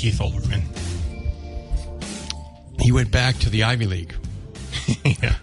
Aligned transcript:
Keith 0.00 0.18
Olbermann? 0.18 0.62
He 2.80 2.90
went 2.90 3.10
back 3.10 3.36
to 3.40 3.50
the 3.50 3.64
Ivy 3.64 3.86
League. 3.86 4.14
yeah. 5.04 5.34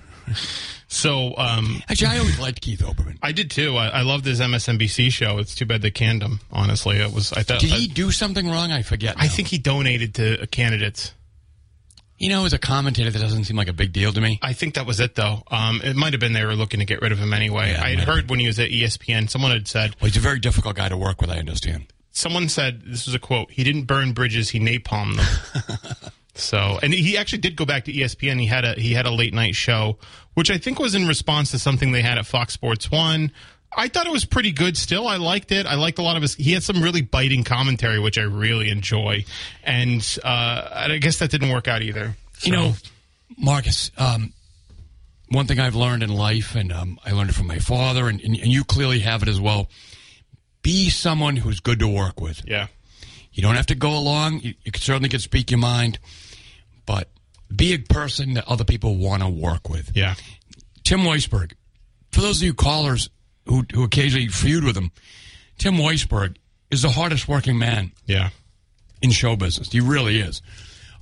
So, 0.88 1.38
um, 1.38 1.84
Actually, 1.88 2.08
I 2.08 2.18
always 2.18 2.40
liked 2.40 2.62
Keith 2.62 2.80
Olbermann. 2.80 3.20
I 3.22 3.34
did 3.34 3.52
too. 3.52 3.76
I, 3.78 3.90
I 3.90 4.02
love 4.02 4.24
this 4.24 4.40
MSNBC 4.40 5.12
show. 5.12 5.38
It's 5.38 5.54
too 5.54 5.68
bad 5.68 5.84
they 5.84 5.92
canned 5.92 6.24
him. 6.24 6.40
Honestly, 6.52 6.98
it 6.98 7.14
was. 7.14 7.32
I 7.34 7.44
thought. 7.44 7.60
Did 7.60 7.70
he 7.70 7.88
do 7.88 8.10
something 8.10 8.50
wrong? 8.50 8.72
I 8.72 8.82
forget. 8.82 9.14
I 9.20 9.28
think 9.28 9.48
he 9.50 9.60
donated 9.60 10.16
to 10.16 10.48
candidates. 10.48 11.14
you 12.18 12.30
know, 12.30 12.44
as 12.46 12.54
a 12.54 12.58
commentator, 12.58 13.12
that 13.12 13.20
doesn't 13.20 13.44
seem 13.44 13.58
like 13.58 13.68
a 13.68 13.74
big 13.74 13.94
deal 13.94 14.12
to 14.12 14.20
me. 14.20 14.40
I 14.42 14.54
think 14.54 14.74
that 14.74 14.88
was 14.88 15.00
it, 15.00 15.14
though. 15.14 15.44
Um, 15.52 15.82
it 15.84 15.96
might 15.96 16.14
have 16.14 16.20
been 16.20 16.34
they 16.34 16.44
were 16.46 16.56
looking 16.56 16.80
to 16.80 16.86
get 16.88 17.04
rid 17.04 17.12
of 17.12 17.20
him 17.20 17.32
anyway. 17.32 17.74
Yeah, 17.74 17.84
I 17.84 17.90
had 17.90 18.00
heard 18.08 18.28
when 18.32 18.40
he 18.40 18.48
was 18.48 18.58
at 18.58 18.72
ESPN, 18.72 19.30
someone 19.30 19.52
had 19.52 19.68
said, 19.68 19.96
Well, 20.02 20.08
he's 20.08 20.18
a 20.18 20.22
very 20.22 20.40
difficult 20.40 20.76
guy 20.78 20.90
to 20.90 20.98
work 20.98 21.22
with. 21.22 21.30
I 21.30 21.38
understand. 21.38 21.94
Someone 22.18 22.50
said 22.50 22.82
this 22.86 23.06
was 23.06 23.16
a 23.16 23.20
quote. 23.20 23.52
He 23.52 23.64
didn't 23.64 23.84
burn 23.84 24.14
bridges; 24.14 24.50
he 24.50 24.60
napalmed 24.60 25.18
them. 25.18 26.12
so, 26.36 26.80
and 26.82 26.94
he 26.94 27.18
actually 27.18 27.40
did 27.40 27.56
go 27.56 27.66
back 27.66 27.86
to 27.86 27.94
ESPN. 27.94 28.40
He 28.40 28.48
had 28.48 28.66
a 28.66 28.74
he 28.74 28.94
had 28.94 29.06
a 29.06 29.12
late 29.12 29.34
night 29.34 29.56
show, 29.56 29.98
which 30.34 30.50
I 30.50 30.58
think 30.58 30.80
was 30.80 30.96
in 30.96 31.08
response 31.08 31.52
to 31.52 31.60
something 31.60 31.92
they 31.92 32.02
had 32.02 32.18
at 32.18 32.26
Fox 32.26 32.54
Sports 32.54 32.92
One. 32.92 33.32
I 33.76 33.90
thought 33.90 34.08
it 34.08 34.12
was 34.12 34.26
pretty 34.26 34.52
good. 34.52 34.78
Still, 34.78 35.08
I 35.08 35.18
liked 35.18 35.52
it. 35.52 35.66
I 35.66 35.76
liked 35.76 36.00
a 36.00 36.02
lot 36.02 36.16
of 36.16 36.22
his. 36.24 36.34
He 36.34 36.54
had 36.54 36.64
some 36.64 36.82
really 36.82 37.02
biting 37.02 37.44
commentary, 37.44 38.00
which 38.00 38.18
I 38.18 38.24
really 38.24 38.70
enjoy. 38.70 39.26
And 39.64 40.02
uh, 40.24 40.70
I 40.74 40.98
guess 40.98 41.20
that 41.20 41.30
didn't 41.30 41.52
work 41.52 41.68
out 41.68 41.82
either. 41.82 42.16
You 42.42 42.52
know, 42.54 42.74
Marcus, 43.38 43.92
um, 43.98 44.34
one 45.30 45.46
thing 45.46 45.60
I've 45.60 45.76
learned 45.76 46.02
in 46.02 46.10
life, 46.10 46.56
and 46.56 46.72
um, 46.72 47.00
I 47.06 47.12
learned 47.12 47.30
it 47.30 47.34
from 47.34 47.48
my 47.48 47.60
father, 47.60 48.08
and, 48.08 48.22
and, 48.22 48.36
and 48.36 48.48
you 48.48 48.64
clearly 48.64 49.00
have 49.00 49.22
it 49.22 49.28
as 49.30 49.40
well. 49.40 49.68
Be 50.62 50.90
someone 50.90 51.38
who's 51.38 51.60
good 51.60 51.80
to 51.80 51.88
work 51.88 52.20
with. 52.20 52.42
yeah, 52.46 52.68
You 53.32 53.42
don't 53.42 53.56
have 53.56 53.68
to 53.68 53.76
go 53.76 53.98
along. 53.98 54.42
You, 54.42 54.54
you 54.64 54.72
certainly 54.76 55.10
can 55.10 55.20
speak 55.20 55.52
your 55.52 55.60
mind, 55.60 56.00
but 56.86 57.10
be 57.56 57.74
a 57.74 57.78
person 57.80 58.34
that 58.34 58.48
other 58.48 58.64
people 58.66 58.98
want 58.98 59.24
to 59.24 59.30
work 59.30 59.70
with. 59.70 59.92
yeah, 59.96 60.16
Tim 60.84 61.02
Weisberg, 61.02 61.54
for 62.12 62.22
those 62.22 62.38
of 62.42 62.44
you 62.46 62.54
callers 62.54 63.10
who, 63.46 63.64
who 63.74 63.84
occasionally 63.84 64.28
feud 64.28 64.64
with 64.64 64.76
him, 64.76 64.92
Tim 65.58 65.76
Weisberg 65.76 66.36
is 66.70 66.82
the 66.82 66.90
hardest 66.90 67.28
working 67.28 67.58
man 67.58 67.92
yeah. 68.06 68.30
in 69.02 69.12
show 69.12 69.36
business. 69.38 69.72
He 69.72 69.80
really 69.80 70.20
is. 70.20 70.42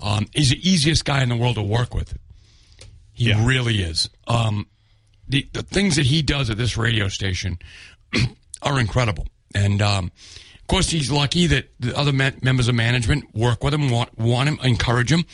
Um, 0.02 0.28
he's 0.34 0.50
the 0.52 0.70
easiest 0.70 1.06
guy 1.06 1.24
in 1.24 1.30
the 1.30 1.36
world 1.36 1.56
to 1.56 1.64
work 1.64 1.94
with. 1.96 2.16
He 3.14 3.30
Yeah. 3.30 3.46
really 3.46 3.82
is. 3.82 4.10
Um, 4.28 4.68
the, 5.28 5.48
the 5.54 5.64
things 5.64 5.96
that 5.96 6.06
he 6.06 6.22
does 6.22 6.50
at 6.52 6.58
this 6.58 6.78
radio 6.78 7.08
station 7.08 7.58
are 8.62 8.80
incredible. 8.80 9.26
And 9.56 9.82
um, 9.82 10.12
of 10.60 10.68
course, 10.68 10.90
he's 10.90 11.10
lucky 11.10 11.48
that 11.48 11.70
the 11.80 11.98
other 11.98 12.12
me- 12.14 12.34
members 12.44 12.68
of 12.68 12.76
management 12.76 13.34
work 13.34 13.64
with 13.64 13.74
him, 13.74 13.90
want, 13.90 14.16
want 14.20 14.50
him, 14.50 14.60
encourage 14.64 15.12
him, 15.12 15.26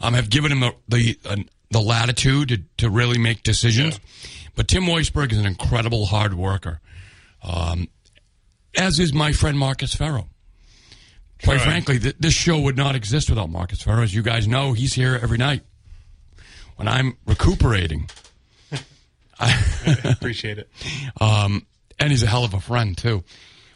um, 0.00 0.12
have 0.14 0.28
given 0.28 0.52
him 0.52 0.60
the 0.60 0.74
the, 0.88 1.18
uh, 1.24 1.36
the 1.70 1.80
latitude 1.80 2.48
to, 2.48 2.58
to 2.78 2.90
really 2.90 3.18
make 3.18 3.42
decisions. 3.42 4.00
But 4.56 4.66
Tim 4.68 4.84
Weisberg 4.84 5.30
is 5.32 5.38
an 5.38 5.46
incredible 5.46 6.06
hard 6.06 6.34
worker, 6.34 6.80
um, 7.42 7.88
as 8.76 8.98
is 8.98 9.12
my 9.14 9.32
friend 9.32 9.56
Marcus 9.58 9.94
Ferro. 9.94 10.28
Quite 11.44 11.58
Right. 11.58 11.62
frankly, 11.64 11.98
th- 12.00 12.16
this 12.18 12.34
show 12.34 12.58
would 12.58 12.76
not 12.76 12.96
exist 12.96 13.30
without 13.30 13.48
Marcus 13.48 13.80
Ferro. 13.80 14.02
As 14.02 14.12
you 14.12 14.22
guys 14.22 14.48
know, 14.48 14.72
he's 14.72 14.94
here 14.94 15.16
every 15.22 15.38
night. 15.38 15.62
When 16.74 16.88
I'm 16.88 17.16
recuperating, 17.26 18.10
I 19.38 19.54
Appreciate 20.04 20.58
it. 20.58 20.68
um, 21.20 21.64
and 22.00 22.10
he's 22.10 22.22
a 22.24 22.26
hell 22.26 22.44
of 22.44 22.54
a 22.54 22.60
friend 22.60 22.96
too. 22.98 23.22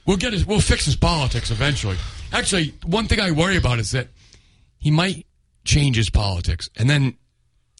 We'll 0.06 0.16
get 0.16 0.32
his, 0.32 0.44
we'll 0.46 0.60
fix 0.60 0.84
his 0.84 0.96
politics 0.96 1.50
eventually. 1.50 1.96
Actually, 2.32 2.74
one 2.84 3.06
thing 3.06 3.20
I 3.20 3.30
worry 3.30 3.56
about 3.56 3.78
is 3.78 3.92
that 3.92 4.08
he 4.78 4.90
might 4.90 5.26
change 5.64 5.96
his 5.96 6.10
politics, 6.10 6.68
and 6.76 6.90
then 6.90 7.14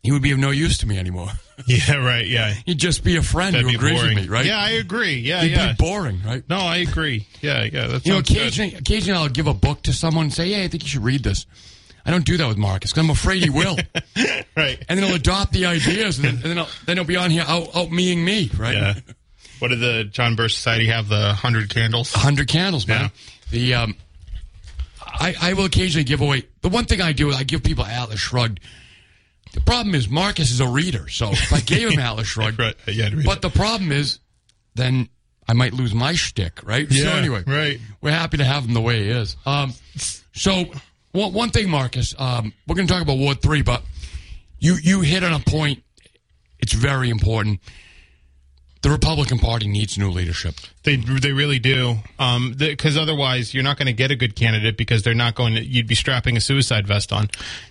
he 0.03 0.13
would 0.13 0.23
be 0.23 0.31
of 0.33 0.39
no 0.39 0.51
use 0.51 0.79
to 0.79 0.87
me 0.87 0.99
anymore. 0.99 1.29
Yeah, 1.67 1.97
right. 2.05 2.27
Yeah, 2.27 2.55
He'd 2.67 2.79
just 2.79 3.05
be 3.05 3.15
a 3.17 3.23
friend 3.23 3.55
that'd 3.55 3.69
who 3.71 3.77
agrees 3.77 4.01
boring. 4.01 4.17
with 4.17 4.25
me, 4.25 4.29
right? 4.29 4.45
Yeah, 4.45 4.59
I 4.59 4.71
agree. 4.71 5.15
Yeah, 5.21 5.43
He'd 5.43 5.53
yeah. 5.53 5.73
be 5.73 5.77
boring, 5.79 6.21
right? 6.27 6.43
No, 6.49 6.57
I 6.57 6.79
agree. 6.79 7.29
Yeah, 7.41 7.63
yeah. 7.73 7.87
That 7.87 8.05
You 8.05 8.13
know, 8.13 8.17
sounds 8.17 8.29
good. 8.31 8.37
occasionally, 8.39 8.75
occasionally 8.75 9.21
I'll 9.21 9.29
give 9.29 9.47
a 9.47 9.55
book 9.55 9.83
to 9.83 9.93
someone 9.93 10.25
and 10.25 10.33
say, 10.35 10.51
"Hey, 10.51 10.65
I 10.65 10.69
think 10.69 10.83
you 10.83 10.89
should 10.89 11.05
read 11.05 11.23
this." 11.23 11.47
I 12.05 12.11
don't 12.11 12.25
do 12.25 12.37
that 12.39 12.49
with 12.49 12.57
Marcus 12.57 12.91
because 12.91 13.05
I'm 13.05 13.11
afraid 13.11 13.45
he 13.45 13.51
will, 13.51 13.77
Right. 14.57 14.83
and 14.89 14.99
then 14.99 15.05
he'll 15.07 15.15
adopt 15.15 15.53
the 15.53 15.67
ideas, 15.67 16.19
and 16.19 16.25
then, 16.27 16.35
and 16.37 16.43
then, 16.45 16.59
I'll, 16.59 16.69
then 16.87 16.97
he'll 16.97 17.07
be 17.07 17.17
on 17.17 17.31
here 17.31 17.45
out, 17.47 17.69
out 17.77 17.93
meing 17.93 18.25
me, 18.25 18.51
right? 18.59 18.75
Yeah. 18.75 18.95
What 19.63 19.69
did 19.69 19.79
the 19.79 20.03
John 20.03 20.35
Birch 20.35 20.57
Society 20.57 20.89
have? 20.89 21.09
The 21.09 21.35
hundred 21.35 21.71
candles. 21.71 22.13
hundred 22.13 22.49
candles, 22.49 22.89
man. 22.89 23.03
Yeah. 23.03 23.09
The 23.53 23.75
um, 23.75 23.97
I 25.01 25.37
I 25.41 25.53
will 25.53 25.67
occasionally 25.67 26.03
give 26.03 26.21
away. 26.21 26.49
The 26.63 26.69
one 26.69 26.85
thing 26.85 27.01
I 27.01 27.13
do 27.13 27.31
is 27.31 27.37
I 27.37 27.45
give 27.45 27.63
people 27.63 27.85
Atlas 27.85 28.19
Shrugged. 28.19 28.59
The 29.53 29.61
problem 29.61 29.95
is 29.95 30.09
Marcus 30.09 30.51
is 30.51 30.59
a 30.59 30.67
reader, 30.67 31.09
so 31.09 31.31
if 31.31 31.53
I 31.53 31.61
gave 31.61 31.91
him 31.91 31.99
Atlas 32.01 32.27
Shrugged, 32.27 32.59
Right. 32.59 32.75
Yeah. 32.89 33.11
But 33.25 33.37
it. 33.37 33.43
the 33.43 33.51
problem 33.51 33.93
is 33.93 34.19
then 34.75 35.09
I 35.49 35.53
might 35.53 35.75
lose 35.75 35.95
my 35.95 36.15
shtick, 36.15 36.59
right? 36.65 36.91
so 36.91 36.97
Yeah, 36.97 37.15
anyway, 37.15 37.45
right. 37.47 37.79
We're 38.01 38.11
happy 38.11 38.39
to 38.39 38.45
have 38.45 38.65
him 38.65 38.75
the 38.75 38.81
way 38.81 39.05
he 39.05 39.11
is. 39.11 39.37
Um, 39.47 39.75
so 40.33 40.65
one 41.13 41.33
one 41.35 41.51
thing, 41.51 41.71
Marcus, 41.71 42.17
um, 42.19 42.53
we're 42.67 42.75
going 42.75 42.89
to 42.89 42.93
talk 42.93 43.03
about 43.03 43.19
Ward 43.19 43.41
Three, 43.41 43.63
but 43.63 43.85
you 44.59 44.75
you 44.83 45.03
hit 45.03 45.23
on 45.23 45.33
a 45.33 45.39
point. 45.39 45.85
It's 46.59 46.73
very 46.73 47.11
important. 47.11 47.61
The 48.83 48.91
Republican 48.91 49.39
Party 49.39 49.69
needs 49.69 49.97
new 49.97 50.11
leadership. 50.11 50.57
they 50.83 50.97
they 50.97 51.33
really 51.33 51.61
do. 51.61 51.97
Um, 52.19 52.55
because 52.59 52.97
otherwise 52.97 53.55
you're 53.55 53.63
not 53.63 53.79
going 53.79 53.87
to 53.87 53.93
get 53.93 54.11
a 54.11 54.17
good 54.17 54.35
candidate 54.35 54.77
because 54.77 55.05
they're 55.05 55.15
not 55.15 55.37
going 55.37 55.55
to. 55.55 55.65
You'd 55.65 55.87
be 55.87 55.95
strapping 55.95 56.37
a 56.37 56.41
suicide 56.41 56.87
vest 56.87 57.13
on, 57.13 57.29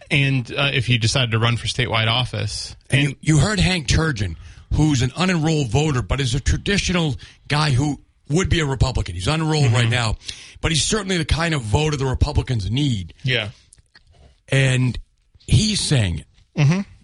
and 0.10 0.50
uh, 0.54 0.72
if 0.74 0.88
you 0.88 0.98
decided 0.98 1.32
to 1.32 1.40
run 1.40 1.58
for 1.58 1.68
statewide 1.68 2.08
office, 2.08 2.76
And 2.90 3.02
you, 3.10 3.16
you 3.22 3.38
heard 3.40 3.60
Hank 3.60 3.88
Turgeon, 3.88 4.38
who's 4.74 5.02
an 5.02 5.10
unenrolled 5.12 5.70
voter, 5.70 6.02
but 6.02 6.22
is 6.22 6.34
a 6.34 6.40
traditional 6.40 7.16
guy 7.50 7.72
who 7.72 8.00
would 8.30 8.50
be 8.50 8.62
a 8.62 8.66
Republican. 8.66 9.14
He's 9.16 9.28
unenrolled 9.28 9.74
right 9.74 9.90
now, 9.90 10.16
but 10.62 10.72
he's 10.72 10.84
certainly 10.84 11.18
the 11.18 11.26
kind 11.26 11.54
of 11.54 11.62
voter 11.62 11.98
the 11.98 12.06
Republicans 12.06 12.72
need. 12.72 13.14
yeah, 13.24 13.50
And 14.48 14.98
he's 15.46 15.82
saying 15.82 16.24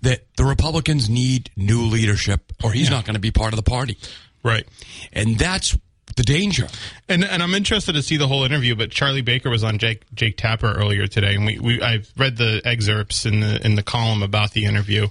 that 0.02 0.22
the 0.38 0.46
Republicans 0.46 1.10
need 1.10 1.50
new 1.56 1.82
leadership, 1.82 2.54
or 2.64 2.72
he's 2.72 2.90
not 2.90 3.06
going 3.06 3.16
to 3.16 3.20
be 3.20 3.32
part 3.32 3.54
of 3.54 3.58
the 3.58 3.70
party. 3.70 3.98
right. 4.44 4.68
And 5.12 5.38
that's 5.38 5.78
the 6.16 6.24
danger. 6.24 6.68
And 7.08 7.24
and 7.24 7.42
I'm 7.42 7.54
interested 7.54 7.94
to 7.94 8.02
see 8.02 8.18
the 8.18 8.28
whole 8.28 8.44
interview. 8.44 8.76
But 8.76 8.92
Charlie 8.92 9.22
Baker 9.22 9.50
was 9.50 9.64
on 9.64 9.78
Jake 9.78 10.04
Jake 10.14 10.36
Tapper 10.38 10.72
earlier 10.72 11.08
today, 11.08 11.36
and 11.36 11.46
we, 11.46 11.60
we 11.60 11.82
I've 11.82 12.12
read 12.18 12.38
the 12.38 12.62
excerpts 12.66 13.26
in 13.26 13.40
the 13.40 13.64
in 13.66 13.76
the 13.76 13.84
column 13.84 14.24
about 14.24 14.52
the 14.52 14.66
interview, 14.66 15.08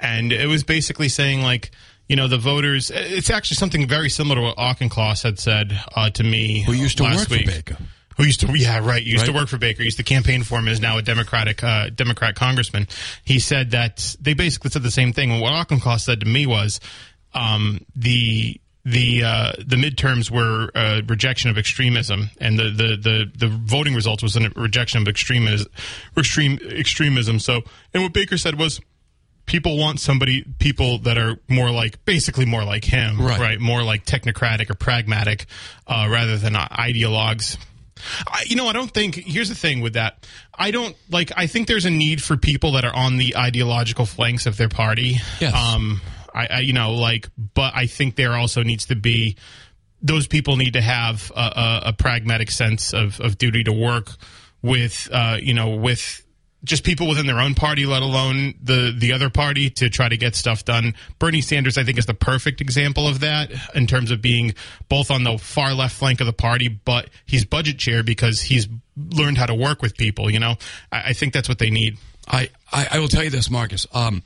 and 0.00 0.32
it 0.32 0.48
was 0.48 0.64
basically 0.64 1.08
saying 1.08 1.42
like. 1.42 1.70
You 2.08 2.14
know 2.14 2.28
the 2.28 2.38
voters. 2.38 2.92
It's 2.94 3.30
actually 3.30 3.56
something 3.56 3.88
very 3.88 4.10
similar 4.10 4.36
to 4.36 4.42
what 4.42 4.56
Auchincloss 4.58 5.24
had 5.24 5.40
said 5.40 5.76
uh, 5.96 6.08
to 6.10 6.22
me. 6.22 6.62
Who 6.62 6.72
used 6.72 6.98
to 6.98 7.02
last 7.02 7.28
work 7.28 7.30
week. 7.30 7.50
for 7.50 7.56
Baker. 7.56 7.76
Who 8.16 8.24
used 8.24 8.40
to? 8.40 8.58
Yeah, 8.58 8.78
right. 8.78 9.02
Used 9.02 9.26
to 9.26 9.32
work 9.32 9.48
for 9.48 9.58
Baker. 9.58 9.82
Used 9.82 9.98
to 9.98 10.02
campaign 10.02 10.42
for 10.42 10.58
him. 10.58 10.68
Is 10.68 10.80
now 10.80 10.98
a 10.98 11.02
Democratic 11.02 11.62
uh, 11.62 11.90
Democrat 11.90 12.34
congressman. 12.34 12.88
He 13.24 13.38
said 13.38 13.72
that 13.72 14.16
they 14.20 14.34
basically 14.34 14.70
said 14.70 14.82
the 14.82 14.90
same 14.90 15.12
thing. 15.12 15.30
And 15.30 15.40
what 15.40 15.52
Auchincloss 15.52 16.04
said 16.04 16.20
to 16.20 16.26
me 16.26 16.46
was 16.46 16.80
um, 17.34 17.84
the 17.94 18.60
the 18.86 19.24
uh, 19.24 19.52
the 19.58 19.76
midterms 19.76 20.30
were 20.30 20.70
a 20.74 21.02
rejection 21.02 21.50
of 21.50 21.58
extremism, 21.58 22.30
and 22.40 22.56
the, 22.58 22.70
the, 22.70 22.96
the, 22.96 23.32
the 23.36 23.48
voting 23.48 23.94
results 23.94 24.22
was 24.22 24.36
a 24.36 24.48
rejection 24.54 25.02
of 25.02 25.08
extremism, 25.08 25.66
extreme 26.16 26.58
extremism. 26.70 27.40
So, 27.40 27.62
and 27.92 28.04
what 28.04 28.12
Baker 28.12 28.38
said 28.38 28.56
was, 28.58 28.80
people 29.44 29.76
want 29.76 29.98
somebody, 29.98 30.44
people 30.60 30.98
that 30.98 31.18
are 31.18 31.40
more 31.48 31.72
like, 31.72 32.04
basically 32.04 32.46
more 32.46 32.64
like 32.64 32.84
him, 32.84 33.20
Right. 33.40 33.60
More 33.60 33.82
like 33.82 34.06
technocratic 34.06 34.70
or 34.70 34.74
pragmatic, 34.74 35.46
uh, 35.88 36.06
rather 36.08 36.36
than 36.36 36.54
ideologues. 36.54 37.58
I, 38.26 38.44
you 38.46 38.56
know, 38.56 38.68
I 38.68 38.72
don't 38.72 38.90
think. 38.90 39.14
Here's 39.14 39.48
the 39.48 39.54
thing 39.54 39.80
with 39.80 39.94
that. 39.94 40.26
I 40.54 40.70
don't 40.70 40.96
like. 41.10 41.32
I 41.36 41.46
think 41.46 41.68
there's 41.68 41.84
a 41.84 41.90
need 41.90 42.22
for 42.22 42.36
people 42.36 42.72
that 42.72 42.84
are 42.84 42.94
on 42.94 43.16
the 43.16 43.36
ideological 43.36 44.06
flanks 44.06 44.46
of 44.46 44.56
their 44.56 44.68
party. 44.68 45.16
Yes. 45.40 45.54
Um. 45.54 46.00
I, 46.34 46.46
I. 46.46 46.58
You 46.60 46.72
know, 46.72 46.92
like, 46.92 47.28
but 47.54 47.72
I 47.74 47.86
think 47.86 48.16
there 48.16 48.34
also 48.34 48.62
needs 48.62 48.86
to 48.86 48.96
be. 48.96 49.36
Those 50.02 50.26
people 50.26 50.56
need 50.56 50.74
to 50.74 50.82
have 50.82 51.32
a, 51.34 51.40
a, 51.40 51.82
a 51.86 51.92
pragmatic 51.92 52.50
sense 52.50 52.92
of, 52.92 53.18
of 53.20 53.38
duty 53.38 53.64
to 53.64 53.72
work 53.72 54.10
with. 54.62 55.08
Uh. 55.10 55.38
You 55.40 55.54
know, 55.54 55.70
with 55.70 56.25
just 56.66 56.84
people 56.84 57.08
within 57.08 57.26
their 57.26 57.38
own 57.38 57.54
party, 57.54 57.86
let 57.86 58.02
alone 58.02 58.54
the 58.62 58.94
the 58.96 59.12
other 59.12 59.30
party, 59.30 59.70
to 59.70 59.88
try 59.88 60.08
to 60.08 60.16
get 60.16 60.34
stuff 60.34 60.64
done. 60.64 60.94
Bernie 61.18 61.40
Sanders, 61.40 61.78
I 61.78 61.84
think, 61.84 61.96
is 61.96 62.06
the 62.06 62.14
perfect 62.14 62.60
example 62.60 63.08
of 63.08 63.20
that 63.20 63.50
in 63.74 63.86
terms 63.86 64.10
of 64.10 64.20
being 64.20 64.54
both 64.88 65.10
on 65.10 65.24
the 65.24 65.38
far 65.38 65.72
left 65.72 65.96
flank 65.96 66.20
of 66.20 66.26
the 66.26 66.32
party, 66.32 66.68
but 66.68 67.08
he's 67.24 67.44
budget 67.44 67.78
chair 67.78 68.02
because 68.02 68.42
he's 68.42 68.68
learned 68.96 69.38
how 69.38 69.46
to 69.46 69.54
work 69.54 69.80
with 69.80 69.96
people. 69.96 70.28
You 70.28 70.40
know, 70.40 70.56
I, 70.92 71.08
I 71.08 71.12
think 71.12 71.32
that's 71.32 71.48
what 71.48 71.58
they 71.58 71.70
need. 71.70 71.96
I, 72.28 72.50
I, 72.72 72.88
I 72.92 72.98
will 72.98 73.08
tell 73.08 73.22
you 73.22 73.30
this, 73.30 73.50
Marcus. 73.50 73.86
Um, 73.92 74.22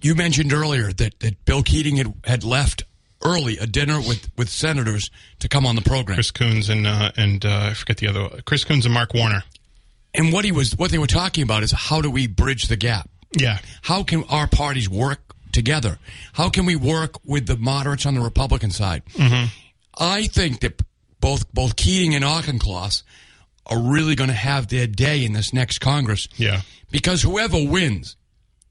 you 0.00 0.14
mentioned 0.14 0.52
earlier 0.52 0.92
that, 0.92 1.20
that 1.20 1.44
Bill 1.44 1.62
Keating 1.62 1.96
had, 1.96 2.14
had 2.24 2.44
left 2.44 2.84
early 3.24 3.58
a 3.58 3.66
dinner 3.66 3.98
with, 3.98 4.30
with 4.36 4.48
senators 4.48 5.10
to 5.40 5.48
come 5.48 5.66
on 5.66 5.74
the 5.74 5.82
program. 5.82 6.16
Chris 6.16 6.30
Coons 6.30 6.68
and 6.68 6.86
uh, 6.86 7.12
and 7.16 7.44
uh, 7.44 7.68
I 7.70 7.74
forget 7.74 7.98
the 7.98 8.08
other 8.08 8.42
Chris 8.42 8.64
Coons 8.64 8.84
and 8.84 8.94
Mark 8.94 9.14
Warner. 9.14 9.42
And 10.16 10.32
what 10.32 10.44
he 10.44 10.52
was 10.52 10.76
what 10.76 10.90
they 10.90 10.98
were 10.98 11.06
talking 11.06 11.42
about 11.44 11.62
is 11.62 11.72
how 11.72 12.00
do 12.00 12.10
we 12.10 12.26
bridge 12.26 12.68
the 12.68 12.76
gap? 12.76 13.08
Yeah, 13.38 13.58
How 13.82 14.02
can 14.02 14.24
our 14.30 14.46
parties 14.46 14.88
work 14.88 15.20
together? 15.52 15.98
How 16.32 16.48
can 16.48 16.64
we 16.64 16.74
work 16.76 17.16
with 17.24 17.46
the 17.46 17.56
moderates 17.56 18.06
on 18.06 18.14
the 18.14 18.20
Republican 18.22 18.70
side? 18.70 19.02
Mm-hmm. 19.14 19.46
I 19.98 20.26
think 20.28 20.60
that 20.60 20.80
both 21.20 21.52
both 21.52 21.76
Keating 21.76 22.14
and 22.14 22.24
Auchincloss 22.24 23.02
are 23.66 23.78
really 23.78 24.14
going 24.14 24.28
to 24.30 24.34
have 24.36 24.68
their 24.68 24.86
day 24.86 25.24
in 25.24 25.32
this 25.32 25.52
next 25.52 25.80
Congress. 25.80 26.28
Yeah. 26.36 26.62
Because 26.90 27.20
whoever 27.22 27.58
wins, 27.62 28.16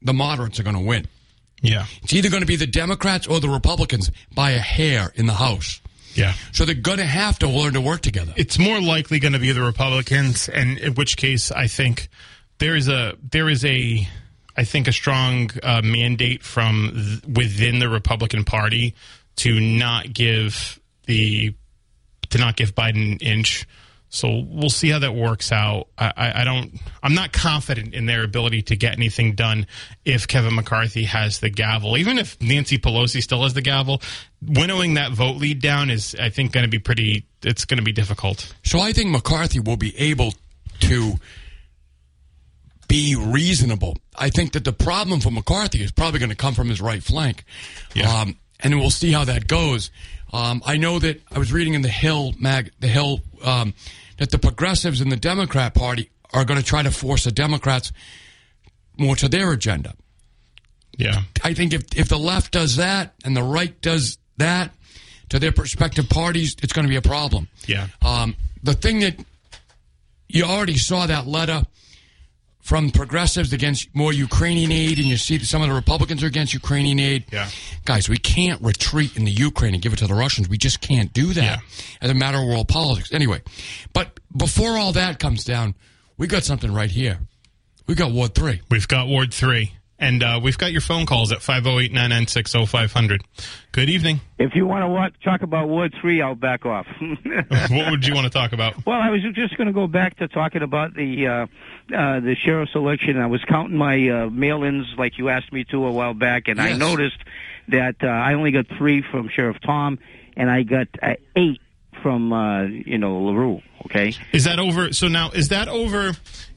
the 0.02 0.14
moderates 0.14 0.58
are 0.58 0.62
going 0.62 0.76
to 0.76 0.82
win. 0.82 1.06
yeah, 1.62 1.86
It's 2.02 2.14
either 2.14 2.30
going 2.30 2.40
to 2.42 2.46
be 2.46 2.56
the 2.56 2.66
Democrats 2.66 3.26
or 3.26 3.38
the 3.40 3.48
Republicans 3.50 4.10
by 4.34 4.52
a 4.52 4.58
hair 4.58 5.12
in 5.14 5.26
the 5.26 5.34
House. 5.34 5.80
Yeah. 6.16 6.34
So 6.52 6.64
they're 6.64 6.74
going 6.74 6.98
to 6.98 7.04
have 7.04 7.38
to 7.40 7.48
learn 7.48 7.74
to 7.74 7.80
work 7.80 8.00
together. 8.00 8.32
It's 8.36 8.58
more 8.58 8.80
likely 8.80 9.18
going 9.18 9.34
to 9.34 9.38
be 9.38 9.52
the 9.52 9.62
Republicans, 9.62 10.48
and 10.48 10.78
in 10.78 10.94
which 10.94 11.16
case, 11.16 11.50
I 11.50 11.66
think 11.66 12.08
there 12.58 12.74
is 12.74 12.88
a 12.88 13.16
there 13.22 13.48
is 13.48 13.64
a 13.64 14.08
I 14.56 14.64
think 14.64 14.88
a 14.88 14.92
strong 14.92 15.50
uh, 15.62 15.82
mandate 15.82 16.42
from 16.42 16.92
th- 16.94 17.36
within 17.36 17.78
the 17.78 17.88
Republican 17.88 18.44
Party 18.44 18.94
to 19.36 19.60
not 19.60 20.12
give 20.12 20.80
the 21.04 21.54
to 22.30 22.38
not 22.38 22.56
give 22.56 22.74
Biden 22.74 23.12
an 23.12 23.18
inch. 23.18 23.66
So 24.16 24.42
we'll 24.48 24.70
see 24.70 24.88
how 24.88 24.98
that 25.00 25.14
works 25.14 25.52
out. 25.52 25.88
I, 25.98 26.12
I, 26.16 26.40
I 26.40 26.44
don't. 26.44 26.72
I'm 27.02 27.14
not 27.14 27.32
confident 27.32 27.92
in 27.92 28.06
their 28.06 28.24
ability 28.24 28.62
to 28.62 28.76
get 28.76 28.94
anything 28.94 29.34
done 29.34 29.66
if 30.06 30.26
Kevin 30.26 30.54
McCarthy 30.54 31.04
has 31.04 31.40
the 31.40 31.50
gavel. 31.50 31.98
Even 31.98 32.16
if 32.18 32.40
Nancy 32.40 32.78
Pelosi 32.78 33.22
still 33.22 33.42
has 33.42 33.52
the 33.52 33.60
gavel, 33.60 34.00
winnowing 34.40 34.94
that 34.94 35.12
vote 35.12 35.36
lead 35.36 35.60
down 35.60 35.90
is, 35.90 36.16
I 36.18 36.30
think, 36.30 36.52
going 36.52 36.64
to 36.64 36.70
be 36.70 36.78
pretty. 36.78 37.26
It's 37.42 37.66
going 37.66 37.78
to 37.78 37.84
be 37.84 37.92
difficult. 37.92 38.54
So 38.64 38.80
I 38.80 38.92
think 38.92 39.10
McCarthy 39.10 39.60
will 39.60 39.76
be 39.76 39.96
able 39.98 40.32
to 40.80 41.14
be 42.88 43.16
reasonable. 43.16 43.98
I 44.16 44.30
think 44.30 44.52
that 44.52 44.64
the 44.64 44.72
problem 44.72 45.20
for 45.20 45.30
McCarthy 45.30 45.82
is 45.82 45.92
probably 45.92 46.20
going 46.20 46.30
to 46.30 46.36
come 46.36 46.54
from 46.54 46.70
his 46.70 46.80
right 46.80 47.02
flank. 47.02 47.44
Yeah. 47.94 48.10
Um, 48.10 48.38
and 48.60 48.78
we'll 48.80 48.90
see 48.90 49.12
how 49.12 49.24
that 49.24 49.46
goes. 49.46 49.90
Um, 50.32 50.62
I 50.64 50.76
know 50.76 50.98
that 50.98 51.20
I 51.30 51.38
was 51.38 51.52
reading 51.52 51.74
in 51.74 51.82
the 51.82 51.88
Hill 51.88 52.34
mag, 52.38 52.72
the 52.80 52.88
Hill, 52.88 53.20
um, 53.44 53.74
that 54.18 54.30
the 54.30 54.38
progressives 54.38 55.00
in 55.00 55.08
the 55.08 55.16
Democrat 55.16 55.74
Party 55.74 56.10
are 56.32 56.44
going 56.44 56.60
to 56.60 56.66
try 56.66 56.82
to 56.82 56.90
force 56.90 57.24
the 57.24 57.32
Democrats 57.32 57.92
more 58.98 59.16
to 59.16 59.28
their 59.28 59.52
agenda. 59.52 59.94
Yeah. 60.96 61.22
I 61.44 61.52
think 61.52 61.72
if 61.72 61.84
if 61.94 62.08
the 62.08 62.18
left 62.18 62.52
does 62.52 62.76
that 62.76 63.14
and 63.24 63.36
the 63.36 63.42
right 63.42 63.78
does 63.82 64.18
that 64.38 64.72
to 65.28 65.38
their 65.38 65.50
respective 65.50 66.08
parties, 66.08 66.56
it's 66.62 66.72
going 66.72 66.86
to 66.86 66.90
be 66.90 66.96
a 66.96 67.02
problem. 67.02 67.48
Yeah. 67.66 67.88
Um, 68.02 68.36
the 68.62 68.74
thing 68.74 69.00
that 69.00 69.18
you 70.28 70.44
already 70.44 70.78
saw 70.78 71.06
that 71.06 71.26
letter 71.26 71.64
from 72.66 72.90
progressives 72.90 73.52
against 73.52 73.94
more 73.94 74.12
Ukrainian 74.12 74.72
aid, 74.72 74.98
and 74.98 75.06
you 75.06 75.16
see 75.16 75.38
some 75.38 75.62
of 75.62 75.68
the 75.68 75.74
Republicans 75.74 76.24
are 76.24 76.26
against 76.26 76.52
Ukrainian 76.52 76.98
aid. 76.98 77.24
Yeah. 77.32 77.48
Guys, 77.84 78.08
we 78.08 78.16
can't 78.16 78.60
retreat 78.60 79.16
in 79.16 79.24
the 79.24 79.30
Ukraine 79.30 79.72
and 79.72 79.80
give 79.80 79.92
it 79.92 80.00
to 80.00 80.08
the 80.08 80.14
Russians. 80.16 80.48
We 80.48 80.58
just 80.58 80.80
can't 80.80 81.12
do 81.12 81.32
that 81.34 81.44
Yeah. 81.44 81.58
as 82.00 82.10
a 82.10 82.14
matter 82.14 82.38
of 82.38 82.44
world 82.48 82.66
politics. 82.66 83.12
Anyway, 83.12 83.40
but 83.92 84.18
before 84.36 84.76
all 84.76 84.90
that 84.94 85.20
comes 85.20 85.44
down, 85.44 85.76
we 86.18 86.26
got 86.26 86.42
something 86.42 86.72
right 86.72 86.90
here. 86.90 87.20
We 87.86 87.94
got 87.94 88.10
Ward 88.10 88.34
3. 88.34 88.62
We've 88.68 88.88
got 88.88 89.06
Ward 89.06 89.32
3. 89.32 89.70
And 89.98 90.22
uh, 90.22 90.40
we've 90.42 90.58
got 90.58 90.72
your 90.72 90.82
phone 90.82 91.06
calls 91.06 91.32
at 91.32 91.40
508 91.40 91.90
996 91.90 92.52
0500. 92.70 93.22
Good 93.72 93.88
evening. 93.88 94.20
If 94.38 94.54
you 94.54 94.66
want 94.66 94.82
to 94.82 94.88
watch, 94.88 95.14
talk 95.24 95.40
about 95.40 95.68
Ward 95.68 95.94
3, 96.00 96.20
I'll 96.20 96.34
back 96.34 96.66
off. 96.66 96.86
what 97.00 97.90
would 97.90 98.06
you 98.06 98.14
want 98.14 98.24
to 98.26 98.30
talk 98.30 98.52
about? 98.52 98.84
well, 98.84 99.00
I 99.00 99.08
was 99.08 99.22
just 99.34 99.56
going 99.56 99.68
to 99.68 99.72
go 99.72 99.86
back 99.86 100.18
to 100.18 100.28
talking 100.28 100.62
about 100.62 100.94
the 100.94 101.26
uh, 101.26 101.46
uh, 101.96 102.20
the 102.20 102.34
sheriff's 102.34 102.74
election. 102.74 103.18
I 103.18 103.26
was 103.26 103.42
counting 103.44 103.76
my 103.76 104.08
uh, 104.08 104.30
mail-ins 104.30 104.86
like 104.98 105.16
you 105.16 105.30
asked 105.30 105.52
me 105.52 105.64
to 105.70 105.86
a 105.86 105.90
while 105.90 106.14
back, 106.14 106.48
and 106.48 106.60
I 106.60 106.74
noticed 106.76 107.18
that 107.68 107.96
uh, 108.02 108.06
I 108.06 108.34
only 108.34 108.50
got 108.50 108.66
three 108.76 109.02
from 109.02 109.28
Sheriff 109.28 109.56
Tom, 109.64 109.98
and 110.36 110.50
I 110.50 110.62
got 110.62 110.88
uh, 111.02 111.14
eight 111.34 111.60
from, 112.02 112.32
uh, 112.32 112.62
you 112.64 112.98
know, 112.98 113.20
Heroux, 113.20 113.62
okay? 113.86 114.14
Is 114.32 114.44
that 114.44 114.58
over? 114.58 114.92
So 114.92 115.08
now, 115.08 115.30
is 115.30 115.48
that 115.48 115.68
over? 115.68 116.12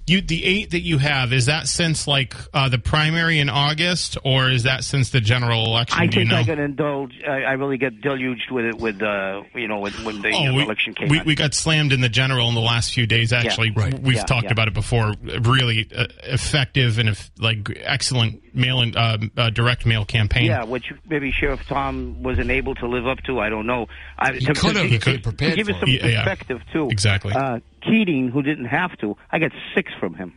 You 0.09 0.21
the 0.21 0.43
eight 0.43 0.71
that 0.71 0.81
you 0.81 0.97
have 0.97 1.31
is 1.33 1.45
that 1.45 1.67
since 1.67 2.07
like 2.07 2.33
uh, 2.53 2.69
the 2.69 2.79
primary 2.79 3.39
in 3.39 3.49
August, 3.49 4.17
or 4.23 4.49
is 4.49 4.63
that 4.63 4.83
since 4.83 5.09
the 5.11 5.21
general 5.21 5.65
election? 5.65 5.99
I 6.01 6.07
Do 6.07 6.19
you 6.19 6.25
think 6.25 6.29
know? 6.31 6.37
I 6.37 6.43
got 6.43 6.59
indulged. 6.59 7.23
I, 7.27 7.43
I 7.43 7.51
really 7.53 7.77
got 7.77 7.93
deluged 8.01 8.49
with 8.51 8.65
it 8.65 8.77
with 8.79 9.01
uh, 9.01 9.43
you 9.55 9.67
know 9.67 9.79
when, 9.79 9.93
when 10.03 10.21
the 10.21 10.29
uh, 10.29 10.37
Oh, 10.49 10.53
we, 10.55 10.63
election 10.63 10.93
came. 10.93 11.09
we, 11.09 11.19
on. 11.19 11.25
we 11.25 11.35
got 11.35 11.53
slammed 11.53 11.93
in 11.93 12.01
the 12.01 12.09
general 12.09 12.49
in 12.49 12.55
the 12.55 12.61
last 12.61 12.93
few 12.93 13.05
days. 13.07 13.31
Actually, 13.33 13.71
right. 13.71 13.97
we've 13.99 14.15
Yeah, 14.15 14.23
talked 14.23 14.45
yeah. 14.45 14.51
about 14.51 14.67
it 14.67 14.73
before. 14.73 15.13
Really 15.41 15.87
uh, 15.95 16.07
effective 16.23 16.97
and 16.99 17.09
eff- 17.09 17.31
like 17.39 17.69
excellent 17.81 18.55
mail 18.55 18.81
and 18.81 18.95
uh, 18.95 19.17
uh, 19.37 19.49
direct 19.51 19.85
mail 19.85 20.05
campaign. 20.05 20.45
Yeah, 20.45 20.63
which 20.63 20.91
maybe 21.07 21.31
Sheriff 21.31 21.61
Tom 21.67 22.23
wasn't 22.23 22.49
able 22.49 22.73
to 22.75 22.87
live 22.87 23.05
up 23.07 23.19
to. 23.25 23.39
I 23.39 23.49
don't 23.49 23.67
know. 23.67 23.87
I, 24.17 24.33
He 24.33 24.39
to- 24.45 24.53
could 24.53 24.73
to- 24.73 24.79
have. 24.79 24.85
He 24.87 24.89
He 24.93 24.97
could 24.97 25.01
could. 25.03 25.13
have 25.15 25.23
prepared 25.23 25.55
give 25.55 25.69
us 25.69 25.75
some 25.79 25.89
Yeah, 25.89 26.07
yeah. 26.07 26.23
perspective 26.23 26.61
too. 26.73 26.87
Exactly. 26.89 27.33
Uh, 27.81 27.89
Keating, 27.89 28.29
who 28.29 28.41
didn't 28.41 28.65
have 28.65 28.97
to, 28.99 29.15
I 29.31 29.39
got 29.39 29.51
six 29.75 29.91
from 29.99 30.13
him. 30.13 30.33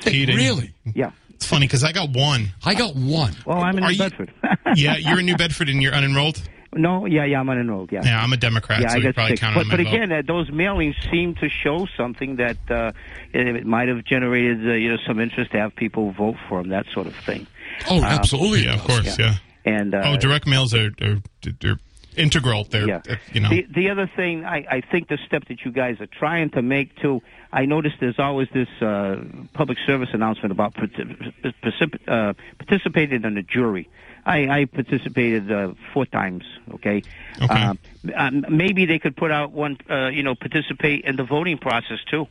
Keating. 0.00 0.36
Really? 0.36 0.74
Yeah. 0.94 1.10
It's 1.30 1.46
funny 1.46 1.66
because 1.66 1.82
I 1.84 1.92
got 1.92 2.10
one. 2.10 2.50
I 2.64 2.74
got 2.74 2.94
one. 2.94 3.34
Well, 3.46 3.60
I'm 3.60 3.76
in 3.78 3.84
Are 3.84 3.88
New 3.88 3.94
you- 3.94 3.98
Bedford. 3.98 4.32
Yeah, 4.76 4.96
you're 4.96 5.20
in 5.20 5.26
New 5.26 5.36
Bedford 5.36 5.68
and 5.68 5.80
you're 5.82 5.92
unenrolled. 5.92 6.42
no, 6.74 7.06
yeah, 7.06 7.24
yeah, 7.24 7.38
I'm 7.38 7.46
unenrolled. 7.46 7.92
Yeah. 7.92 8.00
Yeah, 8.04 8.20
I'm 8.20 8.32
a 8.32 8.36
Democrat, 8.36 8.80
Yeah, 8.80 8.88
so 8.88 8.94
I 8.94 8.96
you 8.98 9.02
got 9.04 9.14
probably 9.14 9.30
six. 9.36 9.40
count 9.40 9.54
But, 9.54 9.60
on 9.66 9.70
but 9.70 9.78
my 9.78 9.84
vote. 9.84 9.94
again, 9.94 10.12
uh, 10.12 10.22
those 10.26 10.50
mailings 10.50 10.94
seem 11.12 11.34
to 11.36 11.48
show 11.48 11.86
something 11.96 12.36
that 12.36 12.56
uh, 12.68 12.90
it, 13.32 13.46
it 13.46 13.66
might 13.66 13.86
have 13.88 14.04
generated 14.04 14.68
uh, 14.68 14.72
you 14.72 14.90
know 14.90 14.96
some 15.06 15.20
interest 15.20 15.52
to 15.52 15.58
have 15.60 15.76
people 15.76 16.10
vote 16.12 16.34
for 16.48 16.58
him, 16.60 16.70
that 16.70 16.86
sort 16.92 17.06
of 17.06 17.14
thing. 17.24 17.46
Oh, 17.88 18.02
absolutely. 18.02 18.64
yeah, 18.64 18.74
of 18.74 18.84
does. 18.84 19.00
course, 19.02 19.18
yeah. 19.18 19.34
And 19.64 19.94
uh, 19.94 20.02
Oh, 20.06 20.16
direct 20.16 20.46
mails 20.48 20.74
are, 20.74 20.90
are, 21.00 21.18
are 21.64 21.78
integral. 22.16 22.64
They're 22.64 22.88
Yeah. 22.88 23.02
uh, 23.08 23.16
you 23.32 23.40
know. 23.40 23.48
The, 23.48 23.66
the 23.74 23.90
other 23.90 24.06
thing, 24.06 24.44
I, 24.44 24.66
I 24.70 24.80
think 24.80 25.08
the 25.08 25.18
step 25.26 25.46
that 25.48 25.64
you 25.64 25.72
guys 25.72 26.00
are 26.00 26.06
trying 26.06 26.50
to 26.50 26.62
make 26.62 26.96
too, 26.96 27.22
I 27.52 27.66
noticed 27.66 27.96
there's 28.00 28.18
always 28.18 28.48
this 28.52 28.68
uh, 28.80 29.22
public 29.52 29.78
service 29.86 30.10
announcement 30.12 30.52
about 30.52 30.74
partic- 30.74 31.32
particip- 31.42 32.00
uh, 32.08 32.34
participating 32.58 33.24
in 33.24 33.36
a 33.36 33.42
jury. 33.42 33.88
I, 34.26 34.48
I 34.60 34.64
participated 34.64 35.52
uh, 35.52 35.74
four 35.92 36.06
times. 36.06 36.44
Okay. 36.74 37.02
Okay. 37.42 37.62
Um, 37.62 37.78
um, 38.14 38.46
maybe 38.48 38.86
they 38.86 38.98
could 38.98 39.16
put 39.16 39.30
out 39.30 39.52
one. 39.52 39.76
Uh, 39.88 40.08
you 40.08 40.22
know, 40.22 40.34
participate 40.34 41.04
in 41.04 41.16
the 41.16 41.24
voting 41.24 41.58
process 41.58 41.98
too. 42.10 42.26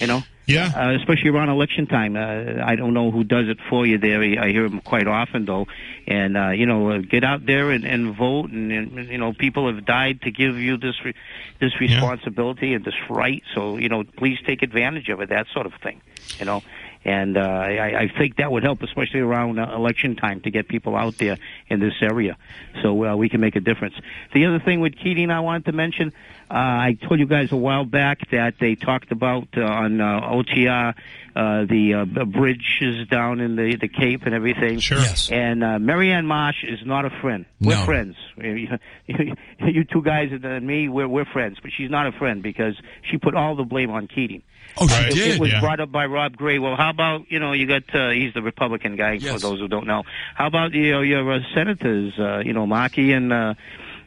You 0.00 0.06
know. 0.06 0.22
Yeah. 0.46 0.72
Uh, 0.74 0.94
especially 0.96 1.30
around 1.30 1.48
election 1.48 1.86
time. 1.86 2.16
Uh, 2.16 2.64
I 2.64 2.76
don't 2.76 2.94
know 2.94 3.10
who 3.10 3.24
does 3.24 3.48
it 3.48 3.58
for 3.68 3.84
you 3.84 3.98
there. 3.98 4.22
I 4.22 4.50
hear 4.50 4.68
them 4.68 4.80
quite 4.80 5.08
often 5.08 5.44
though. 5.44 5.66
And 6.06 6.36
uh, 6.36 6.50
you 6.50 6.66
know, 6.66 6.90
uh, 6.90 6.98
get 6.98 7.24
out 7.24 7.44
there 7.46 7.70
and, 7.70 7.84
and 7.84 8.16
vote. 8.16 8.50
And, 8.50 8.70
and 8.70 9.08
you 9.08 9.18
know, 9.18 9.32
people 9.32 9.72
have 9.72 9.84
died 9.84 10.22
to 10.22 10.30
give 10.30 10.56
you 10.56 10.76
this 10.76 10.94
re- 11.04 11.14
this 11.60 11.78
responsibility 11.80 12.74
and 12.74 12.84
this 12.84 12.94
right. 13.10 13.42
So 13.54 13.76
you 13.76 13.88
know, 13.88 14.04
please 14.04 14.38
take 14.46 14.62
advantage 14.62 15.08
of 15.08 15.20
it. 15.20 15.30
That 15.30 15.46
sort 15.52 15.66
of 15.66 15.74
thing. 15.82 16.00
You 16.38 16.44
know. 16.46 16.62
And 17.06 17.36
uh, 17.36 17.40
I, 17.40 18.00
I 18.00 18.08
think 18.18 18.38
that 18.38 18.50
would 18.50 18.64
help, 18.64 18.82
especially 18.82 19.20
around 19.20 19.60
uh, 19.60 19.72
election 19.76 20.16
time, 20.16 20.40
to 20.40 20.50
get 20.50 20.66
people 20.66 20.96
out 20.96 21.16
there 21.18 21.38
in 21.68 21.78
this 21.78 21.94
area, 22.02 22.36
so 22.82 23.04
uh, 23.04 23.14
we 23.14 23.28
can 23.28 23.40
make 23.40 23.54
a 23.54 23.60
difference. 23.60 23.94
The 24.34 24.46
other 24.46 24.58
thing 24.58 24.80
with 24.80 24.96
Keating, 24.96 25.30
I 25.30 25.38
wanted 25.38 25.66
to 25.66 25.72
mention, 25.72 26.12
uh, 26.50 26.54
I 26.54 26.98
told 27.06 27.20
you 27.20 27.26
guys 27.26 27.52
a 27.52 27.56
while 27.56 27.84
back 27.84 28.28
that 28.32 28.54
they 28.58 28.74
talked 28.74 29.12
about 29.12 29.46
uh, 29.56 29.62
on 29.62 30.00
uh, 30.00 30.20
OTR 30.20 30.94
uh, 31.36 31.64
the 31.66 31.94
uh, 31.94 32.24
bridges 32.24 33.06
down 33.08 33.38
in 33.40 33.54
the 33.54 33.76
the 33.76 33.88
Cape 33.88 34.22
and 34.24 34.34
everything. 34.34 34.80
Sure. 34.80 34.98
Yes. 34.98 35.30
And 35.30 35.62
uh, 35.62 35.78
Marianne 35.78 36.26
Marsh 36.26 36.64
is 36.64 36.80
not 36.84 37.04
a 37.04 37.10
friend. 37.20 37.44
We're 37.60 37.76
No. 37.76 37.84
friends. 37.84 38.16
you 38.38 39.84
two 39.84 40.02
guys 40.02 40.30
and 40.32 40.66
me, 40.66 40.88
we're 40.88 41.06
we're 41.08 41.24
friends, 41.26 41.58
but 41.62 41.70
she's 41.76 41.90
not 41.90 42.06
a 42.06 42.12
friend 42.12 42.42
because 42.42 42.74
she 43.08 43.18
put 43.18 43.34
all 43.34 43.54
the 43.54 43.64
blame 43.64 43.90
on 43.90 44.08
Keating. 44.08 44.42
Oh, 44.78 44.86
she. 44.86 44.94
It, 45.08 45.14
did. 45.14 45.34
it 45.36 45.40
was 45.40 45.52
yeah. 45.52 45.60
brought 45.60 45.80
up 45.80 45.90
by 45.90 46.06
Rob 46.06 46.36
Gray. 46.36 46.58
Well, 46.58 46.76
how 46.76 46.90
about 46.90 47.30
you 47.30 47.38
know 47.38 47.52
you 47.52 47.66
got 47.66 47.82
uh, 47.94 48.10
he's 48.10 48.34
the 48.34 48.42
Republican 48.42 48.96
guy 48.96 49.12
Yes. 49.14 49.32
for 49.34 49.38
those 49.40 49.58
who 49.60 49.68
don't 49.68 49.86
know. 49.86 50.02
How 50.34 50.46
about 50.46 50.72
you 50.72 50.92
know, 50.92 51.00
your 51.00 51.30
uh, 51.32 51.38
senators? 51.54 52.14
Uh, 52.18 52.38
you 52.44 52.52
know 52.52 52.66
Markey 52.66 53.12
and 53.12 53.32
uh, 53.32 53.54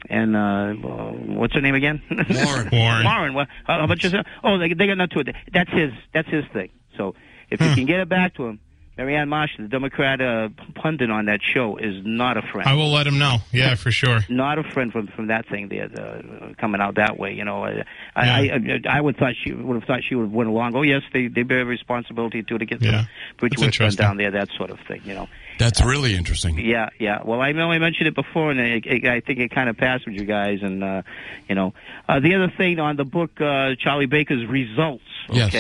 and 0.10 0.36
uh, 0.36 0.40
uh, 0.40 1.12
what's 1.12 1.54
her 1.54 1.62
name 1.62 1.76
again? 1.76 2.02
Warren. 2.10 2.70
Warren. 2.72 3.04
Warren. 3.06 3.34
Well, 3.34 3.46
how 3.66 3.80
how 3.80 3.84
about 3.86 4.04
yourself? 4.04 4.26
Oh, 4.44 4.58
they, 4.58 4.74
they 4.74 4.88
got 4.88 4.98
nothing 4.98 5.24
to 5.26 5.30
it. 5.32 5.36
That's 5.54 5.72
his. 5.72 5.92
That's 6.14 6.30
his 6.30 6.46
thing. 6.54 6.70
So 6.98 7.16
If 7.50 7.62
you 7.62 7.74
can 7.74 7.86
get 7.86 8.00
it 8.02 8.10
back 8.10 8.36
to 8.36 8.46
him, 8.46 8.60
Marianne 9.00 9.30
Marshall, 9.30 9.64
the 9.64 9.70
Democrat 9.70 10.20
uh, 10.20 10.50
pundit 10.76 11.10
on 11.10 11.28
that 11.28 11.40
show, 11.42 11.78
is 11.78 12.04
not 12.04 12.36
a 12.36 12.42
friend. 12.42 12.68
I 12.68 12.74
will 12.74 12.92
let 12.92 13.08
him 13.08 13.18
know. 13.18 13.38
Yeah, 13.54 13.76
for 13.76 13.92
sure. 13.92 14.20
not 14.28 14.60
a 14.60 14.64
friend 14.64 14.92
from 14.92 15.08
from 15.08 15.28
that 15.28 15.48
thing 15.48 15.70
there, 15.70 15.86
uh, 15.86 16.54
coming 16.60 16.82
out 16.82 16.96
that 16.96 17.18
way. 17.18 17.34
You 17.34 17.46
know, 17.46 17.64
I, 17.64 17.86
I, 18.14 18.40
I 18.52 18.82
I 18.98 19.00
would 19.00 19.16
thought 19.16 19.36
she 19.42 19.54
would 19.54 19.76
have 19.76 19.86
thought 19.86 20.04
she 20.04 20.16
would 20.16 20.24
have 20.24 20.34
went 20.34 20.50
along. 20.50 20.76
Oh 20.76 20.82
yes, 20.82 21.04
they 21.14 21.28
they 21.28 21.44
bear 21.44 21.64
responsibility 21.64 22.44
too 22.44 22.58
to 22.58 22.66
get 22.66 22.82
Yeah. 22.82 22.92
some 22.92 23.08
bridge 23.38 23.78
That's 23.78 23.96
done 23.96 24.08
down 24.10 24.18
there, 24.18 24.32
that 24.32 24.50
sort 24.58 24.70
of 24.70 24.80
thing. 24.82 25.02
You 25.06 25.14
know. 25.14 25.30
That's 25.60 25.82
really 25.82 26.16
interesting. 26.16 26.58
Yeah, 26.58 26.90
yeah. 27.00 27.22
Well, 27.24 27.42
I 27.42 27.54
know 27.54 27.72
I 27.72 27.80
mentioned 27.80 28.08
it 28.08 28.16
before, 28.16 28.52
and 28.52 28.60
it, 28.60 28.86
it, 28.86 29.06
I 29.06 29.20
think 29.22 29.40
it 29.40 29.52
kind 29.52 29.70
of 29.70 29.76
passed 29.78 30.06
with 30.06 30.16
you 30.16 30.26
guys. 30.26 30.60
And 30.62 30.84
uh, 30.84 31.02
you 31.48 31.56
know, 31.56 31.74
uh, 32.08 32.20
the 32.20 32.36
other 32.36 32.52
thing 32.58 32.80
on 32.80 32.98
the 32.98 33.06
book, 33.06 33.40
uh, 33.40 33.76
Charlie 33.78 34.08
Baker's 34.08 34.46
results. 34.46 35.04
Yes. 35.32 35.54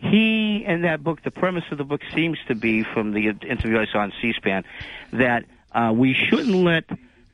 He 0.00 0.64
in 0.66 0.82
that 0.82 1.04
book, 1.04 1.22
the 1.22 1.30
premise 1.30 1.64
of 1.70 1.78
the 1.78 1.84
book 1.84 2.00
seems 2.14 2.38
to 2.48 2.54
be 2.54 2.82
from 2.82 3.12
the 3.12 3.28
interview 3.28 3.78
I 3.78 3.86
saw 3.86 3.98
on 4.00 4.12
C-SPAN 4.22 4.64
that 5.12 5.44
uh, 5.72 5.92
we 5.94 6.14
shouldn't 6.14 6.54
let 6.54 6.84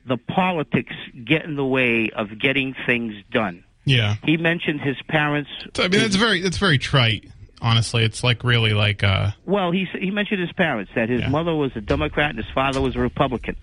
the 0.05 0.17
politics 0.17 0.93
get 1.25 1.45
in 1.45 1.55
the 1.55 1.65
way 1.65 2.09
of 2.09 2.37
getting 2.39 2.75
things 2.85 3.13
done. 3.31 3.63
Yeah. 3.85 4.15
He 4.23 4.35
mentioned 4.37 4.81
his 4.81 4.97
parents. 5.07 5.49
So, 5.75 5.83
I 5.83 5.87
mean, 5.87 6.01
that's 6.01 6.15
very 6.17 6.41
that's 6.41 6.57
very 6.57 6.77
trite. 6.77 7.29
Honestly, 7.61 8.03
it's 8.03 8.23
like 8.23 8.43
really 8.43 8.73
like 8.73 9.03
uh, 9.03 9.31
Well, 9.45 9.71
he 9.71 9.87
he 9.97 10.11
mentioned 10.11 10.41
his 10.41 10.51
parents 10.51 10.91
that 10.95 11.09
his 11.09 11.21
Yeah. 11.21 11.29
mother 11.29 11.55
was 11.55 11.71
a 11.75 11.81
Democrat 11.81 12.29
and 12.31 12.37
his 12.37 12.53
father 12.53 12.81
was 12.81 12.95
a 12.95 12.99
Republican, 12.99 13.55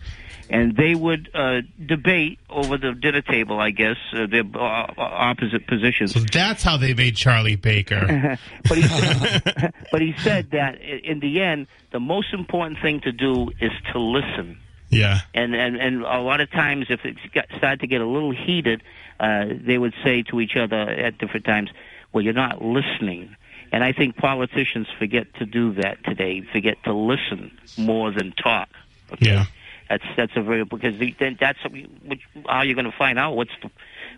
and 0.54 0.76
they 0.76 0.94
would 0.94 1.28
uh, 1.34 1.62
debate 1.84 2.38
over 2.48 2.78
the 2.78 2.92
dinner 2.92 3.22
table. 3.22 3.58
I 3.58 3.70
guess 3.70 3.96
uh, 4.12 4.26
their 4.26 4.44
uh, 4.54 4.86
opposite 4.96 5.66
positions. 5.66 6.14
so 6.14 6.20
that's 6.20 6.62
how 6.62 6.76
they 6.76 6.94
made 6.94 7.16
Charlie 7.16 7.56
Baker. 7.56 8.38
but 8.68 8.78
he 8.78 9.68
but 9.90 10.00
he 10.00 10.14
said 10.18 10.52
that 10.52 10.80
in 10.80 11.18
the 11.18 11.42
end, 11.42 11.66
the 11.90 11.98
most 11.98 12.32
important 12.32 12.78
thing 12.80 13.00
to 13.00 13.10
do 13.10 13.50
is 13.60 13.72
to 13.92 13.98
listen. 13.98 14.60
yeah. 14.90 15.22
And 15.34 15.56
and 15.56 15.76
and 15.76 16.02
a 16.02 16.20
lot 16.20 16.40
of 16.40 16.52
times, 16.52 16.86
if 16.88 17.04
it 17.04 17.16
got, 17.34 17.46
started 17.58 17.80
to 17.80 17.88
get 17.88 18.00
a 18.00 18.06
little 18.06 18.32
heated, 18.32 18.80
uh, 19.18 19.46
they 19.50 19.76
would 19.76 19.94
say 20.04 20.22
to 20.30 20.40
each 20.40 20.54
other 20.54 20.76
at 20.76 21.18
different 21.18 21.46
times, 21.46 21.70
"Well, 22.12 22.22
you're 22.22 22.32
not 22.32 22.62
listening." 22.62 23.34
And 23.72 23.82
I 23.82 23.90
think 23.90 24.16
politicians 24.16 24.86
forget 25.00 25.34
to 25.40 25.46
do 25.46 25.74
that 25.82 26.04
today. 26.04 26.42
Forget 26.52 26.76
to 26.84 26.92
listen 26.92 27.50
more 27.76 28.12
than 28.12 28.30
talk. 28.30 28.68
Okay? 29.12 29.32
Yeah. 29.32 29.46
That's 29.88 30.04
that's 30.16 30.32
a 30.36 30.42
very 30.42 30.64
because 30.64 30.98
the, 30.98 31.14
then 31.18 31.36
that's 31.38 31.58
which, 32.04 32.20
how 32.46 32.62
you're 32.62 32.74
going 32.74 32.90
to 32.90 32.96
find 32.96 33.18
out 33.18 33.36
what's 33.36 33.50
the 33.62 33.70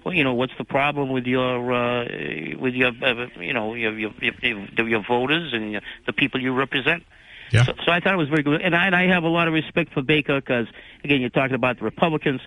well 0.05 0.15
you 0.15 0.23
know 0.23 0.35
what's 0.35 0.57
the 0.59 0.65
problem 0.65 1.11
with 1.11 1.27
your 1.27 1.73
uh, 1.73 2.05
with 2.59 2.75
your 2.75 2.93
uh, 3.03 3.27
you 3.41 3.53
know 3.53 3.75
your 3.75 3.99
your, 3.99 4.13
your 4.21 4.35
your 4.77 4.89
your 4.89 5.05
voters 5.07 5.53
and 5.53 5.73
your, 5.73 5.81
the 6.07 6.13
people 6.13 6.41
you 6.41 6.53
represent. 6.53 7.03
Yeah. 7.53 7.65
So, 7.65 7.73
so 7.85 7.93
I 7.93 8.01
thought 8.01 8.15
it 8.15 8.17
was 8.17 8.29
very 8.29 8.43
good, 8.43 8.61
and 8.61 8.75
I, 8.75 8.87
and 8.87 8.97
I 8.97 9.07
have 9.07 9.23
a 9.23 9.29
lot 9.29 9.47
of 9.47 9.55
respect 9.55 9.93
for 9.93 10.03
Baker 10.03 10.41
because 10.41 10.67
again 11.05 11.21
you're 11.21 11.31
talking 11.31 11.55
about 11.55 11.79
the 11.79 11.85
Republicans. 11.85 12.41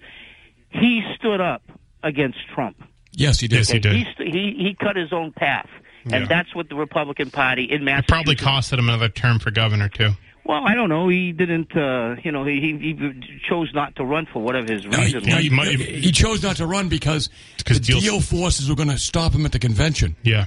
He 0.69 1.01
stood 1.15 1.41
up 1.41 1.63
against 2.03 2.37
Trump. 2.53 2.77
Yes, 3.11 3.39
he 3.39 3.47
did. 3.47 3.57
Yes, 3.57 3.69
he 3.69 3.79
did. 3.79 3.93
He 3.95 4.03
st- 4.13 4.33
he 4.33 4.55
he 4.57 4.75
cut 4.79 4.95
his 4.95 5.11
own 5.11 5.31
path, 5.33 5.69
and 6.05 6.13
Yeah. 6.13 6.25
that's 6.25 6.53
what 6.55 6.69
the 6.69 6.75
Republican 6.75 7.31
Party 7.31 7.63
in 7.63 7.81
It 7.81 7.83
Massachusetts 7.83 8.07
probably 8.11 8.35
costed 8.35 8.79
him 8.79 8.87
another 8.89 9.09
term 9.09 9.39
for 9.39 9.51
governor 9.51 9.89
too. 9.89 10.11
Well, 10.49 10.65
I 10.65 10.73
don't 10.73 10.89
know. 10.89 11.07
He 11.09 11.31
didn't. 11.31 11.77
Uh, 11.77 12.15
you 12.23 12.31
know, 12.31 12.43
he, 12.43 12.59
he 12.59 12.73
he 12.95 13.39
chose 13.47 13.71
not 13.71 13.95
to 13.97 14.03
run 14.03 14.25
for 14.25 14.41
whatever 14.41 14.73
his 14.73 14.83
No, 14.83 14.97
he, 14.97 15.03
reason 15.05 15.23
Yeah, 15.25 15.35
was. 15.35 15.43
he 15.43 15.49
might- 15.51 15.79
he 15.79 16.11
chose 16.11 16.41
not 16.41 16.55
to 16.57 16.65
run 16.65 16.89
because 16.89 17.29
the 17.59 17.63
'cause 17.65 17.79
deals- 17.79 18.03
Diehl 18.03 18.23
forces 18.23 18.67
were 18.67 18.75
going 18.75 18.89
to 18.89 18.97
stop 18.97 19.33
him 19.35 19.45
at 19.45 19.51
the 19.51 19.59
convention. 19.59 20.15
Yeah. 20.23 20.45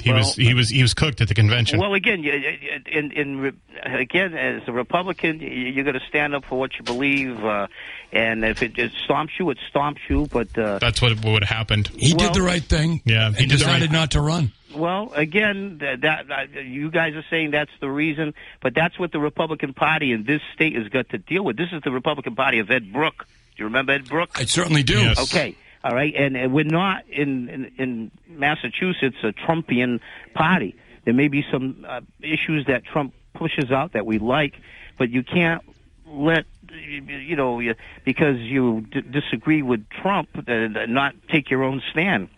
He 0.00 0.12
was 0.12 0.34
he 0.36 0.54
was 0.54 0.68
he 0.70 0.80
was 0.82 0.94
cooked 0.94 1.20
at 1.20 1.26
the 1.26 1.34
convention. 1.34 1.80
Well, 1.80 1.94
again, 1.94 2.22
you- 2.22 2.32
you- 2.32 2.80
in, 2.90 3.10
in 3.10 3.52
again, 3.84 4.34
as 4.34 4.62
a 4.68 4.72
Republican, 4.72 5.40
you- 5.40 5.48
you're 5.48 5.84
going 5.84 5.98
to 5.98 6.06
stand 6.08 6.32
up 6.32 6.44
for 6.44 6.56
what 6.56 6.70
you 6.78 6.84
believe, 6.84 7.44
uh, 7.44 7.66
and 8.12 8.44
if 8.44 8.62
it, 8.62 8.78
it 8.78 8.92
stomps 9.06 9.30
you, 9.38 9.50
it 9.50 9.58
stomps 9.74 9.98
you. 10.08 10.28
But 10.32 10.56
uh, 10.56 10.78
That's 10.78 11.02
what 11.02 11.22
would 11.24 11.42
have 11.44 11.54
happened. 11.58 11.90
He 11.98 12.14
Well- 12.14 12.28
did 12.28 12.34
the 12.40 12.46
right 12.46 12.62
thing. 12.62 13.02
Yeah, 13.04 13.32
he 13.32 13.42
and 13.42 13.50
decided 13.50 13.90
right- 13.90 13.92
not 13.92 14.12
to 14.12 14.20
run. 14.20 14.52
Well, 14.74 15.12
again, 15.14 15.78
that, 15.78 16.02
that 16.02 16.30
uh, 16.30 16.60
you 16.60 16.90
guys 16.90 17.14
are 17.14 17.24
saying 17.30 17.52
that's 17.52 17.70
the 17.80 17.90
reason, 17.90 18.34
but 18.62 18.74
that's 18.74 18.98
what 18.98 19.12
the 19.12 19.20
Republican 19.20 19.74
Party 19.74 20.12
in 20.12 20.24
this 20.24 20.40
state 20.54 20.76
has 20.76 20.88
got 20.88 21.08
to 21.10 21.18
deal 21.18 21.44
with. 21.44 21.56
This 21.56 21.70
is 21.72 21.82
the 21.82 21.90
Republican 21.90 22.34
Party 22.34 22.58
of 22.58 22.70
Ed 22.70 22.92
Brooke. 22.92 23.26
Do 23.56 23.62
you 23.62 23.64
remember 23.64 23.92
Ed 23.92 24.08
Brooke? 24.08 24.30
I 24.34 24.44
certainly 24.44 24.82
do. 24.82 25.00
Yes. 25.00 25.20
Okay. 25.20 25.56
All 25.82 25.94
right, 25.94 26.14
and, 26.14 26.36
and 26.36 26.52
we're 26.52 26.64
not 26.64 27.08
in, 27.08 27.48
in 27.48 27.72
in 27.78 28.10
Massachusetts 28.28 29.16
a 29.22 29.32
Trumpian 29.32 30.00
party. 30.34 30.76
There 31.04 31.14
may 31.14 31.28
be 31.28 31.42
some 31.50 31.86
uh, 31.88 32.02
issues 32.20 32.66
that 32.66 32.84
Trump 32.84 33.14
pushes 33.32 33.72
out 33.72 33.94
that 33.94 34.04
we 34.04 34.18
like, 34.18 34.54
but 34.98 35.08
you 35.08 35.22
can't 35.22 35.62
let 36.06 36.44
you 36.70 37.34
know 37.34 37.62
because 38.04 38.38
you 38.38 38.82
d- 38.82 39.00
disagree 39.00 39.62
with 39.62 39.88
Trump 39.88 40.28
uh, 40.36 40.68
not 40.86 41.14
take 41.28 41.50
your 41.50 41.64
own 41.64 41.82
stand. 41.90 42.28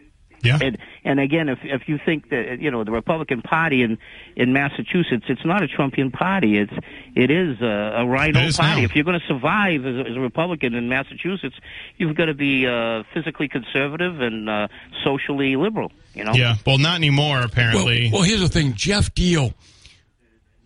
Yeah. 0.42 0.58
And 0.61 0.78
and 1.04 1.20
again, 1.20 1.49
if 1.49 1.61
if 1.62 1.88
you 1.88 1.99
think 2.04 2.28
that 2.30 2.61
you 2.61 2.70
know 2.70 2.84
the 2.84 2.90
Republican 2.90 3.42
Party 3.42 3.82
in 3.82 3.99
in 4.37 4.52
Massachusetts, 4.52 5.25
it's 5.28 5.44
not 5.44 5.62
a 5.62 5.66
Trumpian 5.68 6.12
party. 6.12 6.58
It's 6.58 6.72
it 7.14 7.30
is 7.30 7.61
a, 7.61 7.94
a 7.99 8.06
RINO 8.06 8.40
It 8.40 8.46
is 8.46 8.56
party. 8.56 8.80
now. 8.80 8.84
If 8.84 8.94
you're 8.96 9.04
going 9.04 9.20
to 9.20 9.26
survive 9.26 9.87
as 9.87 9.94
a, 9.96 10.11
as 10.11 10.16
a 10.16 10.20
Republican 10.20 10.75
in 10.75 10.88
Massachusetts, 10.88 11.54
you've 11.96 12.16
got 12.16 12.26
to 12.26 12.34
be 12.34 12.66
uh, 12.66 13.04
physically 13.14 13.49
conservative 13.49 14.20
and 14.20 14.49
uh, 14.50 14.68
socially 15.04 15.56
liberal. 15.56 15.92
You 16.14 16.25
know. 16.25 16.32
Yeah. 16.34 16.56
Well, 16.66 16.78
not 16.78 16.96
anymore 16.96 17.37
Well, 17.37 17.44
apparently. 17.44 18.11
well, 18.12 18.22
here's 18.22 18.40
the 18.40 18.49
thing. 18.49 18.75
Geoff 18.75 19.14
Diehl 19.14 19.54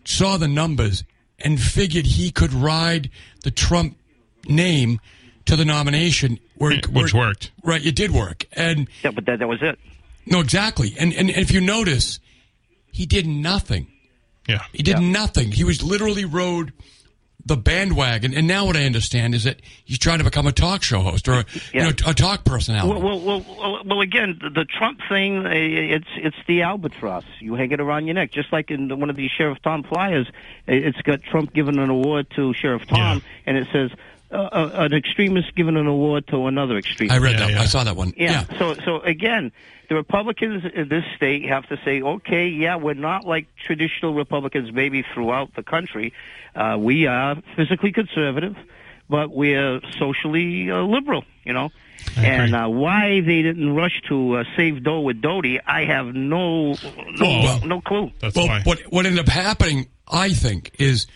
saw 0.05 0.37
the 0.37 0.47
numbers 0.47 1.03
and 1.39 1.59
figured 1.59 2.05
he 2.05 2.31
could 2.31 2.53
ride 2.53 3.09
the 3.43 3.51
Trump 3.51 3.97
name 4.47 4.99
to 5.47 5.55
the 5.55 5.65
nomination, 5.65 6.39
where, 6.55 6.71
Which 6.75 7.13
where- 7.13 7.27
worked. 7.27 7.51
Right, 7.63 7.85
it 7.85 7.95
did 7.95 8.11
work, 8.11 8.45
and 8.53 8.87
Yeah, 9.03 9.11
but 9.11 9.25
that 9.25 9.39
that 9.39 9.47
was 9.47 9.61
it. 9.61 9.79
no, 10.25 10.39
exactly. 10.39 10.93
And 10.99 11.13
and 11.13 11.29
if 11.29 11.51
you 11.51 11.61
notice, 11.61 12.19
he 12.91 13.05
did 13.05 13.25
nothing. 13.27 13.87
yeah. 14.47 14.63
He 14.71 14.83
did 14.83 14.99
Yeah. 14.99 15.09
nothing. 15.11 15.51
He 15.51 15.63
was 15.63 15.83
literally 15.83 16.23
rode 16.25 16.71
the 17.45 17.55
bandwagon. 17.55 18.33
And 18.33 18.45
now 18.45 18.65
what 18.65 18.75
I 18.75 18.83
understand 18.85 19.33
is 19.33 19.45
that 19.45 19.61
he's 19.85 19.97
trying 19.99 20.17
to 20.17 20.25
become 20.25 20.47
a 20.47 20.51
talk 20.51 20.83
show 20.83 20.99
host 20.99 21.29
or 21.29 21.33
a, 21.33 21.45
you 21.73 21.79
know 21.81 21.89
a 22.05 22.13
talk 22.13 22.43
personality. 22.43 22.89
Well, 22.89 23.01
well, 23.01 23.19
well, 23.21 23.45
well, 23.57 23.81
well 23.85 24.01
again, 24.01 24.37
the, 24.41 24.49
the 24.49 24.65
Trump 24.65 24.99
thing, 25.07 25.45
uh, 25.45 25.49
it's 25.53 26.07
it's 26.17 26.35
the 26.45 26.63
albatross. 26.63 27.23
You 27.39 27.55
hang 27.55 27.71
it 27.71 27.79
around 27.79 28.05
your 28.07 28.15
neck, 28.15 28.31
just 28.31 28.51
like 28.51 28.69
in 28.69 28.99
one 28.99 29.09
of 29.09 29.15
these 29.15 29.31
Sheriff 29.31 29.59
Tom 29.61 29.83
flyers. 29.83 30.27
It's 30.67 31.01
got 31.03 31.23
Trump 31.23 31.53
giving 31.53 31.77
an 31.79 31.89
award 31.89 32.27
to 32.35 32.53
Sheriff 32.53 32.85
Tom, 32.87 33.21
and 33.45 33.55
it 33.55 33.67
says 33.71 33.91
uh, 34.31 34.35
uh, 34.35 34.69
an 34.75 34.93
extremist 34.93 35.55
giving 35.55 35.77
an 35.77 35.87
award 35.87 36.27
to 36.27 36.47
another 36.47 36.77
extremist. 36.77 37.13
I 37.13 37.19
read 37.19 37.33
Yeah, 37.39 37.45
that. 37.47 37.51
yeah. 37.51 37.61
I 37.61 37.65
saw 37.65 37.83
that 37.83 37.95
one. 37.95 38.13
Yeah. 38.17 38.43
So 38.59 38.73
so 38.85 38.99
again, 39.01 39.51
the 39.89 39.95
Republicans 39.95 40.63
in 40.73 40.89
this 40.89 41.03
state 41.15 41.45
have 41.47 41.65
to 41.69 41.77
say, 41.85 42.01
okay, 42.01 42.47
yeah, 42.49 42.75
we're 42.75 42.93
not 42.93 43.25
like 43.25 43.47
traditional 43.55 44.13
Republicans 44.13 44.71
maybe 44.73 45.03
throughout 45.13 45.53
the 45.55 45.63
country. 45.63 46.11
Uh, 46.55 46.75
we 46.79 47.07
are 47.07 47.37
physically 47.55 47.91
conservative, 47.93 48.55
but 49.09 49.31
we're 49.31 49.79
socially 49.97 50.69
uh, 50.71 50.81
liberal. 50.81 51.23
You 51.45 51.53
know. 51.53 51.69
I 52.15 52.21
agree. 52.21 52.25
And 52.29 52.55
uh, 52.55 52.67
why 52.67 53.21
they 53.21 53.41
didn't 53.41 53.73
rush 53.75 54.01
to 54.07 54.37
uh, 54.37 54.43
save 54.55 54.83
Doe 54.83 54.99
with 55.01 55.19
Doughty, 55.21 55.59
I 55.65 55.85
have 55.85 56.07
no 56.13 56.73
no 56.73 56.75
Well, 57.19 57.65
no 57.65 57.81
clue. 57.81 58.11
That's 58.19 58.35
Well, 58.35 58.47
why. 58.47 58.61
what 58.63 58.79
what 58.89 59.05
ended 59.05 59.19
up 59.19 59.27
happening, 59.29 59.87
I 60.07 60.29
think, 60.29 60.71
is 60.79 61.07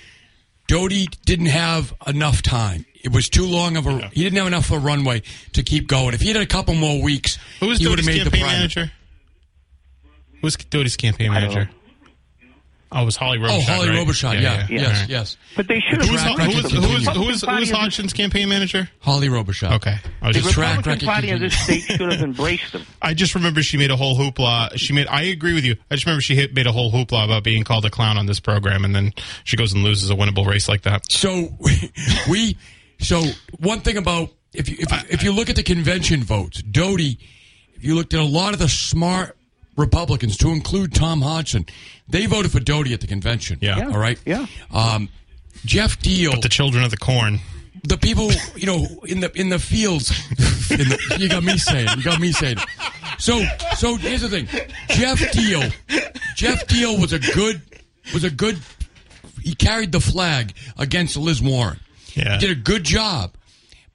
Doughty 0.67 1.07
didn't 1.25 1.47
have 1.47 1.93
enough 2.07 2.41
time. 2.41 2.85
It 3.03 3.11
was 3.13 3.29
too 3.29 3.45
long 3.45 3.77
of 3.77 3.87
a. 3.87 4.07
He 4.09 4.23
didn't 4.23 4.37
have 4.37 4.47
enough 4.47 4.71
of 4.71 4.77
a 4.83 4.85
runway 4.85 5.23
to 5.53 5.63
keep 5.63 5.87
going. 5.87 6.13
If 6.13 6.21
he 6.21 6.27
had 6.29 6.37
a 6.37 6.45
couple 6.45 6.75
more 6.75 7.01
weeks, 7.01 7.37
Who 7.59 7.67
was 7.67 7.79
he 7.79 7.87
would 7.87 7.97
Doughty's 7.97 8.07
have 8.07 8.15
made 8.15 8.25
the 8.25 8.31
campaign 8.37 8.57
manager? 8.57 8.91
Who 10.33 10.39
was 10.47 10.55
Doughty's 10.55 10.97
campaign 10.97 11.31
manager? 11.31 11.69
Oh, 12.93 13.03
it 13.03 13.05
was 13.05 13.15
Holly 13.15 13.37
Robichaud. 13.37 13.57
Oh, 13.57 13.61
Holly 13.61 13.89
right? 13.89 14.05
Robichaud. 14.05 14.33
Yeah, 14.41 14.41
yeah. 14.41 14.65
yes, 14.69 14.99
Right. 14.99 15.09
yes. 15.09 15.37
But 15.55 15.67
they 15.69 15.79
should 15.79 16.03
Who 16.03 16.13
have. 16.17 16.37
who 16.37 16.47
was, 16.47 16.71
who 16.73 16.79
was, 16.81 17.07
who 17.07 17.25
was, 17.25 17.41
who 17.41 17.55
was, 17.55 17.71
Hodgson's 17.71 18.11
campaign 18.11 18.49
manager? 18.49 18.89
Holly 18.99 19.29
Robichaud. 19.29 19.75
Okay. 19.75 19.95
I 20.21 20.27
was 20.27 20.35
The 20.35 20.41
just 20.41 20.53
track 20.55 20.75
Republican 20.75 21.07
record 21.07 21.13
Party 21.13 21.31
of 21.31 21.39
this 21.39 21.57
state 21.57 21.83
should 21.83 22.11
have 22.11 22.21
embraced 22.21 22.73
them. 22.73 22.81
I 23.01 23.13
just 23.13 23.33
remember 23.33 23.63
she 23.63 23.77
made 23.77 23.91
a 23.91 23.95
whole 23.95 24.17
hoopla. 24.17 24.77
She 24.77 24.91
made. 24.91 25.07
I 25.07 25.21
agree 25.23 25.53
with 25.53 25.63
you. 25.63 25.77
I 25.89 25.95
just 25.95 26.05
remember 26.05 26.21
she 26.21 26.35
hit, 26.35 26.53
made 26.53 26.67
a 26.67 26.73
whole 26.73 26.91
hoopla 26.91 27.23
about 27.23 27.45
being 27.45 27.63
called 27.63 27.85
a 27.85 27.89
clown 27.89 28.17
on 28.17 28.25
this 28.25 28.41
program, 28.41 28.83
and 28.83 28.93
then 28.93 29.13
she 29.45 29.55
goes 29.55 29.71
and 29.71 29.83
loses 29.83 30.09
a 30.09 30.13
winnable 30.15 30.45
race 30.45 30.67
like 30.67 30.81
that. 30.81 31.09
So 31.09 31.47
we, 32.29 32.57
so 33.01 33.23
one 33.59 33.81
thing 33.81 33.97
about 33.97 34.29
if 34.53 34.69
you 34.69 34.77
if, 34.79 34.91
you- 34.91 35.07
if 35.09 35.23
you 35.23 35.31
look 35.31 35.49
at 35.49 35.55
the 35.55 35.63
convention 35.63 36.23
votes, 36.23 36.61
Doughty, 36.61 37.17
if 37.75 37.83
you 37.83 37.95
looked 37.95 38.13
at 38.13 38.19
a 38.19 38.23
lot 38.23 38.53
of 38.53 38.59
the 38.59 38.69
smart 38.69 39.35
Republicans, 39.77 40.37
to 40.37 40.49
include 40.49 40.93
Tom 40.93 41.21
Hodgson, 41.21 41.65
they 42.07 42.25
voted 42.25 42.51
for 42.51 42.59
Doughty 42.59 42.93
at 42.93 43.01
the 43.01 43.07
convention. 43.07 43.57
Yeah. 43.61 43.77
Yeah. 43.77 43.87
all 43.89 43.97
right. 43.99 44.19
Yeah. 44.25 44.45
Um, 44.71 45.09
Geoff 45.65 45.99
Diehl, 45.99 46.41
The 46.41 46.49
children 46.49 46.83
of 46.83 46.91
the 46.91 46.97
corn. 46.97 47.39
the 47.83 47.97
people 47.97 48.29
you 48.55 48.65
know 48.67 48.85
in 49.07 49.19
the 49.21 49.31
in 49.39 49.49
the 49.49 49.59
fields. 49.59 50.11
In 50.71 50.77
the, 50.89 51.17
you 51.19 51.27
got 51.29 51.43
me 51.43 51.57
saying. 51.57 51.87
You 51.97 52.03
got 52.03 52.19
me 52.19 52.31
saying. 52.31 52.57
So 53.19 53.43
so 53.77 53.95
here's 53.95 54.21
the 54.21 54.29
thing. 54.29 54.45
Geoff 54.89 55.19
Diehl. 55.19 55.71
Geoff 56.35 56.65
Diehl 56.67 56.99
was 56.99 57.11
a 57.13 57.19
good 57.19 57.61
was 58.13 58.23
a 58.23 58.29
good. 58.31 58.59
He 59.41 59.53
carried 59.55 59.91
the 59.91 59.99
flag 59.99 60.53
against 60.77 61.17
Liz 61.17 61.41
Warren. 61.41 61.79
Yeah. 62.13 62.37
Did 62.37 62.51
a 62.51 62.55
good 62.55 62.83
job, 62.83 63.33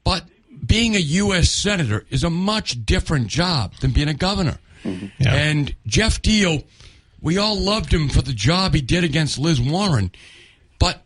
but 0.04 0.24
being 0.66 0.96
a 0.96 1.00
U.S. 1.00 1.50
senator 1.50 2.04
is 2.10 2.24
a 2.24 2.30
much 2.30 2.84
different 2.86 3.26
job 3.28 3.74
than 3.80 3.90
being 3.92 4.08
a 4.08 4.14
governor. 4.14 4.58
Yeah. 4.84 5.08
And 5.34 5.74
Geoff 5.86 6.22
Diehl, 6.22 6.64
we 7.20 7.38
all 7.38 7.56
loved 7.58 7.92
him 7.92 8.08
for 8.08 8.22
the 8.22 8.32
job 8.32 8.74
he 8.74 8.80
did 8.80 9.04
against 9.04 9.38
Liz 9.38 9.60
Warren, 9.60 10.10
but 10.78 11.02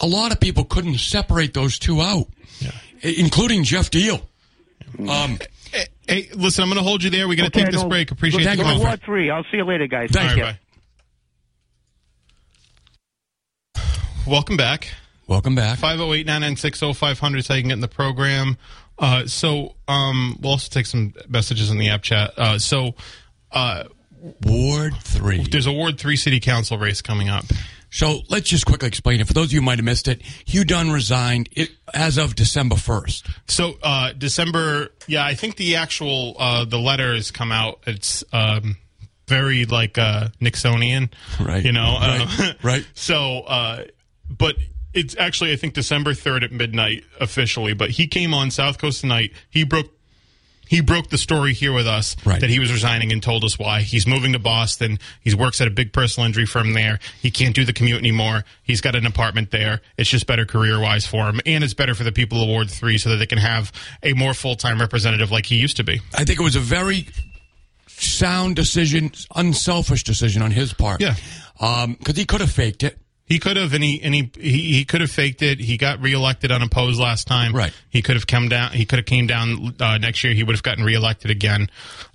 a 0.00 0.06
lot 0.06 0.32
of 0.32 0.40
people 0.40 0.64
couldn't 0.64 0.98
separate 0.98 1.54
those 1.54 1.78
two 1.78 2.00
out, 2.02 2.28
i- 2.62 3.14
including 3.16 3.64
Geoff 3.64 3.90
Diehl. 3.90 4.22
Um, 5.08 5.38
Hey, 5.72 5.86
hey, 6.06 6.28
listen, 6.34 6.62
I'm 6.62 6.68
going 6.70 6.78
to 6.78 6.84
hold 6.88 7.02
you 7.02 7.10
there. 7.10 7.26
We 7.28 7.34
got 7.36 7.42
to 7.42 7.46
Okay, 7.48 7.62
take 7.64 7.72
this 7.72 7.82
no. 7.82 7.88
break. 7.88 8.10
Appreciate 8.12 8.44
Thank 8.44 8.60
the 8.60 8.64
you, 8.66 8.72
call. 8.76 8.84
my 8.84 8.96
three. 8.96 9.30
I'll 9.30 9.42
see 9.50 9.56
you 9.58 9.64
later, 9.64 9.86
guys. 9.88 10.10
Thank 10.12 10.30
All 10.30 10.36
you. 10.36 10.42
bye. 10.44 10.58
Welcome 14.26 14.56
back. 14.56 14.88
Welcome 15.26 15.54
back. 15.54 15.78
508 15.78 16.26
996 16.26 16.80
0500 16.98 17.38
is 17.38 17.48
how 17.48 17.54
you 17.54 17.62
can 17.62 17.68
get 17.68 17.74
in 17.74 17.80
the 17.80 17.88
program. 17.88 18.56
Uh, 18.98 19.26
so 19.26 19.74
um, 19.88 20.38
we'll 20.40 20.52
also 20.52 20.70
take 20.70 20.86
some 20.86 21.12
messages 21.28 21.70
in 21.70 21.78
the 21.78 21.88
app 21.90 22.02
chat. 22.02 22.32
Uh, 22.36 22.58
so 22.58 22.94
uh, 23.52 23.84
Ward 24.44 24.94
three. 25.02 25.42
there's 25.44 25.66
a 25.66 25.72
Ward 25.72 25.98
3 25.98 26.16
city 26.16 26.40
council 26.40 26.78
race 26.78 27.02
coming 27.02 27.28
up. 27.28 27.44
So 27.90 28.20
let's 28.28 28.48
just 28.48 28.66
quickly 28.66 28.88
explain 28.88 29.20
it. 29.20 29.26
For 29.28 29.32
those 29.32 29.46
of 29.46 29.52
you 29.52 29.60
who 29.60 29.64
might 29.66 29.78
have 29.78 29.84
missed 29.84 30.08
it, 30.08 30.20
Hugh 30.22 30.64
Dunn 30.64 30.90
resigned 30.90 31.48
it, 31.52 31.70
as 31.94 32.18
of 32.18 32.34
December 32.34 32.74
1st. 32.74 33.30
So 33.48 33.74
uh, 33.82 34.12
December, 34.12 34.88
yeah, 35.06 35.24
I 35.24 35.34
think 35.34 35.56
the 35.56 35.76
actual 35.76 36.34
uh, 36.38 36.64
the 36.64 36.78
letter 36.78 37.14
has 37.14 37.30
come 37.30 37.52
out. 37.52 37.80
It's 37.86 38.24
um, 38.32 38.76
very 39.28 39.66
like 39.66 39.98
uh, 39.98 40.28
Nixonian, 40.40 41.10
Right. 41.40 41.64
You 41.64 41.72
know, 41.72 41.96
Right. 42.00 42.26
uh, 42.40 42.52
Right. 42.62 42.86
So, 42.94 43.40
uh, 43.46 43.84
but 44.28 44.56
it's 44.96 45.14
actually 45.18 45.52
I 45.52 45.56
think 45.56 45.74
December 45.74 46.14
third 46.14 46.42
at 46.42 46.50
midnight 46.52 47.04
officially. 47.20 47.74
But 47.74 47.90
he 47.90 48.06
came 48.06 48.34
on 48.34 48.50
South 48.50 48.78
Coast 48.78 49.02
tonight. 49.02 49.32
He 49.50 49.64
broke. 49.64 49.92
He 50.68 50.80
broke 50.80 51.10
the 51.10 51.18
story 51.18 51.52
here 51.54 51.72
with 51.72 51.86
us 51.86 52.16
Right. 52.24 52.40
that 52.40 52.50
he 52.50 52.58
was 52.58 52.72
resigning 52.72 53.12
and 53.12 53.22
told 53.22 53.44
us 53.44 53.56
why. 53.56 53.82
He's 53.82 54.04
moving 54.04 54.32
to 54.32 54.40
Boston. 54.40 54.98
He 55.20 55.32
works 55.32 55.60
at 55.60 55.68
a 55.68 55.70
big 55.70 55.92
personal 55.92 56.26
injury 56.26 56.44
firm 56.44 56.72
there. 56.72 56.98
He 57.22 57.30
can't 57.30 57.54
do 57.54 57.64
the 57.64 57.72
commute 57.72 57.98
anymore. 58.00 58.44
He's 58.64 58.80
got 58.80 58.96
an 58.96 59.06
apartment 59.06 59.52
there. 59.52 59.80
It's 59.96 60.10
just 60.10 60.26
better 60.26 60.44
career 60.44 60.80
wise 60.80 61.06
for 61.06 61.28
him. 61.28 61.40
And 61.46 61.62
it's 61.62 61.72
better 61.72 61.94
for 61.94 62.02
the 62.02 62.10
people 62.10 62.42
of 62.42 62.48
Ward 62.48 62.68
3 62.68 62.98
so 62.98 63.10
that 63.10 63.18
they 63.18 63.26
can 63.26 63.38
have 63.38 63.70
a 64.02 64.12
more 64.14 64.34
full 64.34 64.56
time 64.56 64.80
representative 64.80 65.30
like 65.30 65.46
he 65.46 65.54
used 65.54 65.76
to 65.76 65.84
be. 65.84 66.00
I 66.16 66.24
think 66.24 66.40
it 66.40 66.42
was 66.42 66.56
a 66.56 66.60
very 66.60 67.06
sound 67.86 68.56
decision, 68.56 69.12
unselfish 69.36 70.02
decision 70.02 70.42
on 70.42 70.50
his 70.50 70.72
part. 70.72 71.00
Yeah. 71.00 71.14
Um, 71.60 71.94
because 71.94 72.16
he 72.16 72.24
could 72.24 72.40
have 72.40 72.50
faked 72.50 72.82
it. 72.82 72.98
He 73.26 73.40
could 73.40 73.56
have, 73.56 73.74
and 73.74 73.82
he 73.82 74.00
and 74.02 74.14
he 74.14 74.30
he, 74.38 74.72
he 74.72 74.84
could 74.84 75.00
have 75.00 75.10
faked 75.10 75.42
it. 75.42 75.58
He 75.58 75.76
got 75.76 76.00
reelected 76.00 76.52
unopposed 76.52 77.00
last 77.00 77.26
time. 77.26 77.52
Right. 77.54 77.72
He 77.90 78.00
could 78.00 78.14
have 78.14 78.26
come 78.26 78.48
down. 78.48 78.72
He 78.72 78.86
could 78.86 79.00
have 79.00 79.06
came 79.06 79.26
down 79.26 79.74
uh, 79.80 79.98
next 79.98 80.22
year. 80.22 80.32
He 80.32 80.44
would 80.44 80.54
have 80.54 80.62
gotten 80.62 80.84
reelected 80.84 81.30
again. 81.30 81.68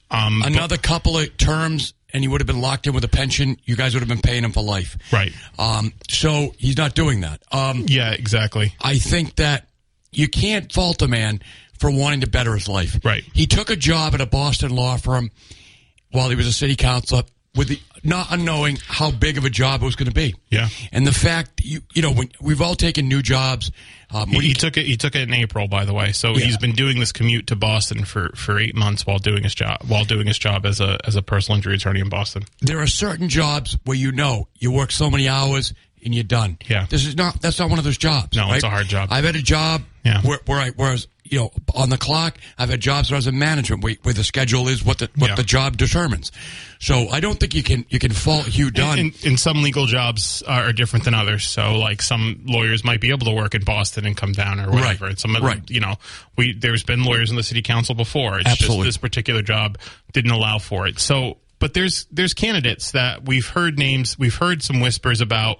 Um, 0.10 0.41
Another 0.46 0.77
couple 0.77 1.18
of 1.18 1.38
terms, 1.38 1.94
and 2.13 2.24
he 2.24 2.27
would 2.27 2.41
have 2.41 2.48
been 2.48 2.62
locked 2.62 2.88
in 2.88 2.94
with 2.94 3.03
a 3.03 3.10
pension. 3.10 3.58
You 3.65 3.75
guys 3.75 3.94
would 3.94 4.01
have 4.01 4.10
been 4.10 4.22
paying 4.22 4.44
him 4.44 4.51
for 4.51 4.63
life. 4.63 4.98
Right. 5.12 5.34
Um, 5.60 5.94
so 6.10 6.53
he's 6.58 6.77
not 6.77 6.96
doing 6.96 7.22
that. 7.22 7.41
Um, 7.51 7.86
yeah, 7.88 8.12
exactly. 8.12 8.74
I 8.82 8.98
think 8.98 9.36
that 9.36 9.68
you 10.12 10.27
can't 10.27 10.72
fault 10.72 11.01
a 11.01 11.08
man 11.08 11.41
for 11.80 11.89
wanting 11.89 12.22
to 12.22 12.27
better 12.30 12.53
his 12.53 12.70
life. 12.70 13.00
Right. 13.03 13.24
He 13.34 13.48
took 13.48 13.70
a 13.70 13.75
job 13.75 14.13
at 14.13 14.22
a 14.22 14.25
Boston 14.25 14.75
law 14.75 14.98
firm 14.98 15.32
while 16.12 16.30
he 16.30 16.36
was 16.36 16.48
a 16.48 16.53
city 16.53 16.75
councilor 16.75 17.24
with 17.56 17.70
the 17.70 17.80
not 18.03 18.27
unknowing 18.31 18.77
how 18.88 19.12
big 19.12 19.38
of 19.38 19.46
a 19.46 19.50
job 19.50 19.81
it 19.81 19.86
was 19.86 19.96
going 19.96 20.08
to 20.10 20.13
be. 20.13 20.36
Yeah. 20.50 20.70
And 20.91 21.05
the 21.05 21.12
fact 21.13 21.62
you 21.63 21.81
you 21.93 22.01
know 22.01 22.12
when 22.12 22.29
we've 22.41 22.62
all 22.62 22.75
taken 22.75 23.08
new 23.08 23.22
jobs. 23.22 23.72
Um, 24.13 24.27
He, 24.29 24.39
he 24.50 24.53
took 24.53 24.75
it. 24.75 24.86
He 24.86 24.97
took 24.97 25.15
it 25.15 25.21
in 25.21 25.34
April, 25.34 25.69
by 25.69 25.86
the 25.86 25.93
way. 25.93 26.12
So 26.12 26.32
Yeah. 26.36 26.45
he's 26.45 26.58
been 26.58 26.73
doing 26.73 26.99
this 26.99 27.13
commute 27.13 27.47
to 27.47 27.56
Boston 27.56 28.04
for, 28.04 28.30
for 28.36 28.60
eight 28.60 28.75
months 28.75 29.06
while 29.06 29.19
doing 29.19 29.43
his 29.43 29.56
job 29.56 29.78
while 29.88 30.04
doing 30.04 30.28
his 30.28 30.38
job 30.38 30.65
as 30.65 30.82
a 30.82 30.97
as 31.08 31.15
a 31.15 31.21
personal 31.21 31.56
injury 31.56 31.75
attorney 31.75 32.02
in 32.02 32.10
Boston. 32.10 32.43
there 32.60 32.80
are 32.80 32.88
certain 32.88 33.30
jobs 33.30 33.78
where 33.86 33.95
you 33.97 34.12
know 34.12 34.47
you 34.60 34.71
work 34.71 34.91
so 34.91 35.10
many 35.10 35.30
hours 35.30 35.73
and 36.03 36.13
you're 36.13 36.23
done. 36.23 36.57
Yeah. 36.67 36.85
This 36.89 37.05
is 37.05 37.15
not 37.15 37.41
that's 37.41 37.59
not 37.59 37.69
one 37.69 37.79
of 37.79 37.85
those 37.85 37.97
jobs. 37.97 38.35
No, 38.35 38.43
right? 38.47 38.55
it's 38.55 38.63
a 38.63 38.69
hard 38.69 38.87
job. 38.87 39.09
I've 39.11 39.25
had 39.25 39.35
a 39.35 39.41
job 39.41 39.81
Yeah. 40.03 40.21
where, 40.21 40.39
where 40.45 40.59
I 40.59 40.69
where 40.71 40.89
I 40.89 40.91
was 40.93 41.07
you 41.23 41.39
know 41.39 41.51
on 41.75 41.89
the 41.89 41.97
clock. 41.97 42.37
I've 42.57 42.69
had 42.69 42.81
jobs 42.81 43.09
where 43.09 43.15
I 43.15 43.19
was 43.19 43.27
in 43.27 43.39
management 43.39 43.83
where, 43.83 43.95
where 44.03 44.13
the 44.13 44.23
schedule 44.23 44.67
is 44.67 44.83
what 44.83 44.97
the 44.99 45.09
what 45.15 45.29
Yeah. 45.29 45.35
the 45.35 45.43
job 45.43 45.77
determines. 45.77 46.31
So 46.79 47.07
I 47.09 47.19
don't 47.19 47.39
think 47.39 47.53
you 47.55 47.63
can 47.63 47.85
you 47.89 47.99
can 47.99 48.11
fault 48.11 48.45
Hugh 48.47 48.71
Dunn. 48.71 48.99
And, 48.99 49.13
and 49.25 49.39
some 49.39 49.61
legal 49.63 49.85
jobs 49.85 50.41
are, 50.47 50.63
are 50.63 50.73
different 50.73 51.05
than 51.05 51.13
others. 51.13 51.45
So, 51.47 51.75
like 51.77 52.01
some 52.01 52.41
lawyers 52.45 52.83
might 52.83 52.99
be 53.01 53.09
able 53.11 53.25
to 53.27 53.33
work 53.33 53.53
in 53.55 53.63
Boston 53.63 54.05
and 54.05 54.17
come 54.17 54.31
down 54.33 54.59
or 54.59 54.71
whatever. 54.71 55.05
Right. 55.05 55.09
And 55.11 55.19
some, 55.19 55.35
Right. 55.35 55.61
you 55.69 55.79
know, 55.79 55.95
we 56.37 56.53
there's 56.53 56.83
been 56.83 57.03
lawyers 57.03 57.29
in 57.29 57.35
the 57.37 57.43
city 57.43 57.61
council 57.61 57.95
before. 57.95 58.39
It's 58.39 58.49
Absolutely. 58.49 58.85
just 58.87 58.87
this 58.87 58.97
particular 58.97 59.41
job 59.41 59.77
didn't 60.11 60.31
allow 60.31 60.57
for 60.57 60.87
it. 60.87 60.99
So, 60.99 61.37
but 61.59 61.75
there's 61.75 62.07
there's 62.11 62.33
candidates 62.33 62.91
that 62.91 63.23
we've 63.25 63.47
heard 63.47 63.77
names, 63.77 64.17
we've 64.17 64.35
heard 64.35 64.63
some 64.63 64.79
whispers 64.81 65.21
about, 65.21 65.59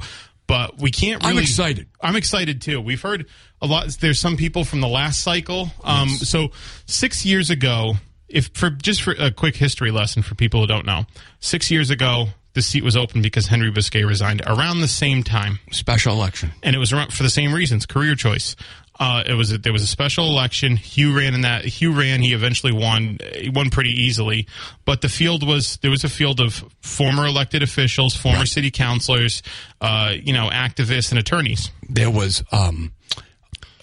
but 0.52 0.78
we 0.82 0.92
can't. 0.92 1.24
I'm 1.26 1.38
excited. 1.38 1.88
I'm 2.02 2.18
excited 2.18 2.62
too. 2.62 2.82
We've 2.82 3.02
heard 3.02 3.26
a 3.62 3.66
lot. 3.68 3.88
There's 4.02 4.20
some 4.20 4.36
people 4.36 4.66
from 4.66 4.82
the 4.82 4.88
last 4.90 5.22
cycle. 5.24 5.70
Um, 5.84 6.10
So 6.10 6.50
six 6.86 7.26
years 7.26 7.50
ago, 7.50 7.94
if 8.28 8.50
for 8.54 8.70
just 8.70 9.02
for 9.02 9.12
a 9.18 9.32
quick 9.32 9.56
history 9.56 9.92
lesson 9.92 10.24
for 10.24 10.36
people 10.36 10.60
who 10.60 10.68
don't 10.68 10.86
know, 10.86 11.06
six 11.40 11.72
years 11.72 11.90
ago 11.90 12.28
the 12.54 12.62
seat 12.62 12.84
was 12.84 12.98
open 12.98 13.22
because 13.22 13.48
Henry 13.48 13.72
Bousquet 13.72 14.06
resigned 14.06 14.42
around 14.46 14.82
the 14.82 14.88
same 14.90 15.24
time, 15.24 15.60
Special 15.72 16.14
election. 16.14 16.52
and 16.64 16.76
it 16.76 16.80
was 16.80 16.92
around 16.92 17.14
for 17.14 17.24
the 17.24 17.30
same 17.30 17.54
reasons, 17.54 17.86
career 17.86 18.14
choice. 18.14 18.58
Uh, 19.02 19.24
it 19.26 19.34
was 19.34 19.52
a, 19.52 19.58
there 19.58 19.74
was 19.74 19.82
a 19.82 19.88
special 19.88 20.28
election. 20.28 20.76
Hugh 20.76 21.18
ran 21.18 21.34
in 21.34 21.42
that. 21.42 21.66
Hugh 21.66 21.92
ran. 21.92 22.22
He 22.22 22.34
eventually 22.34 22.72
won. 22.72 23.18
He 23.34 23.50
won 23.50 23.72
pretty 23.72 23.90
easily. 23.90 24.46
But 24.86 25.02
the 25.02 25.10
field 25.10 25.46
was 25.46 25.78
there 25.78 25.90
was 25.90 26.04
a 26.04 26.10
field 26.10 26.40
of 26.40 26.64
former 26.82 27.26
elected 27.26 27.64
officials, 27.64 28.16
former 28.16 28.46
city 28.46 28.70
councilors, 28.70 29.42
uh, 29.82 30.14
you 30.22 30.34
know, 30.34 30.50
activists 30.52 31.10
and 31.10 31.18
attorneys. 31.18 31.72
There 31.90 32.12
was 32.12 32.44
um, 32.52 32.92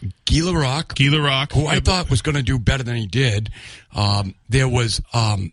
Guy 0.00 0.36
LaRocque, 0.36 0.94
Guy 0.94 1.16
LaRocque, 1.16 1.52
who 1.52 1.66
I 1.66 1.80
thought 1.80 2.10
was 2.10 2.22
going 2.22 2.36
to 2.36 2.42
do 2.42 2.56
better 2.60 2.84
than 2.84 2.94
he 2.94 3.08
did. 3.08 3.50
Um, 3.96 4.36
there 4.48 4.68
was 4.68 5.02
um, 5.12 5.52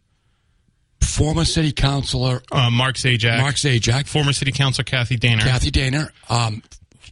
former 1.01 1.43
city 1.43 1.71
councilor 1.71 2.43
uh, 2.51 2.69
Mark 2.69 2.97
Zajac, 2.97 3.39
Mark 3.39 3.55
Zajac, 3.55 4.07
former 4.07 4.31
city 4.31 4.51
councilor 4.51 4.83
Kathy 4.83 5.17
Daner, 5.17 5.39
Kathy 5.39 5.71
Daner, 5.71 6.11
um, 6.29 6.61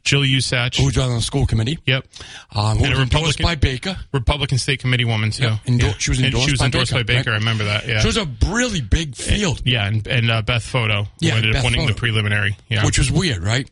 Jill 0.03 0.21
Usach. 0.21 0.77
who 0.77 0.85
was 0.85 0.97
on 0.97 1.13
the 1.15 1.21
school 1.21 1.45
committee. 1.45 1.79
Yep. 1.85 2.05
Um, 2.53 2.77
who 2.77 2.85
And 2.85 2.93
was 2.93 2.99
endorsed 3.03 3.41
by 3.41 3.55
Baker. 3.55 3.97
Republican 4.11 4.57
state 4.57 4.79
committee 4.79 5.05
woman 5.05 5.31
too. 5.31 5.43
Yeah, 5.43 5.57
endor- 5.65 5.93
she 5.97 6.11
was 6.11 6.19
And 6.19 6.25
endorsed 6.27 6.45
she 6.47 6.51
was 6.51 6.59
by 6.59 6.65
endorsed 6.65 6.91
Baker, 6.91 7.03
by 7.03 7.13
Baker. 7.13 7.29
right? 7.31 7.35
I 7.35 7.39
remember 7.39 7.63
that. 7.65 7.87
Yeah. 7.87 7.99
So 8.01 8.09
it 8.09 8.15
was 8.15 8.17
a 8.17 8.51
really 8.53 8.81
big 8.81 9.15
field, 9.15 9.61
yeah, 9.65 9.87
and, 9.87 10.05
and 10.07 10.29
uh, 10.29 10.41
Beth 10.41 10.63
Photo 10.63 11.07
Yeah, 11.19 11.35
ended 11.35 11.51
up 11.51 11.63
Beth 11.63 11.63
winning 11.71 11.87
the 11.87 11.93
preliminary. 11.93 12.57
Yeah. 12.69 12.85
which 12.85 12.97
was 12.97 13.11
weird, 13.11 13.43
right? 13.43 13.69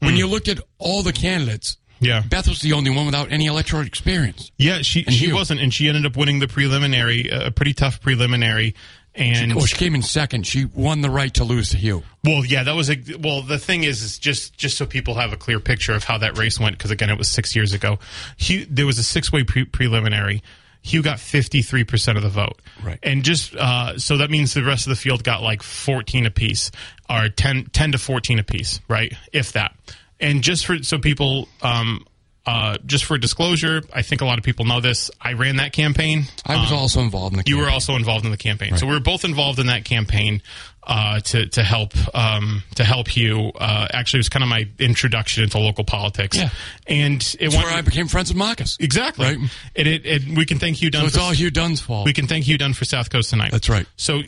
When 0.00 0.16
you 0.16 0.26
looked 0.26 0.48
at 0.48 0.58
all 0.78 1.02
the 1.04 1.12
candidates, 1.12 1.76
yeah. 2.00 2.22
Beth 2.28 2.48
was 2.48 2.60
the 2.60 2.72
only 2.72 2.90
one 2.90 3.06
without 3.06 3.30
any 3.30 3.46
electoral 3.46 3.82
experience. 3.86 4.50
Yeah, 4.58 4.82
she 4.82 5.04
And 5.06 5.14
she 5.14 5.32
wasn't, 5.32 5.60
and 5.60 5.72
she 5.72 5.86
ended 5.86 6.04
up 6.04 6.16
winning 6.16 6.40
the 6.40 6.48
preliminary, 6.48 7.30
uh, 7.30 7.46
a 7.46 7.50
pretty 7.52 7.72
tough 7.74 8.00
preliminary. 8.00 8.74
And 9.14 9.54
Well, 9.54 9.66
she 9.66 9.76
came 9.76 9.94
in 9.94 10.00
second. 10.02 10.46
She 10.46 10.64
won 10.64 11.02
the 11.02 11.10
right 11.10 11.32
to 11.34 11.44
lose 11.44 11.70
to 11.70 11.76
Hugh. 11.76 12.02
well, 12.24 12.44
yeah, 12.46 12.62
that 12.62 12.74
was 12.74 12.88
a 12.90 12.96
well. 13.18 13.42
The 13.42 13.58
thing 13.58 13.84
is, 13.84 14.02
is 14.02 14.18
just 14.18 14.56
just 14.56 14.78
so 14.78 14.86
people 14.86 15.14
have 15.14 15.32
a 15.32 15.36
clear 15.36 15.60
picture 15.60 15.92
of 15.92 16.02
how 16.04 16.16
that 16.18 16.38
race 16.38 16.58
went, 16.58 16.78
because 16.78 16.90
again, 16.90 17.10
it 17.10 17.18
was 17.18 17.28
six 17.28 17.54
years 17.54 17.74
ago. 17.74 17.98
Hugh, 18.38 18.66
there 18.70 18.86
was 18.86 18.98
a 18.98 19.02
six 19.02 19.30
way 19.30 19.44
pre- 19.44 19.66
preliminary. 19.66 20.42
Hugh 20.80 21.02
got 21.02 21.20
fifty 21.20 21.60
three 21.62 21.84
percent 21.84 22.16
of 22.16 22.24
the 22.24 22.30
vote, 22.30 22.60
Right. 22.82 22.98
And 23.02 23.22
just 23.22 23.54
uh, 23.54 23.98
so 23.98 24.16
that 24.16 24.30
means 24.30 24.54
the 24.54 24.64
rest 24.64 24.86
of 24.86 24.90
the 24.90 24.96
field 24.96 25.22
got 25.22 25.42
like 25.42 25.62
fourteen 25.62 26.24
apiece, 26.26 26.70
or 27.08 27.28
10, 27.28 27.66
10 27.66 27.92
to 27.92 27.98
fourteen 27.98 28.38
apiece, 28.38 28.80
right? 28.88 29.12
If 29.32 29.52
that. 29.52 29.76
And 30.18 30.42
just 30.42 30.66
for 30.66 30.82
so 30.82 30.98
people, 30.98 31.48
um, 31.60 32.04
uh, 32.44 32.76
just 32.86 33.04
for 33.04 33.16
disclosure, 33.18 33.82
I 33.94 34.02
think 34.02 34.20
a 34.20 34.24
lot 34.24 34.38
of 34.38 34.44
people 34.44 34.64
know 34.64 34.80
this. 34.80 35.10
I 35.20 35.34
ran 35.34 35.56
that 35.56 35.72
campaign. 35.72 36.24
I 36.44 36.60
was 36.60 36.72
also 36.72 37.00
involved 37.00 37.32
in 37.34 37.38
the 37.38 37.44
Campaign. 37.44 37.56
You 37.58 37.64
were 37.64 37.70
also 37.70 37.94
involved 37.94 38.24
in 38.24 38.30
the 38.32 38.36
campaign, 38.36 38.76
so 38.76 38.86
we 38.86 38.92
were 38.92 39.00
both 39.00 39.24
involved 39.24 39.58
in 39.60 39.66
that 39.66 39.84
campaign 39.84 40.42
uh, 40.84 41.20
to 41.20 41.46
to 41.46 41.62
help 41.62 41.92
um, 42.16 42.64
to 42.74 42.82
help 42.84 43.16
you. 43.16 43.52
Uh, 43.54 43.86
actually, 43.92 44.18
it 44.18 44.22
was 44.22 44.28
kind 44.28 44.42
of 44.42 44.48
my 44.48 44.66
introduction 44.80 45.44
into 45.44 45.58
local 45.60 45.84
politics. 45.84 46.36
Yeah. 46.36 46.50
and 46.88 47.22
it 47.22 47.38
That's 47.38 47.54
went 47.54 47.66
where 47.68 47.76
I 47.76 47.80
became 47.82 48.08
friends 48.08 48.30
with 48.30 48.36
Marcus. 48.38 48.76
exactly. 48.80 49.24
Right. 49.26 49.38
And 49.76 49.86
it, 49.88 50.04
it 50.04 50.36
we 50.36 50.44
can 50.44 50.58
thank 50.58 50.82
Hugh 50.82 50.90
Dunn. 50.90 51.02
So 51.02 51.06
it's 51.06 51.16
for- 51.16 51.22
all 51.22 51.30
Hugh 51.30 51.50
Dunn's 51.52 51.80
fault. 51.80 52.06
we 52.06 52.12
can 52.12 52.26
thank 52.26 52.46
Hugh 52.46 52.58
Dunn 52.58 52.72
for 52.72 52.84
South 52.84 53.08
Coast 53.10 53.30
tonight. 53.30 53.52
That's 53.52 53.68
right. 53.68 53.86
So, 53.96 54.22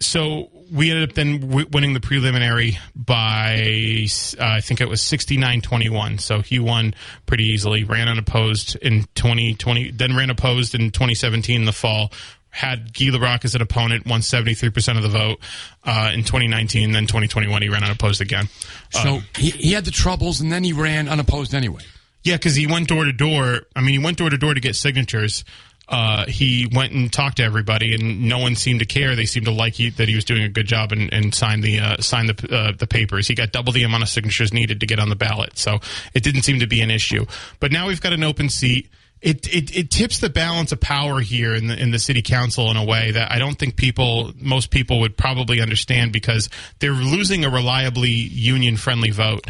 so 0.00 0.48
we 0.70 0.90
ended 0.90 1.08
up 1.10 1.14
then 1.14 1.40
w- 1.40 1.66
winning 1.72 1.94
the 1.94 2.00
preliminary 2.00 2.78
by 2.94 4.06
uh, 4.38 4.44
I 4.44 4.60
think 4.60 4.80
it 4.80 4.88
was 4.88 5.00
69-21. 5.00 6.20
So 6.20 6.40
he 6.42 6.58
won 6.58 6.94
pretty 7.26 7.44
easily. 7.44 7.84
Ran 7.84 8.08
unopposed 8.08 8.76
in 8.76 9.04
2020, 9.14 9.92
then 9.92 10.16
ran 10.16 10.30
opposed 10.30 10.74
in 10.74 10.90
2017 10.90 11.60
in 11.60 11.64
the 11.66 11.72
fall. 11.72 12.12
had 12.50 12.92
Guy 12.94 13.06
LaRocque 13.06 13.44
as 13.44 13.54
an 13.54 13.62
opponent, 13.62 14.06
won 14.06 14.20
73% 14.20 14.96
of 14.96 15.02
the 15.02 15.08
vote 15.08 15.38
uh, 15.84 16.10
in 16.14 16.20
2019. 16.24 16.92
Then 16.92 17.04
2021, 17.06 17.62
he 17.62 17.68
ran 17.68 17.84
unopposed 17.84 18.20
again. 18.20 18.48
So 18.90 19.16
Uh, 19.16 19.20
he, 19.36 19.50
he 19.50 19.72
had 19.72 19.84
the 19.84 19.90
troubles, 19.90 20.40
and 20.40 20.50
then 20.50 20.64
he 20.64 20.72
ran 20.72 21.08
unopposed 21.08 21.54
anyway. 21.54 21.82
yeah, 22.24 22.36
because 22.36 22.54
he 22.56 22.66
went 22.66 22.88
door 22.88 23.04
to 23.04 23.12
door. 23.12 23.60
I 23.76 23.80
mean, 23.80 23.92
he 23.98 23.98
went 24.04 24.18
door 24.18 24.30
to 24.30 24.38
door 24.38 24.54
to 24.54 24.60
get 24.60 24.76
signatures. 24.76 25.44
Uh, 25.88 26.26
he 26.26 26.68
went 26.74 26.92
and 26.92 27.10
talked 27.10 27.38
to 27.38 27.42
everybody, 27.42 27.94
and 27.94 28.24
no 28.28 28.38
one 28.38 28.54
seemed 28.54 28.80
to 28.80 28.86
care. 28.86 29.16
They 29.16 29.24
seemed 29.24 29.46
to 29.46 29.52
like 29.52 29.74
he, 29.74 29.88
that 29.90 30.06
he 30.06 30.14
was 30.14 30.24
doing 30.24 30.42
a 30.42 30.48
good 30.48 30.66
job 30.66 30.92
and, 30.92 31.12
and 31.12 31.34
signed 31.34 31.64
the 31.64 31.80
uh, 31.80 31.96
signed 32.02 32.28
the 32.28 32.54
uh, 32.54 32.72
the 32.76 32.86
papers. 32.86 33.26
He 33.26 33.34
got 33.34 33.52
double 33.52 33.72
the 33.72 33.84
amount 33.84 34.02
of 34.02 34.10
signatures 34.10 34.52
needed 34.52 34.80
to 34.80 34.86
get 34.86 34.98
on 34.98 35.08
the 35.08 35.16
ballot, 35.16 35.58
so 35.58 35.78
it 36.12 36.22
didn't 36.22 36.42
seem 36.42 36.60
to 36.60 36.66
be 36.66 36.82
an 36.82 36.90
issue. 36.90 37.24
But 37.58 37.72
now 37.72 37.86
we've 37.86 38.02
got 38.02 38.12
an 38.12 38.22
open 38.22 38.50
seat. 38.50 38.90
It, 39.22 39.48
it 39.52 39.74
it 39.74 39.90
tips 39.90 40.20
the 40.20 40.28
balance 40.28 40.72
of 40.72 40.80
power 40.80 41.20
here 41.20 41.54
in 41.54 41.68
the 41.68 41.80
in 41.80 41.90
the 41.90 41.98
city 41.98 42.20
council 42.20 42.70
in 42.70 42.76
a 42.76 42.84
way 42.84 43.12
that 43.12 43.32
I 43.32 43.38
don't 43.38 43.58
think 43.58 43.76
people 43.76 44.32
most 44.38 44.70
people 44.70 45.00
would 45.00 45.16
probably 45.16 45.60
understand 45.62 46.12
because 46.12 46.50
they're 46.80 46.92
losing 46.92 47.46
a 47.46 47.50
reliably 47.50 48.10
union 48.10 48.76
friendly 48.76 49.10
vote. 49.10 49.46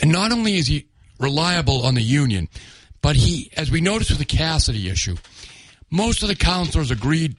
And 0.00 0.10
not 0.10 0.32
only 0.32 0.56
is 0.56 0.66
he 0.66 0.86
reliable 1.20 1.84
on 1.86 1.94
the 1.94 2.02
union, 2.02 2.48
but 3.02 3.16
he, 3.16 3.50
as 3.56 3.70
we 3.70 3.80
noticed 3.80 4.10
with 4.10 4.18
the 4.18 4.24
Cassidy 4.24 4.88
issue, 4.88 5.16
most 5.90 6.22
of 6.22 6.28
the 6.28 6.34
councilors 6.36 6.90
agreed 6.90 7.36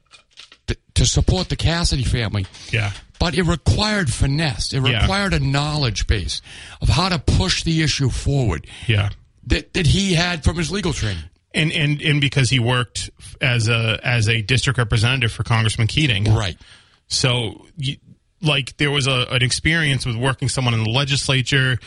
to, 0.68 0.78
to 0.96 1.06
support 1.06 1.50
the 1.50 1.56
Cassidy 1.56 2.04
family. 2.04 2.46
Yeah. 2.72 2.92
But 3.20 3.36
it 3.38 3.44
required 3.44 4.12
finesse. 4.12 4.74
It 4.74 4.82
Yeah. 4.86 5.02
required 5.02 5.34
a 5.34 5.40
knowledge 5.40 6.08
base 6.08 6.42
of 6.82 6.90
how 6.90 7.10
to 7.10 7.20
push 7.20 7.64
the 7.64 7.82
issue 7.82 8.10
forward 8.10 8.66
Yeah. 8.88 9.10
that, 9.48 9.74
that 9.74 9.88
he 9.88 10.14
had 10.14 10.44
from 10.44 10.58
his 10.58 10.72
legal 10.72 10.94
training. 10.94 11.24
and 11.54 11.72
and 11.72 12.00
and 12.02 12.22
because 12.22 12.50
he 12.52 12.60
worked 12.60 13.10
as 13.42 13.68
a 13.68 14.00
as 14.04 14.30
a 14.30 14.42
district 14.44 14.78
representative 14.78 15.32
for 15.32 15.44
Congressman 15.44 15.88
Keating, 15.88 16.26
Right. 16.26 16.58
So, 17.08 17.66
you, 17.76 17.98
like, 18.42 18.78
there 18.78 18.92
was 18.92 19.08
a, 19.08 19.26
an 19.32 19.42
experience 19.42 20.06
with 20.06 20.16
working 20.16 20.48
someone 20.48 20.76
in 20.76 20.84
the 20.84 20.92
legislature, 20.92 21.80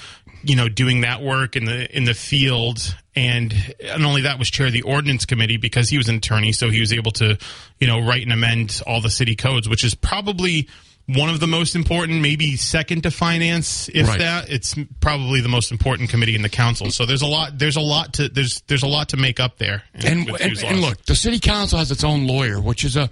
you 0.44 0.57
know, 0.57 0.68
doing 0.68 1.02
that 1.02 1.22
work 1.22 1.57
in 1.57 1.64
the 1.64 1.94
in 1.96 2.05
the 2.05 2.14
field, 2.14 2.96
and 3.14 3.55
not 3.83 4.02
only 4.02 4.22
that 4.22 4.38
was 4.38 4.50
chair 4.50 4.66
of 4.66 4.72
the 4.72 4.83
ordinance 4.83 5.24
committee 5.26 5.57
because 5.57 5.88
he 5.88 5.98
was 5.98 6.09
an 6.09 6.16
attorney, 6.16 6.52
so 6.52 6.70
he 6.70 6.81
was 6.81 6.92
able 6.92 7.12
to, 7.12 7.38
you 7.81 7.87
know, 7.87 8.00
write 8.00 8.22
and 8.22 8.33
amend 8.33 8.81
all 8.87 9.00
the 9.00 9.11
city 9.11 9.37
codes, 9.37 9.68
which 9.68 9.85
is 9.85 9.94
probably 9.94 10.68
one 11.07 11.28
of 11.28 11.40
the 11.40 11.48
most 11.48 11.74
important, 11.74 12.20
maybe 12.22 12.57
second 12.57 13.02
to 13.02 13.11
finance, 13.11 13.88
if 13.92 14.07
Right. 14.07 14.18
that. 14.20 14.48
It's 14.48 14.76
probably 15.00 15.40
the 15.40 15.48
most 15.48 15.72
important 15.72 16.11
committee 16.11 16.37
in 16.37 16.42
the 16.42 16.48
council. 16.48 16.90
So 16.92 17.05
there's 17.07 17.22
a 17.22 17.26
lot. 17.26 17.59
There's 17.59 17.76
a 17.76 17.81
lot 17.81 18.14
to 18.14 18.28
there's 18.28 18.62
there's 18.68 18.85
a 18.85 18.88
lot 18.88 19.09
to 19.11 19.16
make 19.16 19.40
up 19.40 19.59
there. 19.59 19.83
And, 19.94 20.28
and, 20.28 20.62
and 20.62 20.81
look, 20.81 21.05
the 21.07 21.16
city 21.16 21.38
council 21.40 21.78
has 21.78 21.90
its 21.90 22.05
own 22.05 22.26
lawyer, 22.26 22.61
which 22.61 22.85
is 22.85 22.96
a 22.96 23.11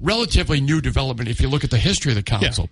relatively 0.00 0.60
new 0.60 0.80
development 0.80 1.28
if 1.28 1.40
you 1.40 1.48
look 1.48 1.64
at 1.64 1.70
the 1.70 1.78
history 1.78 2.12
of 2.12 2.16
the 2.16 2.22
council. 2.22 2.68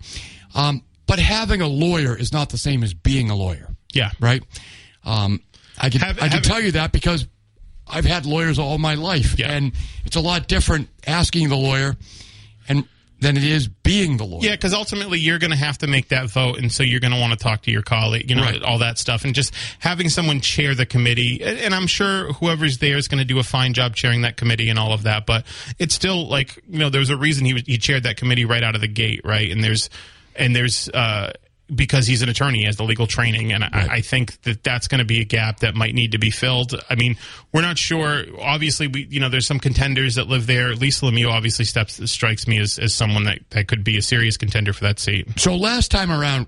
Um, 0.55 0.83
but 1.07 1.19
having 1.19 1.61
a 1.61 1.67
lawyer 1.67 2.15
is 2.17 2.33
not 2.33 2.49
the 2.49 2.57
same 2.57 2.83
as 2.83 2.93
being 2.93 3.29
a 3.29 3.35
lawyer, 3.35 3.69
yeah, 3.93 4.11
right? 4.19 4.43
Um, 5.05 5.41
I 5.77 5.89
can 5.89 6.01
Have- 6.01 6.17
I 6.17 6.27
can 6.27 6.31
have- 6.31 6.41
tell 6.43 6.61
you 6.61 6.71
that 6.73 6.91
because 6.91 7.25
I've 7.87 8.05
had 8.05 8.25
lawyers 8.25 8.59
all 8.59 8.77
my 8.77 8.95
life, 8.95 9.35
Yeah. 9.37 9.51
and 9.51 9.71
it's 10.05 10.15
a 10.15 10.21
lot 10.21 10.47
different 10.47 10.89
asking 11.05 11.49
the 11.49 11.55
lawyer 11.55 11.95
and 12.67 12.83
than 13.19 13.35
it 13.35 13.43
is 13.43 13.67
being 13.67 14.17
the 14.17 14.23
lawyer. 14.25 14.43
Yeah, 14.43 14.51
because 14.51 14.75
ultimately 14.75 15.19
you're 15.19 15.39
going 15.39 15.49
to 15.51 15.57
have 15.57 15.79
to 15.79 15.87
make 15.87 16.09
that 16.09 16.29
vote, 16.29 16.59
and 16.59 16.71
so 16.71 16.83
you're 16.83 16.99
going 16.99 17.13
to 17.13 17.19
want 17.19 17.31
to 17.33 17.39
talk 17.39 17.63
to 17.63 17.71
your 17.71 17.81
colleague, 17.81 18.29
you 18.29 18.35
know, 18.35 18.43
Right. 18.43 18.61
all 18.61 18.77
that 18.77 18.99
stuff, 18.99 19.25
and 19.25 19.33
just 19.33 19.53
having 19.79 20.07
someone 20.09 20.39
chair 20.39 20.75
the 20.75 20.85
committee, 20.85 21.41
and, 21.43 21.57
and 21.57 21.73
I'm 21.73 21.87
sure 21.87 22.31
whoever's 22.33 22.77
there 22.77 22.95
is 22.95 23.07
going 23.07 23.17
to 23.17 23.25
do 23.25 23.39
a 23.39 23.43
fine 23.43 23.73
job 23.73 23.95
chairing 23.95 24.21
that 24.21 24.37
committee 24.37 24.69
and 24.69 24.77
all 24.77 24.93
of 24.93 25.01
that. 25.03 25.25
But 25.25 25.45
it's 25.79 25.95
still 25.95 26.27
like 26.27 26.57
you 26.69 26.77
know, 26.77 26.89
there's 26.91 27.09
a 27.09 27.17
reason 27.17 27.45
he 27.45 27.53
was, 27.55 27.63
he 27.65 27.79
chaired 27.79 28.03
that 28.03 28.17
committee 28.17 28.45
right 28.45 28.61
out 28.63 28.75
of 28.75 28.81
the 28.81 28.87
gate, 28.87 29.21
right? 29.23 29.49
And 29.49 29.63
there's 29.63 29.89
and 30.35 30.55
there's 30.55 30.87
uh, 30.89 31.31
because 31.73 32.07
he's 32.07 32.21
an 32.21 32.29
attorney, 32.29 32.59
he 32.59 32.65
has 32.65 32.77
the 32.77 32.83
legal 32.83 33.07
training, 33.07 33.51
and 33.51 33.63
I, 33.63 33.87
I 33.91 34.01
think 34.01 34.41
that 34.43 34.63
that's 34.63 34.87
going 34.87 34.99
to 34.99 35.05
be 35.05 35.21
a 35.21 35.25
gap 35.25 35.59
that 35.59 35.75
might 35.75 35.93
need 35.93 36.13
to 36.13 36.17
be 36.17 36.29
filled. 36.29 36.73
I 36.89 36.95
mean, 36.95 37.17
we're 37.53 37.61
not 37.61 37.77
sure. 37.77 38.23
Obviously, 38.39 38.87
we 38.87 39.07
you 39.09 39.19
know 39.19 39.29
there's 39.29 39.47
some 39.47 39.59
contenders 39.59 40.15
that 40.15 40.27
live 40.27 40.47
there. 40.47 40.73
Lisa 40.75 41.05
Lemieux 41.05 41.29
obviously 41.29 41.65
steps 41.65 42.09
strikes 42.09 42.47
me 42.47 42.59
as, 42.59 42.79
as 42.79 42.93
someone 42.93 43.25
that, 43.25 43.39
that 43.51 43.67
could 43.67 43.83
be 43.83 43.97
a 43.97 44.01
serious 44.01 44.37
contender 44.37 44.73
for 44.73 44.85
that 44.85 44.99
seat. 44.99 45.27
So 45.39 45.55
last 45.55 45.91
time 45.91 46.11
around, 46.11 46.47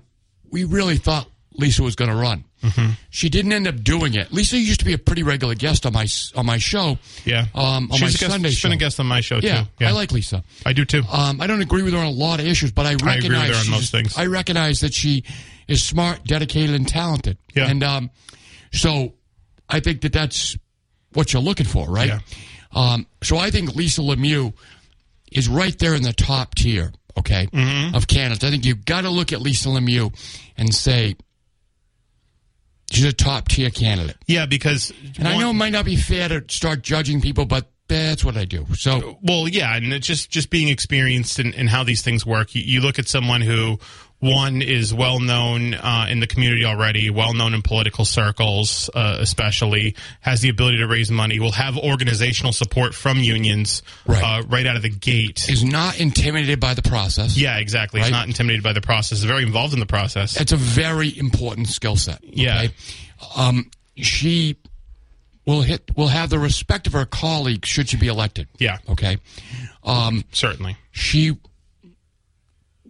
we 0.50 0.64
really 0.64 0.96
thought 0.96 1.28
Lisa 1.54 1.82
was 1.82 1.96
going 1.96 2.10
to 2.10 2.16
run. 2.16 2.44
Mm-hmm. 2.62 2.92
She 3.10 3.28
didn't 3.28 3.52
end 3.52 3.66
up 3.66 3.82
doing 3.82 4.14
it. 4.14 4.32
Lisa 4.32 4.56
used 4.58 4.80
to 4.80 4.86
be 4.86 4.92
a 4.92 4.98
pretty 4.98 5.22
regular 5.22 5.54
guest 5.54 5.84
on 5.86 5.92
my 5.92 6.06
on 6.36 6.46
my 6.46 6.58
show. 6.58 6.98
Yeah, 7.24 7.46
um, 7.54 7.90
on 7.90 7.98
she's 7.98 8.00
my 8.00 8.06
a 8.06 8.10
guest, 8.12 8.26
Sunday 8.30 8.48
she's 8.50 8.58
show. 8.58 8.68
been 8.68 8.76
a 8.76 8.80
guest 8.80 9.00
on 9.00 9.06
my 9.06 9.20
show 9.20 9.38
Yeah, 9.42 9.64
too. 9.78 9.86
I 9.86 9.90
like 9.92 10.12
Lisa. 10.12 10.44
I 10.64 10.72
do 10.72 10.84
too. 10.84 11.02
Um, 11.10 11.40
I 11.40 11.46
don't 11.46 11.60
agree 11.62 11.82
with 11.82 11.92
her 11.94 11.98
on 11.98 12.06
a 12.06 12.10
lot 12.10 12.38
of 12.40 12.46
issues, 12.46 12.70
but 12.72 12.86
I 12.86 12.94
recognize 12.94 13.48
her 13.48 13.54
on 13.64 13.70
most 13.70 13.90
things. 13.90 14.16
I 14.18 14.26
recognize 14.26 14.80
that 14.80 14.92
she 14.94 15.24
is 15.68 15.82
smart, 15.82 16.24
dedicated, 16.24 16.74
and 16.74 16.86
talented. 16.86 17.38
Yeah. 17.54 17.68
And 17.68 17.82
um, 17.82 18.10
so 18.72 19.14
I 19.68 19.80
think 19.80 20.02
that 20.02 20.12
that's 20.12 20.56
what 21.14 21.32
you're 21.32 21.42
looking 21.42 21.66
for, 21.66 21.86
right? 21.88 22.08
Yeah. 22.08 22.18
Um, 22.72 23.06
so 23.22 23.36
I 23.38 23.50
think 23.50 23.74
Lisa 23.74 24.00
Lemieux 24.02 24.52
is 25.32 25.48
right 25.48 25.76
there 25.78 25.94
in 25.94 26.02
the 26.02 26.12
top 26.12 26.54
tier, 26.54 26.92
okay, 27.18 27.46
Mm-hmm. 27.52 27.94
of 27.96 28.06
candidates. 28.06 28.44
I 28.44 28.50
think 28.50 28.64
you've 28.64 28.84
got 28.84 29.02
to 29.02 29.10
look 29.10 29.32
at 29.32 29.40
Lisa 29.40 29.68
Lemieux 29.70 30.12
and 30.56 30.72
say 30.74 31.16
she's 32.90 33.04
a 33.04 33.12
top 33.12 33.48
tier 33.48 33.70
candidate. 33.70 34.16
yeah, 34.26 34.46
because 34.46 34.92
And 35.18 35.28
I 35.28 35.38
know 35.38 35.50
it 35.50 35.54
might 35.54 35.72
not 35.72 35.84
be 35.84 35.96
fair 35.96 36.28
to 36.28 36.44
start 36.48 36.82
judging 36.82 37.20
people, 37.20 37.46
but 37.46 37.70
that's 37.88 38.24
what 38.24 38.36
I 38.36 38.44
do. 38.44 38.66
So 38.74 39.18
Well, 39.22 39.48
yeah, 39.48 39.76
and 39.76 39.92
it's 39.92 40.06
just 40.06 40.30
just 40.30 40.50
being 40.50 40.68
experienced 40.68 41.38
in, 41.40 41.52
in 41.54 41.66
how 41.66 41.82
these 41.82 42.02
things 42.02 42.24
work. 42.24 42.54
You, 42.54 42.62
you 42.62 42.80
look 42.80 42.98
at 42.98 43.08
someone 43.08 43.40
who 43.40 43.78
one 44.20 44.60
is 44.62 44.92
well 44.94 45.18
known 45.18 45.74
uh, 45.74 46.06
in 46.08 46.20
the 46.20 46.26
community 46.26 46.64
already, 46.64 47.10
well 47.10 47.32
known 47.34 47.54
in 47.54 47.62
political 47.62 48.04
circles, 48.04 48.88
uh, 48.94 49.16
especially 49.18 49.96
has 50.20 50.40
the 50.42 50.48
ability 50.50 50.76
to 50.78 50.86
raise 50.86 51.10
money, 51.10 51.40
will 51.40 51.52
have 51.52 51.76
organizational 51.76 52.52
support 52.52 52.94
from 52.94 53.18
unions 53.18 53.82
Right. 54.06 54.22
uh, 54.22 54.42
right 54.46 54.66
out 54.66 54.76
of 54.76 54.82
the 54.82 54.90
gate. 54.90 55.48
is 55.48 55.64
not 55.64 55.98
intimidated 55.98 56.60
by 56.60 56.74
the 56.74 56.82
process. 56.82 57.36
yeah, 57.36 57.56
exactly. 57.58 58.00
He's 58.00 58.10
Right. 58.10 58.18
not 58.18 58.28
intimidated 58.28 58.62
by 58.62 58.74
the 58.74 58.80
process. 58.82 59.18
He's 59.18 59.24
very 59.24 59.42
involved 59.42 59.72
in 59.74 59.80
the 59.80 59.86
process. 59.86 60.38
It's 60.40 60.52
a 60.52 60.56
very 60.56 61.16
important 61.18 61.68
skill 61.68 61.96
set. 61.96 62.20
Yeah. 62.22 62.68
Um, 63.36 63.70
she 63.96 64.56
will 65.46 65.62
hit 65.62 65.90
will 65.96 66.08
have 66.08 66.28
the 66.30 66.38
respect 66.38 66.86
of 66.86 66.92
her 66.92 67.06
colleagues 67.06 67.68
should 67.68 67.88
she 67.88 67.96
be 67.96 68.06
elected. 68.08 68.48
Yeah. 68.58 68.78
Okay. 68.88 69.16
Um, 69.82 70.24
Certainly. 70.32 70.76
she 70.92 71.36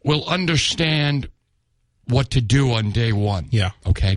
will 0.05 0.25
understand 0.29 1.29
what 2.07 2.31
to 2.31 2.41
do 2.41 2.73
on 2.73 2.91
day 2.91 3.13
one. 3.13 3.49
Yeah. 3.51 3.71
Okay. 3.87 4.17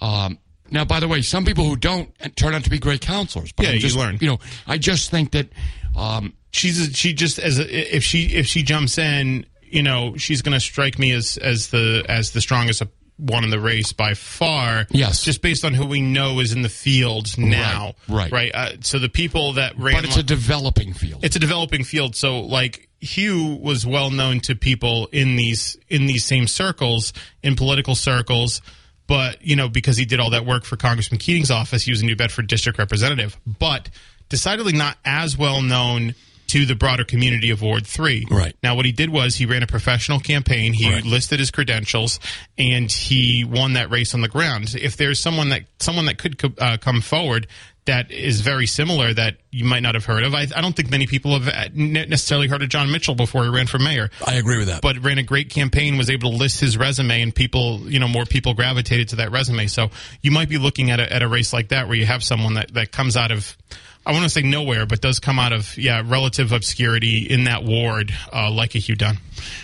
Um, 0.00 0.38
now, 0.70 0.84
by 0.84 1.00
the 1.00 1.08
way, 1.08 1.22
some 1.22 1.44
people 1.44 1.64
who 1.64 1.76
don't 1.76 2.10
turn 2.36 2.54
out 2.54 2.64
to 2.64 2.70
be 2.70 2.78
great 2.78 3.00
counselors. 3.00 3.52
But 3.52 3.64
Yeah, 3.64 3.68
I'm 3.70 3.74
you 3.76 3.80
just, 3.80 3.96
learn. 3.96 4.18
You 4.20 4.28
know, 4.28 4.38
I 4.66 4.78
just 4.78 5.10
think 5.10 5.32
that 5.32 5.48
um, 5.96 6.32
she's 6.50 6.80
a, 6.80 6.92
she 6.92 7.12
just 7.12 7.38
as 7.38 7.58
a, 7.58 7.96
if 7.96 8.02
she 8.02 8.26
if 8.34 8.46
she 8.46 8.62
jumps 8.62 8.98
in, 8.98 9.46
you 9.62 9.82
know, 9.82 10.16
she's 10.16 10.42
going 10.42 10.54
to 10.54 10.60
strike 10.60 10.98
me 10.98 11.12
as 11.12 11.36
as 11.36 11.68
the 11.68 12.04
as 12.08 12.32
the 12.32 12.40
strongest 12.40 12.82
one 13.22 13.44
in 13.44 13.50
the 13.50 13.60
race 13.60 13.92
by 13.92 14.14
far. 14.14 14.86
Yes. 14.90 15.22
just 15.22 15.42
based 15.42 15.64
on 15.64 15.74
who 15.74 15.86
we 15.86 16.00
know 16.00 16.40
is 16.40 16.52
in 16.52 16.62
the 16.62 16.68
field 16.68 17.36
now. 17.38 17.94
right. 18.08 18.32
right. 18.32 18.54
Uh, 18.54 18.70
so 18.80 18.98
the 18.98 19.08
people 19.08 19.54
that 19.54 19.78
ran, 19.78 19.94
but 19.94 20.04
it's 20.04 20.16
a 20.16 20.22
developing 20.22 20.92
field. 20.92 21.24
it's 21.24 21.36
a 21.36 21.38
developing 21.38 21.84
field. 21.84 22.16
So 22.16 22.40
like 22.40 22.88
Hugh 23.00 23.58
was 23.60 23.86
well 23.86 24.10
known 24.10 24.40
to 24.40 24.54
people 24.54 25.08
in 25.12 25.36
these 25.36 25.76
in 25.88 26.06
these 26.06 26.24
same 26.24 26.46
circles 26.46 27.12
in 27.42 27.56
political 27.56 27.94
circles. 27.94 28.60
But 29.06 29.42
you 29.42 29.56
know, 29.56 29.68
because 29.68 29.96
he 29.96 30.04
did 30.04 30.20
all 30.20 30.30
that 30.30 30.46
work 30.46 30.64
for 30.64 30.76
Congressman 30.76 31.18
Keating's 31.18 31.50
office, 31.50 31.84
he 31.84 31.90
was 31.90 32.02
a 32.02 32.04
New 32.04 32.16
Bedford 32.16 32.46
district 32.46 32.78
representative. 32.78 33.38
But 33.46 33.90
decidedly 34.28 34.72
not 34.72 34.96
as 35.04 35.36
well 35.36 35.62
known 35.62 36.14
to 36.52 36.66
the 36.66 36.74
broader 36.74 37.04
community 37.04 37.50
of 37.50 37.62
Ward 37.62 37.86
Three. 37.86 38.26
Right. 38.30 38.54
now, 38.62 38.74
what 38.74 38.84
he 38.84 38.92
did 38.92 39.10
was 39.10 39.36
he 39.36 39.46
ran 39.46 39.62
a 39.62 39.66
professional 39.66 40.20
campaign. 40.20 40.72
He 40.72 40.90
Right. 40.90 41.04
listed 41.04 41.38
his 41.40 41.50
credentials, 41.50 42.20
and 42.58 42.90
he 42.92 43.44
won 43.44 43.72
that 43.74 43.90
race 43.90 44.14
on 44.14 44.20
the 44.20 44.28
ground. 44.28 44.74
If 44.78 44.96
there's 44.96 45.18
someone 45.20 45.48
that 45.50 45.62
someone 45.78 46.04
that 46.06 46.18
could 46.18 46.38
co- 46.38 46.52
uh, 46.58 46.76
come 46.76 47.00
forward 47.00 47.46
that 47.84 48.12
is 48.12 48.42
very 48.42 48.66
similar 48.66 49.12
that 49.12 49.38
you 49.50 49.64
might 49.64 49.80
not 49.82 49.94
have 49.94 50.04
heard 50.04 50.22
of, 50.24 50.34
I, 50.34 50.42
I 50.54 50.60
don't 50.60 50.76
think 50.76 50.88
many 50.90 51.06
people 51.08 51.36
have 51.36 51.48
uh, 51.48 51.68
necessarily 51.74 52.46
heard 52.46 52.62
of 52.62 52.68
Jon 52.68 52.92
Mitchell 52.92 53.16
before 53.16 53.42
he 53.44 53.50
ran 53.50 53.66
for 53.66 53.78
mayor. 53.80 54.08
I 54.24 54.34
agree 54.34 54.58
with 54.58 54.68
that. 54.68 54.82
But 54.82 54.98
ran 55.02 55.18
a 55.18 55.22
great 55.24 55.50
campaign, 55.50 55.96
was 55.98 56.08
able 56.10 56.30
to 56.30 56.36
list 56.36 56.60
his 56.60 56.76
resume, 56.76 57.22
and 57.22 57.34
people, 57.34 57.80
you 57.90 57.98
know, 57.98 58.06
more 58.08 58.24
people 58.24 58.54
gravitated 58.54 59.08
to 59.08 59.16
that 59.16 59.32
resume. 59.32 59.66
So 59.66 59.90
you 60.22 60.30
might 60.30 60.48
be 60.48 60.58
looking 60.58 60.90
at 60.92 61.00
a, 61.00 61.12
at 61.12 61.22
a 61.22 61.28
race 61.28 61.52
like 61.52 61.68
that 61.68 61.88
where 61.88 61.96
you 61.96 62.06
have 62.06 62.22
someone 62.22 62.54
that, 62.54 62.72
that 62.74 62.92
comes 62.92 63.16
out 63.16 63.32
of, 63.32 63.56
I 64.04 64.12
want 64.12 64.24
to 64.24 64.30
say 64.30 64.42
nowhere, 64.42 64.84
but 64.86 65.00
does 65.00 65.20
come 65.20 65.38
out 65.38 65.52
of, 65.52 65.78
yeah, 65.78 66.02
relative 66.04 66.50
obscurity 66.52 67.18
in 67.30 67.44
that 67.44 67.62
ward, 67.62 68.12
uh, 68.32 68.50
like 68.50 68.74
a 68.74 68.78
Hugh 68.78 68.96
Dunn. 68.96 69.18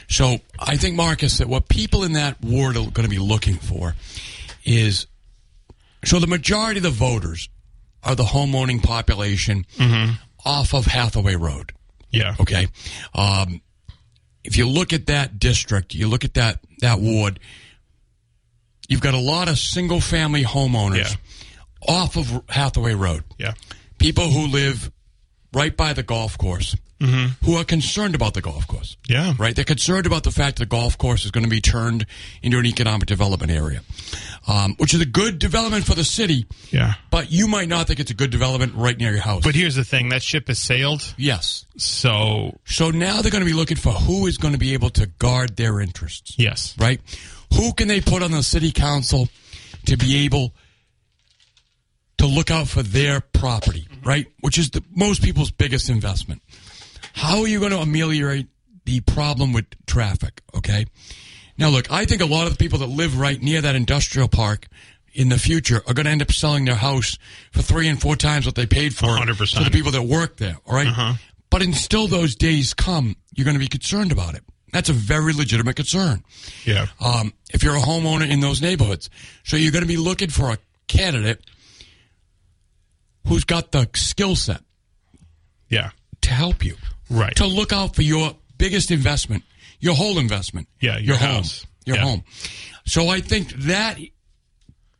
So 0.08 0.38
I 0.58 0.76
think, 0.76 0.94
Marcus, 0.94 1.38
that 1.38 1.48
what 1.48 1.68
people 1.68 2.04
in 2.04 2.12
that 2.12 2.40
ward 2.42 2.76
are 2.76 2.88
going 2.90 3.02
to 3.04 3.08
be 3.08 3.18
looking 3.18 3.56
for 3.56 3.94
is 4.64 5.06
so 6.04 6.20
the 6.20 6.26
majority 6.28 6.78
of 6.78 6.84
the 6.84 6.90
voters 6.90 7.48
are 8.04 8.14
the 8.14 8.22
homeowning 8.24 8.80
population 8.82 9.66
off 10.44 10.72
of 10.72 10.84
Hathaway 10.86 11.34
Road. 11.34 11.72
Yeah. 12.10 12.36
Okay. 12.40 12.68
Um, 13.14 13.60
if 14.44 14.56
you 14.56 14.68
look 14.68 14.92
at 14.92 15.06
that 15.06 15.38
district, 15.40 15.94
you 15.94 16.06
look 16.08 16.24
at 16.24 16.34
that 16.34 16.60
that 16.80 17.00
ward, 17.00 17.40
you've 18.88 19.00
got 19.00 19.14
a 19.14 19.18
lot 19.18 19.48
of 19.48 19.58
single 19.58 20.00
family 20.00 20.44
homeowners 20.44 21.10
Yeah. 21.10 21.94
off 21.94 22.16
of 22.16 22.42
Hathaway 22.48 22.94
Road. 22.94 23.24
Yeah. 23.36 23.54
People 23.98 24.30
who 24.30 24.46
live 24.46 24.90
right 25.52 25.76
by 25.76 25.92
the 25.92 26.02
golf 26.02 26.36
course, 26.38 26.76
who 27.00 27.54
are 27.54 27.64
concerned 27.64 28.14
about 28.16 28.34
the 28.34 28.40
golf 28.40 28.66
course. 28.66 28.96
Yeah. 29.08 29.32
Right? 29.38 29.54
They're 29.54 29.64
concerned 29.64 30.04
about 30.06 30.24
the 30.24 30.32
fact 30.32 30.56
that 30.58 30.64
the 30.64 30.68
golf 30.68 30.98
course 30.98 31.24
is 31.24 31.30
going 31.30 31.44
to 31.44 31.50
be 31.50 31.60
turned 31.60 32.06
into 32.42 32.58
an 32.58 32.66
economic 32.66 33.06
development 33.06 33.52
area, 33.52 33.80
um, 34.48 34.74
which 34.78 34.94
is 34.94 35.00
a 35.00 35.06
good 35.06 35.38
development 35.38 35.84
for 35.84 35.94
the 35.94 36.02
city. 36.04 36.44
Yeah. 36.70 36.94
But 37.10 37.30
you 37.30 37.46
might 37.46 37.68
not 37.68 37.86
think 37.86 38.00
it's 38.00 38.10
a 38.10 38.14
good 38.14 38.30
development 38.30 38.74
right 38.74 38.98
near 38.98 39.12
your 39.12 39.20
house. 39.22 39.44
But 39.44 39.54
here's 39.54 39.76
the 39.76 39.84
thing: 39.84 40.08
that 40.08 40.22
ship 40.22 40.48
has 40.48 40.58
sailed. 40.58 41.14
yes. 41.16 41.66
So 41.76 42.58
So 42.64 42.90
now 42.90 43.22
they're 43.22 43.30
going 43.30 43.44
to 43.44 43.50
be 43.50 43.56
looking 43.56 43.76
for 43.76 43.92
who 43.92 44.26
is 44.26 44.36
going 44.38 44.54
to 44.54 44.58
be 44.58 44.74
able 44.74 44.90
to 44.90 45.06
guard 45.06 45.56
their 45.56 45.80
interests. 45.80 46.34
yes, 46.36 46.74
Right? 46.78 47.00
Who 47.54 47.72
can 47.72 47.86
they 47.88 48.00
put 48.00 48.22
on 48.22 48.32
the 48.32 48.42
city 48.42 48.72
council 48.72 49.28
to 49.86 49.96
be 49.96 50.24
able 50.26 50.52
to 52.18 52.26
look 52.26 52.50
out 52.50 52.68
for 52.68 52.82
their 52.82 53.20
property, 53.20 53.88
right? 54.04 54.26
Which 54.40 54.58
is 54.58 54.70
the, 54.70 54.82
most 54.94 55.22
people's 55.22 55.50
biggest 55.50 55.88
investment. 55.88 56.42
How 57.14 57.40
are 57.40 57.48
you 57.48 57.60
going 57.60 57.72
to 57.72 57.78
ameliorate 57.78 58.48
the 58.84 59.00
problem 59.00 59.52
with 59.52 59.66
traffic? 59.86 60.42
Okay. 60.54 60.86
Now, 61.56 61.68
look, 61.70 61.90
I 61.90 62.04
think 62.04 62.22
a 62.22 62.26
lot 62.26 62.46
of 62.46 62.52
the 62.52 62.58
people 62.58 62.80
that 62.80 62.88
live 62.88 63.18
right 63.18 63.40
near 63.40 63.60
that 63.60 63.74
industrial 63.74 64.28
park 64.28 64.66
in 65.12 65.28
the 65.28 65.38
future 65.38 65.82
are 65.86 65.94
going 65.94 66.06
to 66.06 66.12
end 66.12 66.22
up 66.22 66.30
selling 66.30 66.64
their 66.64 66.76
house 66.76 67.18
for 67.52 67.62
three 67.62 67.88
and 67.88 68.00
four 68.00 68.14
times 68.14 68.46
what 68.46 68.54
they 68.54 68.66
paid 68.66 68.94
for 68.94 69.16
it 69.16 69.20
100%. 69.20 69.58
to 69.58 69.64
the 69.64 69.70
people 69.70 69.90
that 69.92 70.02
work 70.02 70.36
there. 70.36 70.56
All 70.66 70.74
right? 70.74 71.16
But 71.50 71.62
until 71.62 72.06
those 72.06 72.36
days 72.36 72.74
come, 72.74 73.16
you're 73.34 73.44
going 73.44 73.56
to 73.56 73.60
be 73.60 73.68
concerned 73.68 74.12
about 74.12 74.34
it. 74.34 74.42
That's 74.72 74.90
a 74.90 74.92
very 74.92 75.32
legitimate 75.32 75.76
concern 75.76 76.22
yeah, 76.66 76.88
um, 77.00 77.32
if 77.54 77.62
you're 77.62 77.76
a 77.76 77.80
homeowner 77.80 78.28
in 78.28 78.40
those 78.40 78.60
neighborhoods. 78.60 79.08
So 79.44 79.56
you're 79.56 79.72
going 79.72 79.82
to 79.82 79.88
be 79.88 79.96
looking 79.96 80.28
for 80.28 80.50
a 80.50 80.58
candidate 80.88 81.42
who's 83.28 83.44
got 83.44 83.72
the 83.72 83.88
skill 83.94 84.36
set 84.36 84.60
yeah, 85.68 85.90
to 86.22 86.30
help 86.30 86.64
you, 86.64 86.76
right. 87.10 87.34
to 87.36 87.46
look 87.46 87.72
out 87.72 87.94
for 87.94 88.02
your 88.02 88.34
biggest 88.56 88.90
investment, 88.90 89.44
your 89.80 89.94
whole 89.94 90.18
investment. 90.18 90.68
Yeah, 90.80 90.98
your 90.98 91.16
home, 91.16 91.28
house. 91.36 91.66
your 91.84 91.96
Yeah. 91.96 92.02
home. 92.02 92.24
So 92.86 93.08
I 93.08 93.20
think 93.20 93.52
that 93.64 93.98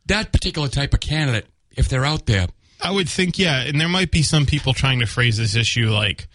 that 0.05 0.31
particular 0.31 0.67
type 0.67 0.93
of 0.93 0.99
candidate, 0.99 1.47
if 1.75 1.89
they're 1.89 2.05
out 2.05 2.25
there, 2.25 2.47
I 2.81 2.91
would 2.91 3.09
think, 3.09 3.37
yeah, 3.37 3.61
and 3.61 3.79
there 3.79 3.89
might 3.89 4.11
be 4.11 4.21
some 4.21 4.45
people 4.45 4.73
trying 4.73 4.99
to 4.99 5.05
phrase 5.05 5.37
this 5.37 5.55
issue 5.55 5.89
like 5.89 6.27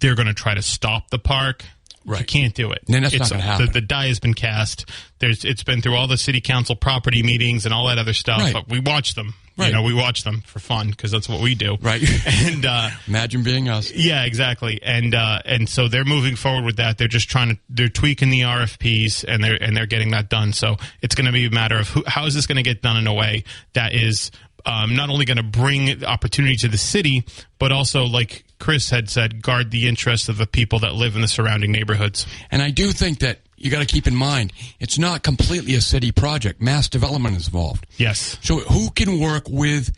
they're 0.00 0.14
going 0.16 0.26
to 0.26 0.34
try 0.34 0.54
to 0.54 0.62
stop 0.62 1.10
the 1.10 1.18
park. 1.18 1.64
Right. 2.04 2.20
You 2.20 2.26
can't 2.26 2.54
do 2.54 2.70
it. 2.70 2.82
Then 2.86 3.02
that's 3.02 3.14
It's- 3.14 3.30
not 3.30 3.36
gonna 3.40 3.50
happen. 3.50 3.66
The, 3.66 3.72
the 3.72 3.80
die 3.80 4.06
has 4.08 4.20
been 4.20 4.34
cast. 4.34 4.88
There's, 5.18 5.44
it's 5.44 5.64
been 5.64 5.82
through 5.82 5.96
all 5.96 6.06
the 6.06 6.16
city 6.16 6.40
council 6.40 6.76
property 6.76 7.22
meetings 7.22 7.64
and 7.64 7.74
all 7.74 7.86
that 7.88 7.98
other 7.98 8.12
stuff. 8.14 8.38
Right. 8.40 8.52
But 8.52 8.68
we 8.68 8.78
watch 8.80 9.14
them. 9.14 9.34
Right. 9.56 9.68
You 9.68 9.72
know, 9.72 9.82
we 9.82 9.94
watch 9.94 10.24
them 10.24 10.42
for 10.42 10.58
fun 10.58 10.90
because 10.90 11.10
that's 11.10 11.28
what 11.28 11.40
we 11.40 11.54
do. 11.54 11.76
Right. 11.80 12.02
And 12.26 12.66
uh, 12.66 12.90
imagine 13.08 13.42
being 13.42 13.68
us. 13.68 13.90
yeah, 13.90 14.24
exactly. 14.24 14.80
And 14.82 15.14
uh, 15.14 15.40
and 15.44 15.68
so 15.68 15.88
they're 15.88 16.04
moving 16.04 16.36
forward 16.36 16.64
with 16.64 16.76
that. 16.76 16.98
They're 16.98 17.08
just 17.08 17.28
trying 17.28 17.50
to 17.50 17.58
they're 17.68 17.88
tweaking 17.88 18.30
the 18.30 18.42
RFPs 18.42 19.24
and 19.26 19.42
they're 19.42 19.60
and 19.60 19.76
they're 19.76 19.86
getting 19.86 20.10
that 20.10 20.28
done. 20.28 20.52
So 20.52 20.76
it's 21.02 21.14
going 21.14 21.26
to 21.26 21.32
be 21.32 21.46
a 21.46 21.50
matter 21.50 21.78
of 21.78 21.88
who, 21.88 22.04
how 22.06 22.26
is 22.26 22.34
this 22.34 22.46
going 22.46 22.56
to 22.56 22.62
get 22.62 22.82
done 22.82 22.96
in 22.96 23.06
a 23.06 23.14
way 23.14 23.44
that 23.72 23.94
is 23.94 24.30
um, 24.66 24.96
not 24.96 25.08
only 25.08 25.24
going 25.24 25.36
to 25.36 25.42
bring 25.42 26.04
opportunity 26.04 26.56
to 26.56 26.68
the 26.68 26.78
city, 26.78 27.24
but 27.58 27.72
also 27.72 28.04
like 28.04 28.44
Chris 28.58 28.90
had 28.90 29.08
said, 29.08 29.42
guard 29.42 29.70
the 29.70 29.88
interests 29.88 30.28
of 30.28 30.38
the 30.38 30.46
people 30.46 30.80
that 30.80 30.94
live 30.94 31.14
in 31.14 31.22
the 31.22 31.28
surrounding 31.28 31.72
neighborhoods. 31.72 32.26
And 32.50 32.60
I 32.60 32.70
do 32.70 32.90
think 32.90 33.20
that 33.20 33.40
you 33.56 33.70
got 33.70 33.80
to 33.80 33.86
keep 33.86 34.06
in 34.06 34.14
mind 34.14 34.52
it's 34.80 34.98
not 34.98 35.22
completely 35.22 35.74
a 35.74 35.80
city 35.80 36.12
project. 36.12 36.60
MassDevelopment 36.60 37.36
is 37.36 37.46
involved. 37.46 37.86
Yes. 37.96 38.38
So 38.42 38.58
who 38.58 38.90
can 38.90 39.18
work 39.20 39.48
with 39.48 39.96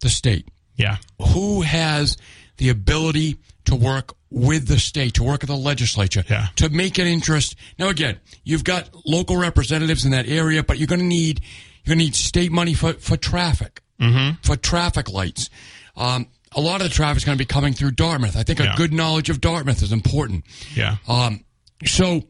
the 0.00 0.08
state? 0.08 0.48
Yeah. 0.76 0.96
Who 1.32 1.62
has 1.62 2.16
the 2.56 2.68
ability 2.70 3.36
to 3.66 3.74
work 3.74 4.14
with 4.30 4.68
the 4.68 4.78
state, 4.78 5.14
to 5.14 5.22
work 5.22 5.42
with 5.42 5.48
the 5.48 5.56
legislature, 5.56 6.24
Yeah. 6.28 6.48
to 6.56 6.68
make 6.68 6.98
an 6.98 7.06
interest? 7.06 7.56
Now, 7.78 7.88
again, 7.88 8.18
you've 8.44 8.64
got 8.64 8.88
local 9.06 9.36
representatives 9.36 10.04
in 10.04 10.10
that 10.12 10.28
area, 10.28 10.62
but 10.62 10.78
you're 10.78 10.86
going 10.86 11.00
to 11.00 11.06
need 11.06 11.40
you're 11.84 11.94
going 11.94 12.00
to 12.00 12.04
need 12.04 12.14
state 12.14 12.52
money 12.52 12.74
for 12.74 12.94
for 12.94 13.16
traffic, 13.16 13.82
mm-hmm. 14.00 14.36
for 14.42 14.56
traffic 14.56 15.08
lights. 15.10 15.48
Um, 15.96 16.26
a 16.52 16.60
lot 16.60 16.80
of 16.80 16.88
the 16.88 16.94
traffic 16.94 17.18
is 17.18 17.24
going 17.24 17.36
to 17.36 17.42
be 17.42 17.46
coming 17.46 17.72
through 17.72 17.92
Dartmouth. 17.92 18.36
I 18.36 18.42
think 18.42 18.60
a 18.60 18.72
good 18.76 18.92
knowledge 18.92 19.30
of 19.30 19.40
Dartmouth 19.40 19.82
is 19.82 19.92
important. 19.92 20.44
Yeah. 20.74 20.96
Um, 21.06 21.44
so, 21.84 22.24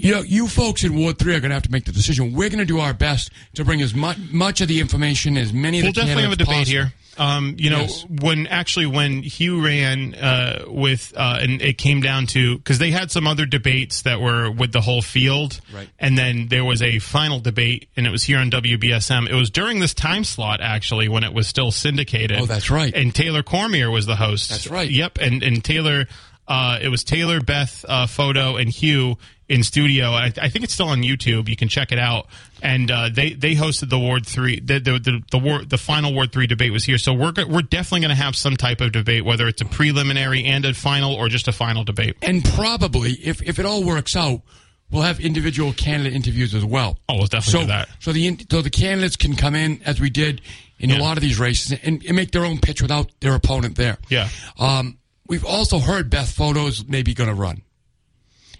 you 0.00 0.12
know, 0.14 0.22
you 0.22 0.48
folks 0.48 0.84
in 0.84 0.96
Ward 0.96 1.18
3 1.18 1.34
are 1.34 1.40
going 1.40 1.50
to 1.50 1.54
have 1.54 1.62
to 1.64 1.70
make 1.72 1.84
the 1.84 1.92
decision. 1.92 2.32
We're 2.34 2.48
going 2.48 2.58
to 2.58 2.64
do 2.64 2.80
our 2.80 2.94
best 2.94 3.30
to 3.54 3.64
bring 3.64 3.80
as 3.82 3.94
much, 3.94 4.18
much 4.30 4.60
of 4.60 4.68
the 4.68 4.80
information, 4.80 5.36
as 5.36 5.52
many 5.52 5.78
of 5.80 5.84
We'll 5.84 5.92
definitely 5.92 6.22
have 6.24 6.32
a 6.32 6.36
debate 6.36 6.54
possible. 6.54 6.70
here. 6.70 6.92
Um, 7.18 7.56
you 7.58 7.68
know, 7.68 7.80
Yes. 7.80 8.06
when 8.08 8.46
actually 8.46 8.86
when 8.86 9.22
Hugh 9.22 9.62
ran 9.62 10.14
uh, 10.14 10.64
with, 10.68 11.12
uh, 11.14 11.38
and 11.42 11.60
it 11.60 11.76
came 11.76 12.00
down 12.00 12.26
to 12.28 12.56
because 12.56 12.78
they 12.78 12.90
had 12.92 13.10
some 13.10 13.26
other 13.26 13.44
debates 13.44 14.02
that 14.02 14.20
were 14.20 14.50
with 14.50 14.72
the 14.72 14.80
whole 14.80 15.02
field, 15.02 15.60
Right. 15.74 15.88
And 15.98 16.16
then 16.16 16.46
there 16.48 16.64
was 16.64 16.80
a 16.80 16.98
final 16.98 17.38
debate, 17.38 17.88
and 17.96 18.06
it 18.06 18.10
was 18.10 18.22
here 18.22 18.38
on 18.38 18.48
WBSM. 18.50 19.28
It 19.28 19.34
was 19.34 19.50
during 19.50 19.80
this 19.80 19.92
time 19.92 20.24
slot 20.24 20.60
actually 20.62 21.08
when 21.08 21.22
it 21.24 21.34
was 21.34 21.46
still 21.46 21.70
syndicated. 21.72 22.38
Oh, 22.40 22.46
that's 22.46 22.70
right. 22.70 22.94
And 22.94 23.14
Taylor 23.14 23.42
Cormier 23.42 23.90
was 23.90 24.06
the 24.06 24.16
host. 24.16 24.48
That's 24.48 24.68
right. 24.68 24.88
Yep. 24.88 25.18
And 25.20 25.42
and 25.42 25.62
Taylor, 25.62 26.06
uh, 26.48 26.78
it 26.82 26.88
was 26.88 27.04
Taylor, 27.04 27.40
Beth, 27.40 27.84
uh, 27.88 28.06
Photo, 28.06 28.56
and 28.56 28.68
Hugh 28.68 29.16
in 29.48 29.64
studio. 29.64 30.10
I, 30.10 30.32
I 30.40 30.48
think 30.48 30.64
it's 30.64 30.72
still 30.72 30.88
on 30.88 31.02
YouTube. 31.02 31.48
You 31.48 31.56
can 31.56 31.68
check 31.68 31.90
it 31.90 31.98
out. 31.98 32.28
And 32.62 32.90
uh, 32.90 33.08
they 33.12 33.32
they 33.32 33.54
hosted 33.54 33.88
the 33.90 33.98
Ward 33.98 34.26
three. 34.26 34.60
The 34.60 34.78
the 34.78 34.98
the, 34.98 35.22
the, 35.30 35.38
Ward, 35.38 35.70
the 35.70 35.78
final 35.78 36.14
Ward 36.14 36.32
three 36.32 36.46
debate 36.46 36.72
was 36.72 36.84
here. 36.84 36.98
So 36.98 37.12
we're 37.12 37.32
we're 37.48 37.62
definitely 37.62 38.00
going 38.00 38.16
to 38.16 38.22
have 38.22 38.36
some 38.36 38.56
type 38.56 38.80
of 38.80 38.92
debate, 38.92 39.24
whether 39.24 39.48
it's 39.48 39.60
a 39.60 39.64
preliminary 39.64 40.44
and 40.44 40.64
a 40.64 40.74
final, 40.74 41.14
or 41.14 41.28
just 41.28 41.48
a 41.48 41.52
final 41.52 41.84
debate. 41.84 42.16
And 42.22 42.44
probably, 42.44 43.12
if, 43.12 43.42
if 43.42 43.58
it 43.58 43.66
all 43.66 43.82
works 43.82 44.14
out, 44.14 44.42
we'll 44.90 45.02
have 45.02 45.20
individual 45.20 45.72
candidate 45.72 46.14
interviews 46.14 46.54
as 46.54 46.64
well. 46.64 46.98
Oh, 47.08 47.16
we'll 47.16 47.26
definitely 47.26 47.52
so, 47.52 47.60
do 47.60 47.66
that. 47.68 47.88
So 47.98 48.12
the, 48.12 48.46
so 48.50 48.62
the 48.62 48.70
candidates 48.70 49.16
can 49.16 49.36
come 49.36 49.54
in, 49.54 49.80
as 49.84 50.00
we 50.00 50.10
did 50.10 50.42
in 50.78 50.90
a 50.90 50.98
lot 50.98 51.16
of 51.16 51.22
these 51.22 51.38
races, 51.38 51.78
and, 51.82 52.02
and 52.06 52.16
make 52.16 52.30
their 52.30 52.44
own 52.44 52.58
pitch 52.58 52.80
without 52.80 53.10
their 53.20 53.34
opponent 53.34 53.76
there. 53.76 53.98
Yeah. 54.08 54.28
Um, 54.58 54.98
we've 55.30 55.46
also 55.46 55.78
heard 55.78 56.10
Beth 56.10 56.30
Photos 56.30 56.84
maybe 56.86 57.14
going 57.14 57.30
to 57.30 57.34
run. 57.34 57.62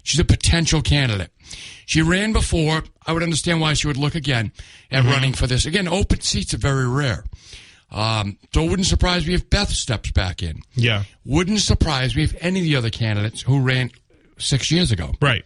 She's 0.03 0.19
a 0.19 0.25
potential 0.25 0.81
candidate. 0.81 1.29
She 1.85 2.01
ran 2.01 2.33
before. 2.33 2.83
I 3.05 3.13
would 3.13 3.21
understand 3.21 3.61
why 3.61 3.73
she 3.73 3.85
would 3.85 3.97
look 3.97 4.15
again 4.15 4.51
at 4.89 5.03
Mm-hmm. 5.03 5.11
running 5.11 5.33
for 5.33 5.45
this. 5.45 5.65
Again, 5.67 5.87
open 5.87 6.21
seats 6.21 6.53
are 6.55 6.57
very 6.57 6.87
rare. 6.87 7.23
Um, 7.91 8.37
so 8.53 8.63
it 8.63 8.69
wouldn't 8.69 8.87
surprise 8.87 9.27
me 9.27 9.33
if 9.35 9.49
Beth 9.49 9.69
steps 9.69 10.11
back 10.11 10.41
in. 10.41 10.61
Yeah. 10.73 11.03
Wouldn't 11.25 11.59
surprise 11.59 12.15
me 12.15 12.23
if 12.23 12.33
any 12.39 12.59
of 12.61 12.63
the 12.65 12.77
other 12.77 12.89
candidates 12.89 13.41
who 13.41 13.59
ran 13.59 13.91
six 14.39 14.71
years 14.71 14.91
ago 14.91 15.13
Right. 15.21 15.43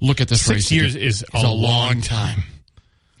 look 0.00 0.20
at 0.20 0.28
this 0.28 0.42
Six 0.42 0.56
race. 0.56 0.72
years 0.72 0.94
again. 0.94 1.08
is 1.08 1.22
It's 1.22 1.42
a 1.42 1.48
long 1.48 2.00
time. 2.02 2.44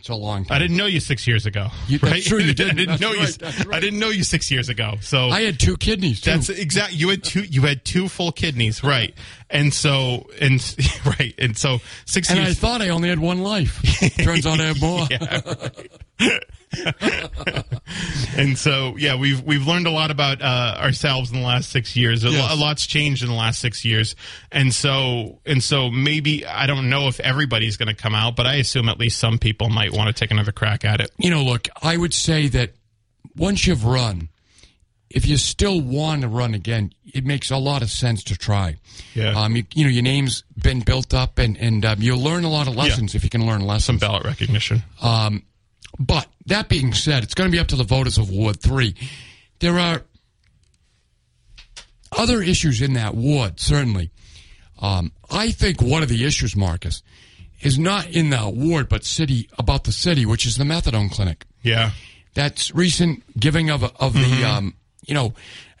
It's 0.06 0.10
a 0.10 0.14
long 0.14 0.44
time. 0.44 0.54
I 0.54 0.58
didn't 0.60 0.76
know 0.76 0.86
you 0.86 1.00
six 1.00 1.26
years 1.26 1.46
ago. 1.46 1.66
You- 1.88 1.98
that's 1.98 2.12
right? 2.12 2.22
true, 2.22 2.38
you 2.38 2.50
I 2.50 2.54
didn't. 2.54 2.76
didn't 2.76 2.88
That's 2.90 3.00
know 3.00 3.10
you. 3.10 3.18
right, 3.24 3.38
that's 3.40 3.66
right. 3.66 3.76
I 3.76 3.80
didn't 3.80 3.98
know 3.98 4.10
you 4.10 4.22
six 4.22 4.52
years 4.52 4.68
ago. 4.68 4.94
So 5.00 5.30
I 5.30 5.40
had 5.42 5.58
two 5.58 5.76
kidneys 5.76 6.20
too. 6.20 6.30
That's 6.30 6.48
exact. 6.48 6.92
You 6.92 7.08
had 7.08 7.24
two. 7.24 7.42
You 7.42 7.62
had 7.62 7.84
two 7.84 8.06
full 8.08 8.30
kidneys, 8.30 8.84
right? 8.84 9.12
And 9.50 9.74
so, 9.74 10.28
and 10.40 10.62
right, 11.04 11.34
and 11.38 11.56
so 11.58 11.80
six 12.04 12.30
and 12.30 12.38
I 12.38 12.54
thought 12.54 12.82
I 12.82 12.90
only 12.90 13.08
had 13.08 13.18
one 13.18 13.40
life. 13.42 13.82
Turns 14.22 14.46
out 14.46 14.60
I 14.60 14.66
have 14.66 14.80
more. 14.80 15.08
and 18.36 18.58
so, 18.58 18.96
yeah, 18.96 19.16
we've 19.16 19.42
we've 19.42 19.66
learned 19.66 19.86
a 19.86 19.90
lot 19.90 20.10
about 20.10 20.42
uh, 20.42 20.76
ourselves 20.80 21.30
in 21.30 21.38
the 21.40 21.46
last 21.46 21.70
six 21.70 21.96
years. 21.96 22.24
A, 22.24 22.28
lo- 22.28 22.34
Yes. 22.36 22.52
a 22.52 22.56
lot's 22.56 22.86
changed 22.86 23.22
in 23.22 23.28
the 23.28 23.34
last 23.34 23.60
six 23.60 23.84
years, 23.84 24.14
and 24.52 24.74
so 24.74 25.40
and 25.46 25.62
so 25.62 25.90
maybe 25.90 26.44
I 26.46 26.66
don't 26.66 26.88
know 26.90 27.08
if 27.08 27.20
everybody's 27.20 27.76
going 27.76 27.88
to 27.88 27.94
come 27.94 28.14
out, 28.14 28.36
but 28.36 28.46
I 28.46 28.56
assume 28.56 28.88
at 28.88 28.98
least 28.98 29.18
some 29.18 29.38
people 29.38 29.68
might 29.68 29.92
want 29.92 30.08
to 30.08 30.12
take 30.12 30.30
another 30.30 30.52
crack 30.52 30.84
at 30.84 31.00
it. 31.00 31.10
You 31.18 31.30
know, 31.30 31.42
look, 31.42 31.68
I 31.82 31.96
would 31.96 32.14
say 32.14 32.48
that 32.48 32.72
once 33.36 33.66
you've 33.66 33.84
run, 33.84 34.28
if 35.10 35.26
you 35.26 35.36
still 35.36 35.80
want 35.80 36.22
to 36.22 36.28
run 36.28 36.52
again, 36.54 36.92
it 37.14 37.24
makes 37.24 37.50
a 37.50 37.56
lot 37.56 37.80
of 37.82 37.90
sense 37.90 38.24
to 38.24 38.36
try. 38.36 38.76
Yeah. 39.14 39.38
Um, 39.40 39.56
you, 39.56 39.64
you 39.74 39.84
know, 39.84 39.90
your 39.90 40.02
name's 40.02 40.42
been 40.60 40.80
built 40.80 41.14
up, 41.14 41.38
and 41.38 41.56
and 41.58 41.84
um, 41.84 42.02
you'll 42.02 42.20
learn 42.22 42.44
a 42.44 42.50
lot 42.50 42.66
of 42.68 42.76
lessons 42.76 43.14
if 43.14 43.24
you 43.24 43.30
can 43.30 43.46
learn 43.46 43.60
lessons. 43.62 43.84
Some 43.84 43.98
ballot 43.98 44.24
recognition. 44.24 44.82
Um, 45.00 45.44
but 45.98 46.26
that 46.46 46.68
being 46.68 46.92
said, 46.92 47.22
it's 47.22 47.34
going 47.34 47.50
to 47.50 47.54
be 47.54 47.58
up 47.60 47.68
to 47.68 47.76
the 47.76 47.84
voters 47.84 48.18
of 48.18 48.30
Ward 48.30 48.60
3. 48.60 48.94
There 49.60 49.78
are 49.78 50.02
other 52.16 52.42
issues 52.42 52.80
in 52.82 52.94
that 52.94 53.14
ward, 53.14 53.58
certainly. 53.60 54.10
Um, 54.80 55.12
I 55.30 55.50
think 55.50 55.80
one 55.82 56.02
of 56.02 56.08
the 56.08 56.24
issues, 56.24 56.54
Marcus, 56.54 57.02
is 57.60 57.78
not 57.78 58.08
in 58.10 58.30
that 58.30 58.54
ward, 58.54 58.88
but 58.88 59.04
city 59.04 59.48
about 59.58 59.84
the 59.84 59.92
city, 59.92 60.26
which 60.26 60.46
is 60.46 60.56
the 60.56 60.64
methadone 60.64 61.10
clinic. 61.10 61.46
Yeah. 61.62 61.92
That's 62.34 62.74
recent 62.74 63.22
giving 63.40 63.70
of 63.70 63.82
of 63.82 64.12
the 64.12 64.44
um, 64.44 64.74
you 65.06 65.14
know, 65.14 65.32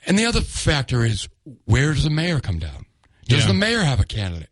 And 0.06 0.18
the 0.18 0.24
other 0.24 0.40
factor 0.40 1.04
is 1.04 1.28
where 1.66 1.92
does 1.92 2.04
the 2.04 2.10
mayor 2.10 2.40
come 2.40 2.58
down? 2.58 2.86
Does 3.28 3.40
Yeah. 3.42 3.48
the 3.48 3.54
mayor 3.54 3.82
have 3.82 4.00
a 4.00 4.04
candidate? 4.04 4.48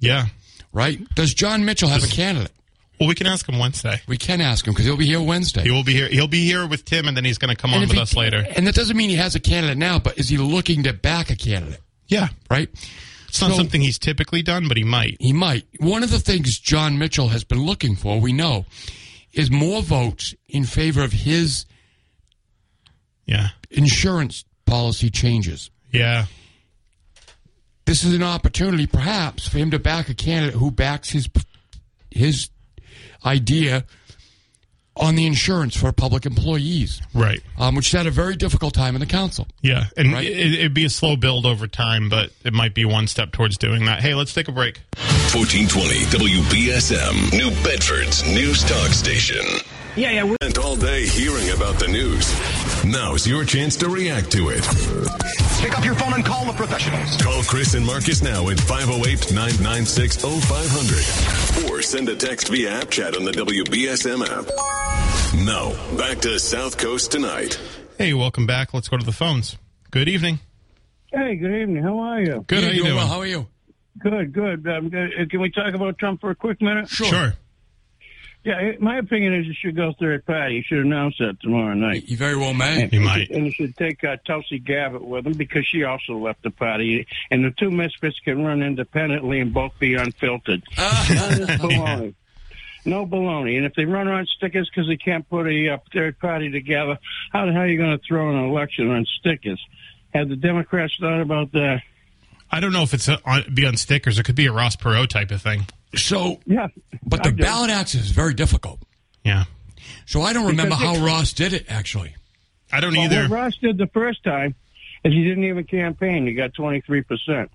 Yeah. 0.00 0.26
Right? 0.72 0.98
Does 1.14 1.34
Jon 1.34 1.64
Mitchell 1.64 1.88
have 1.90 2.02
a 2.04 2.06
candidate? 2.08 2.52
Well, 2.98 3.08
we 3.08 3.14
can 3.14 3.26
ask 3.28 3.48
him 3.48 3.58
Wednesday. 3.58 4.00
We 4.08 4.16
can 4.16 4.40
ask 4.40 4.66
him 4.66 4.72
because 4.74 4.86
he'll 4.86 4.96
be 4.96 5.06
here 5.06 5.20
Wednesday. 5.22 5.62
He 5.62 5.70
will 5.70 5.84
be 5.84 5.92
here. 5.92 6.08
He'll 6.08 6.26
be 6.28 6.44
here 6.44 6.66
with 6.66 6.84
Tim, 6.84 7.06
and 7.06 7.16
then 7.16 7.24
he's 7.24 7.38
going 7.38 7.54
to 7.54 7.60
come 7.60 7.70
And 7.72 7.82
on 7.82 7.88
with 7.88 7.96
he- 7.96 8.00
us 8.02 8.16
later. 8.16 8.44
And 8.56 8.66
that 8.66 8.74
doesn't 8.74 8.96
mean 8.96 9.08
he 9.10 9.16
has 9.16 9.34
a 9.34 9.40
candidate 9.40 9.78
now, 9.78 9.98
but 9.98 10.18
is 10.18 10.28
he 10.28 10.36
looking 10.36 10.82
to 10.82 10.92
back 10.92 11.30
a 11.30 11.36
candidate? 11.36 11.80
Yeah. 12.08 12.28
Right? 12.50 12.68
It's 13.28 13.40
not 13.40 13.50
So- 13.52 13.56
something 13.58 13.80
he's 13.80 13.98
typically 13.98 14.42
done, 14.42 14.66
but 14.68 14.76
he 14.76 14.84
might. 14.84 15.16
He 15.20 15.32
might. 15.32 15.66
One 15.78 16.02
of 16.02 16.10
the 16.10 16.18
things 16.18 16.58
Jon 16.58 16.98
Mitchell 16.98 17.28
has 17.28 17.44
been 17.44 17.62
looking 17.64 17.94
for, 17.94 18.20
we 18.20 18.32
know, 18.32 18.66
is 19.32 19.50
more 19.50 19.82
votes 19.82 20.34
in 20.48 20.64
favor 20.64 21.02
of 21.04 21.12
his 21.12 21.66
Yeah. 23.26 23.50
insurance 23.70 24.44
policy 24.66 25.10
changes. 25.10 25.70
Yeah. 25.92 26.26
This 27.84 28.04
is 28.04 28.12
an 28.14 28.22
opportunity, 28.22 28.86
perhaps, 28.86 29.46
for 29.48 29.58
him 29.58 29.70
to 29.70 29.78
back 29.78 30.08
a 30.08 30.14
candidate 30.14 30.54
who 30.56 30.70
backs 30.70 31.10
his 31.10 31.28
his 32.10 32.48
idea 33.24 33.84
on 34.96 35.14
the 35.14 35.26
insurance 35.26 35.76
for 35.76 35.92
public 35.92 36.26
employees, 36.26 37.00
Right. 37.14 37.40
um, 37.56 37.76
which 37.76 37.92
had 37.92 38.08
a 38.08 38.10
very 38.10 38.34
difficult 38.34 38.74
time 38.74 38.96
in 38.96 39.00
the 39.00 39.06
council. 39.06 39.46
Yeah. 39.62 39.84
And 39.96 40.12
Right. 40.12 40.26
it, 40.26 40.54
it'd 40.54 40.74
be 40.74 40.84
a 40.84 40.90
slow 40.90 41.14
build 41.14 41.46
over 41.46 41.68
time, 41.68 42.08
but 42.08 42.32
it 42.44 42.52
might 42.52 42.74
be 42.74 42.84
one 42.84 43.06
step 43.06 43.30
towards 43.30 43.56
doing 43.58 43.84
that. 43.84 44.00
Hey, 44.02 44.14
let's 44.14 44.34
take 44.34 44.48
a 44.48 44.52
break. 44.52 44.80
1420 45.32 46.04
WBSM, 46.06 47.30
New 47.32 47.50
Bedford's 47.62 48.24
news 48.26 48.64
talk 48.64 48.88
station. 48.92 49.44
Yeah, 49.98 50.12
yeah. 50.12 50.34
Spent 50.40 50.58
all 50.58 50.76
day 50.76 51.06
hearing 51.06 51.50
about 51.50 51.80
the 51.80 51.88
news. 51.88 52.32
Now's 52.84 53.26
your 53.26 53.44
chance 53.44 53.74
to 53.78 53.88
react 53.88 54.30
to 54.30 54.50
it. 54.50 54.62
Pick 55.60 55.76
up 55.76 55.84
your 55.84 55.96
phone 55.96 56.12
and 56.12 56.24
call 56.24 56.44
the 56.46 56.52
professionals. 56.52 57.16
Call 57.20 57.42
Chris 57.42 57.74
and 57.74 57.84
Marcus 57.84 58.22
now 58.22 58.48
at 58.48 58.60
508 58.60 59.32
996 59.32 60.16
0500 60.22 61.72
or 61.72 61.82
send 61.82 62.08
a 62.08 62.14
text 62.14 62.46
via 62.46 62.80
app 62.80 62.90
chat 62.90 63.16
on 63.16 63.24
the 63.24 63.32
WBSM 63.32 64.22
app. 64.24 64.46
Now, 65.44 65.70
back 65.96 66.20
to 66.20 66.28
SouthCoast 66.28 67.10
Tonight. 67.10 67.58
Hey, 67.98 68.14
welcome 68.14 68.46
back. 68.46 68.72
Let's 68.72 68.88
go 68.88 68.98
to 68.98 69.04
the 69.04 69.10
phones. 69.10 69.58
Good 69.90 70.08
evening. 70.08 70.38
Hey, 71.12 71.34
good 71.34 71.60
evening. 71.62 71.82
How 71.82 71.98
are 71.98 72.20
you? 72.20 72.44
Good. 72.46 72.60
Yeah, 72.60 72.66
how 72.66 72.72
you 72.72 72.74
doing 72.74 72.84
doing? 72.84 72.96
well. 72.98 73.06
How 73.08 73.18
are 73.18 73.26
you? 73.26 73.48
Good, 73.98 74.32
good. 74.32 74.68
Um. 74.68 74.86
Uh, 74.86 75.24
Can 75.28 75.40
we 75.40 75.50
talk 75.50 75.74
about 75.74 75.98
Trump 75.98 76.20
for 76.20 76.30
a 76.30 76.36
quick 76.36 76.62
minute? 76.62 76.88
Sure. 76.88 77.34
Yeah, 78.44 78.72
my 78.80 78.98
opinion 78.98 79.34
is 79.34 79.46
you 79.46 79.54
should 79.54 79.76
go 79.76 79.92
third 79.98 80.24
party. 80.24 80.56
You 80.56 80.62
should 80.62 80.78
announce 80.78 81.16
that 81.18 81.40
tomorrow 81.40 81.74
night. 81.74 82.08
You 82.08 82.16
very 82.16 82.36
well 82.36 82.54
may. 82.54 82.88
You 82.90 83.00
might. 83.00 83.30
And 83.30 83.46
you 83.46 83.52
should 83.52 83.76
take 83.76 84.02
uh, 84.04 84.16
Tulsi 84.26 84.58
Gabbard 84.58 85.02
with 85.02 85.26
him 85.26 85.34
because 85.34 85.66
she 85.66 85.84
also 85.84 86.16
left 86.16 86.42
the 86.42 86.50
party. 86.50 87.06
And 87.30 87.44
the 87.44 87.50
two 87.50 87.70
misfits 87.70 88.18
can 88.20 88.44
run 88.44 88.62
independently 88.62 89.40
and 89.40 89.52
both 89.52 89.72
be 89.78 89.96
unfiltered. 89.96 90.62
None 90.78 91.32
of 91.32 91.38
this 91.38 91.50
baloney. 91.60 92.14
No 92.84 93.04
baloney. 93.04 93.56
And 93.56 93.66
if 93.66 93.74
they 93.74 93.84
run 93.84 94.08
on 94.08 94.24
stickers 94.26 94.70
because 94.70 94.88
they 94.88 94.96
can't 94.96 95.28
put 95.28 95.46
a 95.46 95.74
uh, 95.74 95.78
third 95.92 96.18
party 96.18 96.50
together, 96.50 96.98
how 97.32 97.44
the 97.44 97.52
hell 97.52 97.62
are 97.62 97.66
you 97.66 97.76
going 97.76 97.98
to 97.98 98.04
throw 98.06 98.30
an 98.30 98.48
election 98.48 98.90
on 98.90 99.04
stickers? 99.18 99.62
Have 100.14 100.28
the 100.28 100.36
Democrats 100.36 100.94
thought 100.98 101.20
about 101.20 101.52
that? 101.52 101.82
I 102.50 102.60
don't 102.60 102.72
know 102.72 102.82
if 102.82 102.94
it's 102.94 103.08
a, 103.08 103.20
on, 103.26 103.52
be 103.52 103.66
on 103.66 103.76
stickers. 103.76 104.18
It 104.18 104.22
could 104.22 104.36
be 104.36 104.46
a 104.46 104.52
Ross 104.52 104.76
Perot 104.76 105.08
type 105.08 105.32
of 105.32 105.42
thing. 105.42 105.66
So, 105.96 106.40
Yeah. 106.46 106.68
but 107.04 107.22
the 107.22 107.32
ballot 107.32 107.70
access 107.70 108.02
is 108.02 108.10
very 108.10 108.34
difficult. 108.34 108.80
Yeah. 109.24 109.44
So 110.06 110.22
I 110.22 110.32
don't 110.32 110.46
remember 110.46 110.76
Because 110.76 110.96
how 110.98 111.02
it- 111.02 111.06
Ross 111.06 111.32
did 111.32 111.52
it, 111.52 111.66
actually. 111.68 112.14
I 112.72 112.80
don't 112.80 112.94
Well, 112.94 113.04
either. 113.06 113.22
what 113.28 113.30
Ross 113.30 113.56
did 113.56 113.78
the 113.78 113.86
first 113.88 114.22
time 114.24 114.54
is 115.04 115.12
he 115.12 115.24
didn't 115.24 115.44
even 115.44 115.64
campaign. 115.64 116.26
He 116.26 116.34
got 116.34 116.52
23%. 116.54 117.48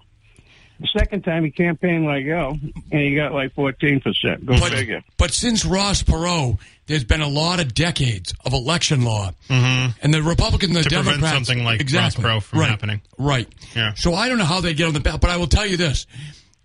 The 0.80 0.88
second 0.98 1.24
time 1.24 1.46
he 1.46 1.52
campaigned 1.52 2.06
like 2.06 2.26
hell, 2.26 2.60
and 2.92 3.02
he 3.02 3.14
got 3.16 3.32
like 3.32 3.54
14%. 3.54 4.44
Go 4.46 4.60
But, 4.60 4.72
figure. 4.74 5.04
but 5.18 5.32
since 5.32 5.64
Ross 5.66 6.02
Perot, 6.02 6.58
there's 6.88 7.04
been 7.04 7.22
a 7.22 7.28
lot 7.28 7.60
of 7.60 7.74
decades 7.76 8.34
of 8.44 8.54
election 8.54 9.04
law, 9.04 9.32
and 9.50 10.14
the 10.14 10.24
Republicans 10.24 10.76
and 10.76 10.84
the 10.84 10.90
Mm-hmm. 10.90 10.90
To 10.90 10.96
prevent 10.96 11.22
Democrats 11.22 11.34
something 11.48 11.64
like 11.64 11.80
exactly, 11.80 12.24
Ross 12.26 12.44
Perot 12.44 12.44
from 12.44 12.60
right, 12.60 12.70
happening. 12.70 13.02
Right. 13.20 13.48
Yeah. 13.76 13.94
So 13.94 14.16
I 14.16 14.28
don't 14.28 14.40
know 14.40 14.46
how 14.46 14.62
they 14.62 14.74
get 14.74 14.88
on 14.88 14.94
the 14.94 15.00
ballot, 15.00 15.22
but 15.22 15.30
I 15.30 15.38
will 15.38 15.48
tell 15.48 15.66
you 15.66 15.78
this: 15.78 16.08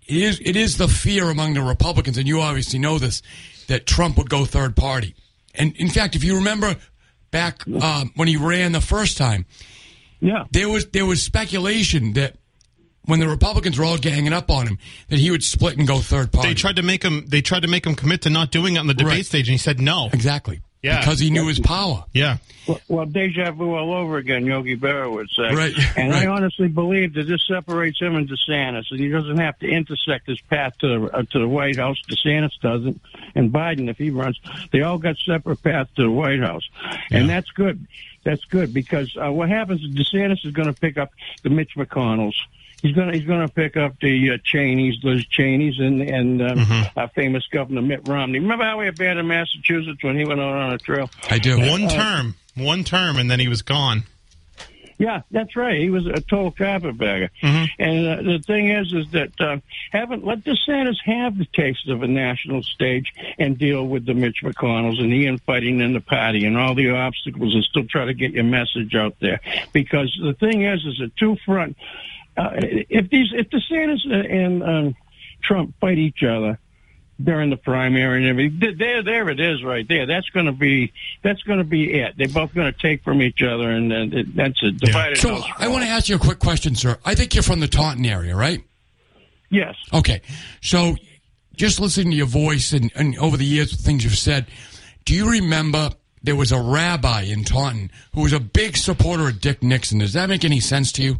it 0.09 0.17
is 0.17 0.41
it 0.43 0.55
is 0.55 0.77
the 0.77 0.87
fear 0.87 1.29
among 1.29 1.53
the 1.53 1.61
Republicans, 1.61 2.17
and 2.17 2.27
you 2.27 2.41
obviously 2.41 2.79
know 2.79 2.97
this, 2.99 3.21
that 3.67 3.85
Trump 3.85 4.17
would 4.17 4.29
go 4.29 4.45
third 4.45 4.75
party. 4.75 5.15
And 5.55 5.75
in 5.77 5.89
fact, 5.89 6.15
if 6.15 6.23
you 6.23 6.35
remember 6.35 6.75
back 7.31 7.67
um, 7.67 8.11
when 8.15 8.27
he 8.27 8.37
ran 8.37 8.71
the 8.71 8.81
first 8.81 9.17
time, 9.17 9.45
Yeah. 10.19 10.43
there 10.51 10.67
was 10.69 10.87
there 10.87 11.05
was 11.05 11.21
speculation 11.23 12.13
that 12.13 12.35
when 13.05 13.19
the 13.19 13.27
Republicans 13.27 13.77
were 13.79 13.85
all 13.85 13.97
ganging 13.97 14.33
up 14.33 14.51
on 14.51 14.67
him, 14.67 14.77
that 15.09 15.17
he 15.19 15.31
would 15.31 15.43
split 15.43 15.77
and 15.77 15.87
go 15.87 15.99
third 15.99 16.31
party. 16.31 16.49
They 16.49 16.53
tried 16.53 16.75
to 16.75 16.83
make 16.83 17.03
him. 17.03 17.25
They 17.27 17.41
tried 17.41 17.61
to 17.61 17.67
make 17.67 17.85
him 17.85 17.95
commit 17.95 18.21
to 18.23 18.29
not 18.29 18.51
doing 18.51 18.75
it 18.75 18.79
on 18.79 18.87
the 18.87 18.93
debate 18.93 19.13
Right. 19.13 19.25
stage, 19.25 19.47
and 19.47 19.53
he 19.53 19.57
said 19.57 19.79
no. 19.79 20.09
exactly. 20.13 20.61
Yeah. 20.81 20.99
Because 20.99 21.19
he 21.19 21.29
knew 21.29 21.47
his 21.47 21.59
power. 21.59 22.05
Yeah. 22.13 22.37
Well, 22.67 22.79
well, 22.87 23.05
deja 23.05 23.51
vu 23.51 23.73
all 23.73 23.93
over 23.93 24.17
again, 24.17 24.45
Yogi 24.45 24.77
Berra 24.77 25.11
would 25.11 25.29
say. 25.29 25.53
Right, 25.53 25.73
And 25.97 26.11
right. 26.11 26.23
I 26.23 26.27
honestly 26.27 26.67
believe 26.67 27.15
that 27.15 27.23
this 27.23 27.45
separates 27.47 27.99
him 27.99 28.15
and 28.15 28.29
DeSantis, 28.29 28.85
and 28.91 28.99
he 28.99 29.09
doesn't 29.09 29.37
have 29.37 29.57
to 29.59 29.67
intersect 29.67 30.27
his 30.27 30.39
path 30.41 30.77
to 30.79 30.87
the, 30.87 31.17
uh, 31.17 31.23
to 31.31 31.39
the 31.39 31.47
White 31.47 31.77
House. 31.77 31.97
DeSantis 32.09 32.59
doesn't, 32.61 33.01
and 33.35 33.51
Biden, 33.51 33.89
if 33.89 33.97
he 33.97 34.11
runs, 34.11 34.39
they 34.71 34.81
all 34.81 34.97
got 34.99 35.17
separate 35.17 35.61
paths 35.63 35.89
to 35.95 36.03
the 36.03 36.11
White 36.11 36.39
House, 36.39 36.67
and 37.11 37.29
that's 37.29 37.49
good. 37.51 37.85
That's 38.23 38.43
good 38.45 38.73
because 38.73 39.15
uh, 39.15 39.31
what 39.31 39.49
happens 39.49 39.81
is 39.81 39.89
DeSantis 39.95 40.45
is 40.45 40.51
going 40.51 40.67
to 40.73 40.79
pick 40.79 40.97
up 40.97 41.11
the 41.43 41.49
Mitch 41.49 41.71
McConnells. 41.75 42.35
He's 42.81 42.95
gonna 42.95 43.11
he's 43.13 43.25
gonna 43.25 43.49
pick 43.49 43.75
up 43.75 43.99
the 43.99 44.31
uh, 44.31 44.37
Cheneys, 44.41 45.03
Liz 45.03 45.25
Cheney's, 45.27 45.79
and 45.79 46.01
and 46.01 46.41
um, 46.41 46.57
Mm-hmm. 46.59 46.97
our 46.99 47.09
famous 47.09 47.45
Governor 47.47 47.81
Mitt 47.81 48.07
Romney. 48.07 48.39
Remember 48.39 48.63
how 48.63 48.79
we 48.79 48.87
abandoned 48.87 49.27
Massachusetts 49.27 50.01
when 50.01 50.17
he 50.17 50.23
went 50.23 50.39
out 50.39 50.53
on 50.55 50.71
a 50.73 50.77
trail? 50.77 51.09
I 51.29 51.39
do. 51.39 51.59
One 51.59 51.89
term. 51.89 52.35
One 52.55 52.85
term, 52.85 53.17
and 53.17 53.29
then 53.29 53.41
he 53.41 53.49
was 53.49 53.63
gone. 53.63 54.03
Yeah, 54.99 55.21
that's 55.31 55.55
right. 55.55 55.79
He 55.79 55.89
was 55.89 56.05
a 56.07 56.19
total 56.19 56.51
carpetbagger. 56.51 57.29
And 57.79 58.05
uh, 58.05 58.21
the 58.21 58.43
thing 58.45 58.69
is, 58.69 58.91
is 58.91 59.09
that 59.11 59.31
uh, 59.39 59.57
haven't 59.91 60.25
let 60.25 60.43
DeSantis 60.43 60.97
have 61.05 61.37
the 61.37 61.45
taste 61.45 61.87
of 61.87 62.03
a 62.03 62.07
national 62.07 62.63
stage 62.63 63.13
and 63.37 63.57
deal 63.57 63.87
with 63.87 64.05
the 64.05 64.13
Mitch 64.13 64.43
McConnells 64.43 64.99
and 64.99 65.09
the 65.09 65.25
infighting 65.25 65.79
in 65.79 65.93
the 65.93 66.01
party 66.01 66.45
and 66.45 66.57
all 66.57 66.75
the 66.75 66.89
obstacles 66.91 67.55
and 67.55 67.63
still 67.63 67.85
try 67.85 68.05
to 68.05 68.13
get 68.13 68.33
your 68.33 68.43
message 68.43 68.93
out 68.93 69.15
there. 69.21 69.39
Because 69.71 70.13
the 70.21 70.33
thing 70.33 70.63
is, 70.63 70.85
is 70.85 70.99
a 70.99 71.07
two 71.17 71.37
front. 71.45 71.77
Uh, 72.35 72.51
if 72.59 73.09
these, 73.09 73.31
if 73.31 73.49
DeSantis 73.49 74.05
and 74.05 74.63
um, 74.63 74.95
Trump 75.41 75.75
fight 75.79 75.97
each 75.97 76.23
other, 76.23 76.59
during 77.21 77.49
the 77.49 77.57
primary 77.57 78.19
and 78.21 78.27
everything. 78.29 78.75
There, 78.77 79.03
there 79.03 79.29
it 79.29 79.39
is, 79.39 79.63
right 79.63 79.87
there. 79.87 80.05
That's 80.05 80.29
going 80.29 80.45
to 80.45 80.51
be 80.51 80.91
that's 81.21 81.41
going 81.43 81.59
to 81.59 81.65
be 81.65 81.93
it. 81.99 82.15
They're 82.17 82.27
both 82.29 82.53
going 82.53 82.71
to 82.71 82.79
take 82.79 83.03
from 83.03 83.21
each 83.21 83.41
other, 83.43 83.69
and 83.69 83.91
uh, 83.91 84.17
it- 84.17 84.35
that's 84.35 84.61
a 84.63 84.71
divided. 84.71 85.17
So. 85.17 85.41
I 85.57 85.67
want 85.67 85.83
to 85.83 85.89
ask 85.89 86.07
you 86.09 86.15
a 86.15 86.19
quick 86.19 86.39
question, 86.39 86.75
sir. 86.75 86.97
I 87.03 87.15
think 87.15 87.33
you're 87.33 87.43
from 87.43 87.59
the 87.59 87.67
Taunton 87.67 88.05
area, 88.05 88.35
right? 88.35 88.61
Yes. 89.49 89.75
Okay. 89.93 90.21
So 90.61 90.95
just 91.55 91.79
listening 91.79 92.11
to 92.11 92.17
your 92.17 92.25
voice 92.27 92.71
and, 92.71 92.91
and 92.95 93.17
over 93.17 93.35
the 93.35 93.45
years, 93.45 93.75
things 93.81 94.03
you've 94.03 94.17
said, 94.17 94.45
do 95.05 95.13
you 95.15 95.29
remember 95.31 95.89
there 96.23 96.35
was 96.35 96.51
a 96.51 96.61
rabbi 96.61 97.23
in 97.23 97.43
Taunton 97.43 97.91
who 98.13 98.21
was 98.21 98.31
a 98.31 98.39
big 98.39 98.77
supporter 98.77 99.27
of 99.27 99.41
Dick 99.41 99.61
Nixon? 99.63 99.99
Does 99.99 100.13
that 100.13 100.29
make 100.29 100.45
any 100.45 100.59
sense 100.59 100.91
to 100.93 101.03
you? 101.03 101.19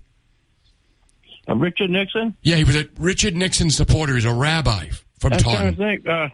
Uh, 1.49 1.55
Richard 1.55 1.89
Nixon. 1.89 2.37
Yeah, 2.43 2.57
he 2.57 2.63
was 2.63 2.75
a 2.75 2.87
Richard 2.99 3.35
Nixon 3.35 3.69
supporter. 3.71 4.13
He's 4.13 4.25
a 4.25 4.33
rabbi 4.33 4.89
from 5.19 5.33
I'm 5.33 5.39
trying 5.39 5.75
to 5.75 5.77
think. 5.77 6.07
Uh, 6.07 6.29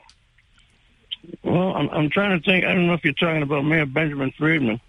well, 1.43 1.75
I'm, 1.75 1.89
I'm 1.89 2.09
trying 2.09 2.39
to 2.39 2.45
think. 2.45 2.65
I 2.65 2.73
don't 2.73 2.87
know 2.87 2.93
if 2.93 3.03
you're 3.03 3.13
talking 3.13 3.41
about 3.41 3.63
Mayor 3.63 3.85
Benjamin 3.85 4.31
Friedman. 4.37 4.79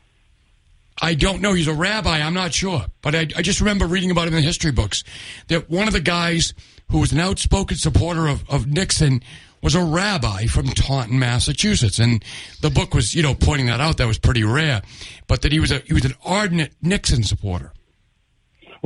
I 1.01 1.15
don't 1.15 1.43
know. 1.43 1.53
He's 1.53 1.69
a 1.69 1.75
rabbi. 1.75 2.21
I'm 2.21 2.35
not 2.35 2.55
sure. 2.55 2.87
But 3.03 3.15
I, 3.15 3.21
I 3.37 3.43
just 3.43 3.61
remember 3.61 3.87
reading 3.87 4.11
about 4.11 4.29
him 4.29 4.35
in 4.35 4.41
the 4.41 4.47
history 4.47 4.73
books 4.73 5.05
that 5.49 5.69
one 5.69 5.89
of 5.89 5.93
the 5.93 6.01
guys 6.01 6.55
who 6.91 7.01
was 7.01 7.13
an 7.13 7.21
outspoken 7.21 7.77
supporter 7.77 8.27
of, 8.29 8.49
of 8.49 8.67
Nixon 8.67 9.23
was 9.63 9.75
a 9.75 9.83
rabbi 9.83 10.47
from 10.47 10.67
Taunton, 10.69 11.19
Massachusetts. 11.19 11.99
And 11.99 12.25
the 12.63 12.71
book 12.71 12.95
was, 12.95 13.15
you 13.15 13.23
know, 13.23 13.35
pointing 13.35 13.67
that 13.67 13.81
out. 13.81 13.99
That 13.99 14.07
was 14.07 14.19
pretty 14.19 14.45
rare. 14.45 14.83
But 15.27 15.43
that 15.43 15.53
he 15.53 15.61
was 15.61 15.71
a, 15.71 15.79
he 15.81 15.93
was 15.93 16.05
an 16.05 16.15
ardent 16.25 16.73
Nixon 16.81 17.25
supporter. 17.25 17.73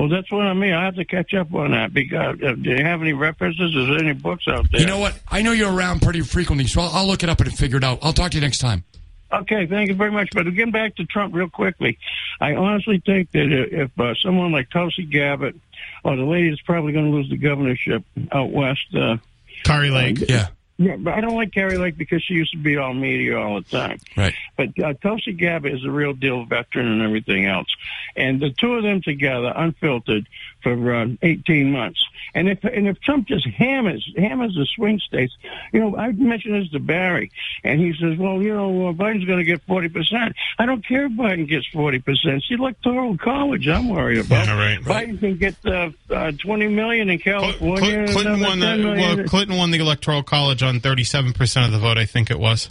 Well, 0.00 0.08
that's 0.08 0.32
what 0.32 0.46
I 0.46 0.54
mean. 0.54 0.72
I 0.72 0.86
have 0.86 0.94
to 0.94 1.04
catch 1.04 1.34
up 1.34 1.52
on 1.52 1.72
that. 1.72 1.92
Because 1.92 2.40
uh, 2.42 2.54
do 2.54 2.70
you 2.70 2.82
have 2.82 3.02
any 3.02 3.12
references? 3.12 3.76
Is 3.76 3.86
there 3.86 3.98
any 3.98 4.14
books 4.14 4.48
out 4.48 4.66
there? 4.72 4.80
You 4.80 4.86
know 4.86 4.98
what? 4.98 5.20
I 5.28 5.42
know 5.42 5.52
you're 5.52 5.70
around 5.70 6.00
pretty 6.00 6.22
frequently, 6.22 6.66
so 6.66 6.80
I'll, 6.80 6.90
I'll 6.90 7.06
look 7.06 7.22
it 7.22 7.28
up 7.28 7.38
and 7.38 7.52
figure 7.52 7.76
it 7.76 7.84
out. 7.84 7.98
I'll 8.00 8.14
talk 8.14 8.30
to 8.30 8.38
you 8.38 8.40
next 8.40 8.60
time. 8.60 8.84
Okay, 9.30 9.66
thank 9.66 9.90
you 9.90 9.94
very 9.94 10.10
much. 10.10 10.30
But 10.32 10.44
getting 10.54 10.72
back 10.72 10.96
to 10.96 11.04
Trump 11.04 11.34
real 11.34 11.50
quickly, 11.50 11.98
I 12.40 12.54
honestly 12.54 13.02
think 13.04 13.30
that 13.32 13.68
if 13.70 14.00
uh, 14.00 14.14
someone 14.22 14.52
like 14.52 14.70
Tulsi 14.70 15.04
Gabbard 15.04 15.60
or 16.02 16.16
the 16.16 16.24
lady 16.24 16.48
that's 16.48 16.62
probably 16.62 16.94
going 16.94 17.10
to 17.10 17.12
lose 17.12 17.28
the 17.28 17.36
governorship 17.36 18.02
out 18.32 18.50
west, 18.50 18.94
uh, 18.98 19.18
Kari 19.64 19.90
Lake. 19.90 20.18
Yeah. 20.26 20.48
yeah, 20.78 20.96
but 20.96 21.12
I 21.12 21.20
don't 21.20 21.36
like 21.36 21.52
Kari 21.52 21.76
Lake 21.76 21.98
because 21.98 22.24
she 22.24 22.32
used 22.32 22.52
to 22.52 22.58
be 22.58 22.78
all 22.78 22.94
media 22.94 23.38
all 23.38 23.60
the 23.60 23.68
time. 23.68 23.98
Right. 24.16 24.32
But 24.56 24.68
uh, 24.82 24.94
Tulsi 24.94 25.34
Gabbard 25.34 25.74
is 25.74 25.84
a 25.84 25.90
real 25.90 26.14
deal 26.14 26.46
veteran 26.46 26.86
and 26.86 27.02
everything 27.02 27.44
else. 27.44 27.68
And 28.16 28.40
the 28.40 28.50
two 28.50 28.74
of 28.74 28.82
them 28.82 29.02
together, 29.02 29.52
unfiltered, 29.54 30.26
for 30.62 30.94
uh, 30.94 31.06
18 31.22 31.70
months. 31.70 32.04
And 32.34 32.48
if 32.48 32.62
and 32.64 32.86
if 32.86 33.00
Trump 33.00 33.26
just 33.26 33.46
hammers 33.46 34.08
hammers 34.16 34.54
the 34.54 34.66
swing 34.76 35.00
states, 35.00 35.36
you 35.72 35.80
know, 35.80 35.96
I 35.96 36.12
mentioned 36.12 36.62
this 36.62 36.70
to 36.72 36.78
Barry, 36.78 37.32
and 37.64 37.80
he 37.80 37.92
says, 37.94 38.18
well, 38.18 38.40
you 38.40 38.54
know, 38.54 38.88
uh, 38.88 38.92
Biden's 38.92 39.24
going 39.24 39.38
to 39.38 39.44
get 39.44 39.62
40 39.62 39.88
percent. 39.88 40.36
I 40.58 40.66
don't 40.66 40.86
care 40.86 41.06
if 41.06 41.12
Biden 41.12 41.48
gets 41.48 41.66
40 41.68 41.98
percent. 42.00 42.36
It's 42.36 42.48
the 42.48 42.54
electoral 42.56 43.16
college 43.18 43.66
I'm 43.66 43.88
worried 43.88 44.18
about. 44.18 44.46
Yeah, 44.46 44.58
right. 44.58 44.80
Biden 44.80 45.18
can 45.18 45.36
get 45.38 45.56
uh, 45.66 45.90
uh, 46.10 46.32
20 46.32 46.68
million 46.68 47.10
in 47.10 47.18
California. 47.18 48.06
Cl- 48.06 48.22
Clinton 48.22 48.40
won 48.40 48.60
the 48.60 48.66
another 48.66 48.76
10 48.76 48.82
million. 48.84 49.16
well, 49.18 49.26
Clinton 49.26 49.56
won 49.56 49.70
the 49.70 49.78
electoral 49.78 50.22
college 50.22 50.62
on 50.62 50.80
37 50.80 51.32
percent 51.32 51.66
of 51.66 51.72
the 51.72 51.78
vote. 51.78 51.98
I 51.98 52.04
think 52.04 52.30
it 52.30 52.38
was. 52.38 52.70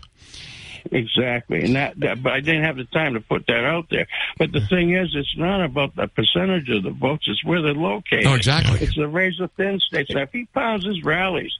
Exactly, 0.91 1.63
and 1.63 1.75
that, 1.75 1.99
that, 1.99 2.21
but 2.21 2.33
I 2.33 2.39
didn't 2.39 2.63
have 2.63 2.77
the 2.77 2.85
time 2.85 3.13
to 3.13 3.21
put 3.21 3.47
that 3.47 3.63
out 3.63 3.89
there. 3.89 4.07
But 4.37 4.51
the 4.51 4.61
thing 4.61 4.93
is, 4.93 5.09
it's 5.15 5.37
not 5.37 5.63
about 5.63 5.95
the 5.95 6.07
percentage 6.07 6.69
of 6.69 6.83
the 6.83 6.91
votes; 6.91 7.25
it's 7.27 7.43
where 7.43 7.61
they're 7.61 7.73
located. 7.73 8.25
Oh, 8.25 8.35
exactly. 8.35 8.79
It's 8.79 8.95
the 8.95 9.07
razor 9.07 9.49
thin 9.57 9.79
states. 9.79 10.11
Now, 10.11 10.21
if 10.21 10.31
he 10.31 10.45
pounds 10.45 10.85
his 10.85 11.03
rallies 11.03 11.51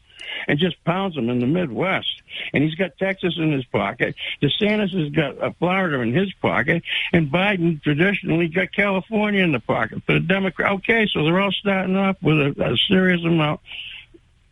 and 0.47 0.59
just 0.59 0.83
pounds 0.83 1.15
them 1.15 1.29
in 1.29 1.39
the 1.39 1.47
Midwest, 1.47 2.21
and 2.53 2.63
he's 2.63 2.75
got 2.75 2.97
Texas 2.97 3.35
in 3.37 3.51
his 3.51 3.65
pocket, 3.65 4.15
DeSantis 4.41 4.97
has 4.97 5.11
got 5.11 5.41
uh, 5.41 5.51
Florida 5.59 5.99
in 6.01 6.13
his 6.13 6.31
pocket, 6.41 6.83
and 7.13 7.31
Biden 7.31 7.81
traditionally 7.81 8.47
got 8.47 8.71
California 8.73 9.43
in 9.43 9.51
the 9.51 9.59
pocket 9.59 10.03
for 10.05 10.13
the 10.13 10.19
Democrat. 10.19 10.73
Okay, 10.73 11.07
so 11.11 11.23
they're 11.23 11.39
all 11.39 11.51
starting 11.51 11.95
off 11.95 12.17
with 12.21 12.37
a, 12.39 12.55
a 12.63 12.77
serious 12.87 13.23
amount 13.23 13.61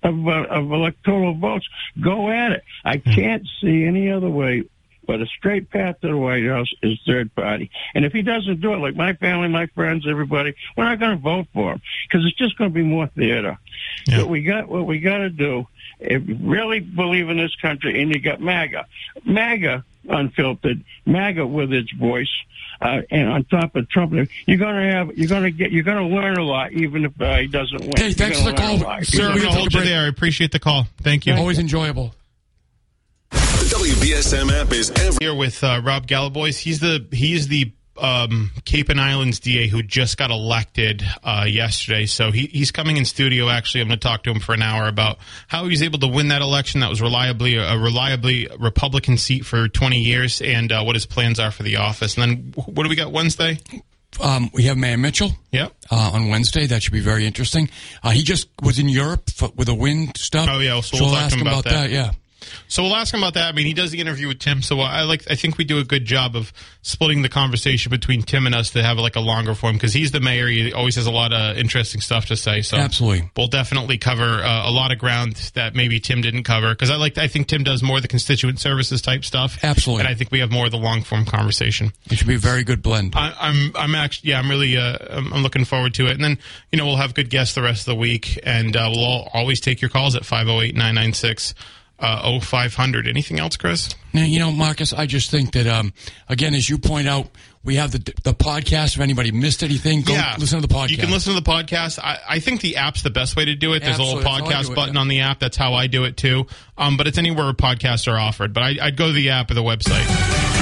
of, 0.03 0.27
uh, 0.27 0.45
of 0.49 0.71
electoral 0.71 1.33
votes. 1.33 1.67
Go 2.01 2.29
at 2.29 2.51
it. 2.51 2.63
I 2.83 2.97
can't 2.97 3.47
see 3.61 3.83
any 3.85 4.11
other 4.11 4.29
way 4.29 4.63
but 5.07 5.21
a 5.21 5.25
straight 5.25 5.71
path 5.71 6.01
to 6.01 6.09
the 6.09 6.17
White 6.17 6.45
House 6.45 6.69
is 6.83 6.99
third 7.07 7.33
party. 7.33 7.71
And 7.95 8.05
if 8.05 8.11
he 8.11 8.21
doesn't 8.21 8.61
do 8.61 8.73
it, 8.73 8.77
like 8.77 8.95
my 8.95 9.13
family, 9.13 9.47
my 9.47 9.67
friends, 9.67 10.05
everybody, 10.07 10.53
we're 10.75 10.83
not 10.83 10.99
going 10.99 11.17
to 11.17 11.23
vote 11.23 11.47
for 11.53 11.73
him 11.73 11.81
because 12.07 12.25
it's 12.27 12.37
just 12.37 12.57
going 12.57 12.69
to 12.69 12.73
be 12.73 12.83
more 12.83 13.07
theater. 13.07 13.57
Yeah. 14.05 14.19
What 14.19 14.29
we 14.29 14.43
got, 14.43 14.67
what 14.67 14.85
we 14.85 14.99
got 14.99 15.19
to 15.19 15.29
do, 15.29 15.65
if 15.99 16.27
you 16.27 16.37
really 16.41 16.81
believe 16.81 17.29
in 17.29 17.37
this 17.37 17.55
country, 17.55 18.01
and 18.01 18.13
you 18.13 18.19
got 18.19 18.41
MAGA, 18.41 18.85
MAGA 19.25 19.85
unfiltered, 20.07 20.83
MAGA 21.05 21.45
with 21.45 21.73
its 21.73 21.91
voice, 21.91 22.29
uh, 22.81 23.01
and 23.09 23.29
on 23.29 23.43
top 23.45 23.75
of 23.75 23.89
Trump, 23.89 24.13
you're 24.45 24.57
going 24.57 24.75
to 24.75 24.91
have, 24.91 25.17
you're 25.17 25.29
going 25.29 25.43
to 25.43 25.51
get, 25.51 25.71
you're 25.71 25.83
going 25.83 26.09
to 26.09 26.15
learn 26.15 26.37
a 26.37 26.43
lot, 26.43 26.71
even 26.73 27.05
if 27.05 27.19
uh, 27.21 27.37
he 27.37 27.47
doesn't 27.47 27.81
win. 27.81 27.91
Hey, 27.95 28.13
thanks 28.13 28.39
for 28.39 28.51
the 28.51 28.57
call, 28.57 28.77
sir. 28.77 29.03
Sir, 29.03 29.27
I'm 29.29 29.35
we 29.35 29.41
going 29.41 29.51
to 29.51 29.55
to 29.55 29.59
hold 29.59 29.73
you 29.73 29.83
there. 29.83 30.01
I 30.01 30.07
appreciate 30.07 30.51
the 30.51 30.59
call. 30.59 30.87
Thank 31.01 31.25
you. 31.25 31.33
Always 31.33 31.59
enjoyable. 31.59 32.13
The 33.31 33.37
WBSM 33.75 34.51
app 34.61 34.71
is 34.71 34.91
every. 34.91 35.17
here 35.19 35.35
with 35.35 35.63
uh, 35.63 35.81
Rob 35.83 36.07
Galibois. 36.07 36.57
He's 36.57 36.79
the 36.79 37.05
he's 37.11 37.47
the 37.49 37.73
um, 37.99 38.51
Cape 38.65 38.89
and 38.89 38.99
Islands 38.99 39.39
DA 39.39 39.67
who 39.67 39.83
just 39.83 40.17
got 40.17 40.31
elected 40.31 41.03
uh, 41.23 41.45
yesterday. 41.47 42.05
So 42.05 42.31
he, 42.31 42.47
he's 42.47 42.71
coming 42.71 42.97
in 42.97 43.05
studio. 43.05 43.49
Actually, 43.49 43.81
I'm 43.81 43.87
going 43.87 43.99
to 43.99 44.07
talk 44.07 44.23
to 44.23 44.31
him 44.31 44.39
for 44.39 44.53
an 44.53 44.61
hour 44.61 44.87
about 44.87 45.17
how 45.47 45.63
he 45.63 45.69
was 45.69 45.81
able 45.81 45.99
to 45.99 46.07
win 46.07 46.29
that 46.29 46.41
election. 46.41 46.81
That 46.81 46.89
was 46.89 47.01
reliably 47.01 47.55
a 47.55 47.77
reliably 47.77 48.47
Republican 48.59 49.17
seat 49.17 49.45
for 49.45 49.67
20 49.67 49.99
years, 49.99 50.41
and 50.41 50.71
uh, 50.71 50.83
what 50.83 50.95
his 50.95 51.05
plans 51.05 51.39
are 51.39 51.51
for 51.51 51.63
the 51.63 51.77
office. 51.77 52.17
And 52.17 52.53
then 52.55 52.63
what 52.65 52.83
do 52.83 52.89
we 52.89 52.95
got 52.95 53.11
Wednesday? 53.11 53.59
Um, 54.21 54.49
we 54.53 54.63
have 54.63 54.77
Mayor 54.77 54.97
Mitchell. 54.97 55.31
Yep. 55.51 55.73
Uh, 55.91 56.11
on 56.13 56.29
Wednesday, 56.29 56.65
that 56.65 56.81
should 56.81 56.93
be 56.93 57.01
very 57.01 57.25
interesting. 57.25 57.69
Uh, 58.03 58.11
he 58.11 58.23
just 58.23 58.47
was 58.61 58.79
in 58.79 58.89
Europe 58.89 59.29
for, 59.29 59.49
with 59.55 59.67
the 59.67 59.75
wind 59.75 60.17
stuff. 60.17 60.47
Oh, 60.49 60.59
yeah, 60.59 60.79
so 60.81 60.97
so 60.97 61.03
we'll 61.03 61.11
we'll 61.11 61.15
talk 61.15 61.25
ask 61.25 61.33
him 61.35 61.41
him 61.41 61.47
about 61.47 61.65
about 61.65 61.71
that. 61.71 61.89
that. 61.89 61.91
Yeah. 61.91 62.11
So 62.67 62.83
we'll 62.83 62.95
ask 62.95 63.13
him 63.13 63.21
about 63.21 63.33
that. 63.35 63.49
I 63.49 63.51
mean, 63.51 63.65
he 63.65 63.73
does 63.73 63.91
the 63.91 63.99
interview 63.99 64.27
with 64.27 64.39
Tim, 64.39 64.61
so 64.61 64.79
I 64.79 65.03
like. 65.03 65.29
I 65.29 65.35
think 65.35 65.57
we 65.57 65.63
do 65.63 65.79
a 65.79 65.83
good 65.83 66.05
job 66.05 66.35
of 66.35 66.53
splitting 66.81 67.21
the 67.21 67.29
conversation 67.29 67.89
between 67.89 68.21
Tim 68.21 68.45
and 68.45 68.55
us 68.55 68.71
to 68.71 68.83
have 68.83 68.97
like 68.97 69.15
a 69.15 69.19
longer 69.19 69.53
form 69.55 69.75
because 69.75 69.93
he's 69.93 70.11
the 70.11 70.19
mayor. 70.19 70.47
He 70.47 70.73
always 70.73 70.95
has 70.95 71.07
a 71.07 71.11
lot 71.11 71.33
of 71.33 71.57
interesting 71.57 72.01
stuff 72.01 72.27
to 72.27 72.35
say. 72.35 72.61
So 72.61 72.77
Absolutely. 72.77 73.29
we'll 73.35 73.47
definitely 73.47 73.97
cover 73.97 74.23
uh, 74.23 74.69
a 74.69 74.71
lot 74.71 74.91
of 74.91 74.99
ground 74.99 75.35
that 75.55 75.75
maybe 75.75 75.99
Tim 75.99 76.21
didn't 76.21 76.43
cover 76.43 76.69
because 76.73 76.89
I 76.89 76.95
like. 76.95 77.17
I 77.17 77.27
think 77.27 77.47
Tim 77.47 77.63
does 77.63 77.83
more 77.83 77.97
of 77.97 78.01
the 78.01 78.07
constituent 78.07 78.59
services 78.59 79.01
type 79.01 79.25
stuff. 79.25 79.63
Absolutely. 79.63 80.05
and 80.05 80.09
I 80.09 80.15
think 80.15 80.31
we 80.31 80.39
have 80.39 80.51
more 80.51 80.65
of 80.65 80.71
the 80.71 80.77
long 80.77 81.03
form 81.03 81.25
conversation. 81.25 81.93
It 82.09 82.17
should 82.17 82.27
be 82.27 82.35
a 82.35 82.39
very 82.39 82.63
good 82.63 82.81
blend. 82.81 83.13
I, 83.15 83.33
I'm 83.39 83.71
I'm 83.75 83.95
actually 83.95 84.31
yeah 84.31 84.39
I'm 84.39 84.49
really 84.49 84.77
uh, 84.77 84.97
I'm, 85.09 85.33
I'm 85.33 85.43
looking 85.43 85.65
forward 85.65 85.93
to 85.95 86.07
it 86.07 86.11
and 86.11 86.23
then 86.23 86.37
you 86.71 86.77
know 86.77 86.85
we'll 86.85 86.97
have 86.97 87.13
good 87.13 87.29
guests 87.29 87.55
the 87.55 87.61
rest 87.61 87.81
of 87.81 87.93
the 87.93 87.99
week 87.99 88.39
and 88.43 88.75
uh, 88.75 88.89
we'll 88.91 89.03
all, 89.03 89.29
always 89.33 89.59
take 89.59 89.81
your 89.81 89.89
calls 89.89 90.15
at 90.15 90.23
508-996 90.23 91.53
uh, 91.99 92.39
0500 92.39 93.07
anything 93.07 93.39
else 93.39 93.57
Chris 93.57 93.89
Now, 94.13 94.23
you 94.23 94.39
know, 94.39 94.51
Marcus, 94.51 94.93
I 94.93 95.05
just 95.05 95.31
think 95.31 95.53
that, 95.53 95.67
um, 95.67 95.93
again, 96.29 96.53
as 96.53 96.69
you 96.69 96.77
point 96.77 97.07
out, 97.07 97.27
we 97.63 97.75
have 97.75 97.91
the 97.91 97.99
the 98.23 98.33
podcast. 98.33 98.95
If 98.95 99.01
anybody 99.01 99.31
missed 99.31 99.61
anything, 99.61 100.01
go 100.01 100.17
listen 100.39 100.61
to 100.61 100.65
the 100.65 100.73
podcast. 100.73 100.89
You 100.91 100.97
can 100.97 101.11
listen 101.11 101.35
to 101.35 101.39
the 101.39 101.45
podcast. 101.45 101.99
I, 101.99 102.19
I 102.27 102.39
think 102.39 102.61
the 102.61 102.77
app's 102.77 103.01
the 103.01 103.09
best 103.09 103.35
way 103.35 103.43
to 103.43 103.55
do 103.55 103.73
it. 103.73 103.79
There's 103.79 103.99
Absolutely. 103.99 104.23
a 104.23 104.29
little 104.29 104.47
podcast 104.47 104.65
do 104.67 104.71
it, 104.71 104.75
button 104.75 104.95
yeah. 104.95 105.01
on 105.01 105.07
the 105.09 105.19
app. 105.19 105.39
That's 105.39 105.57
how 105.57 105.73
I 105.73 105.87
do 105.87 106.05
it 106.05 106.15
too. 106.15 106.47
Um, 106.77 106.95
but 106.95 107.07
it's 107.07 107.17
anywhere 107.17 107.51
podcasts 107.51 108.11
are 108.11 108.17
offered. 108.17 108.53
But 108.53 108.63
I, 108.63 108.75
I'd 108.81 108.95
go 108.95 109.07
to 109.07 109.13
the 109.13 109.31
app 109.31 109.51
or 109.51 109.55
the 109.55 109.63
website. 109.63 110.56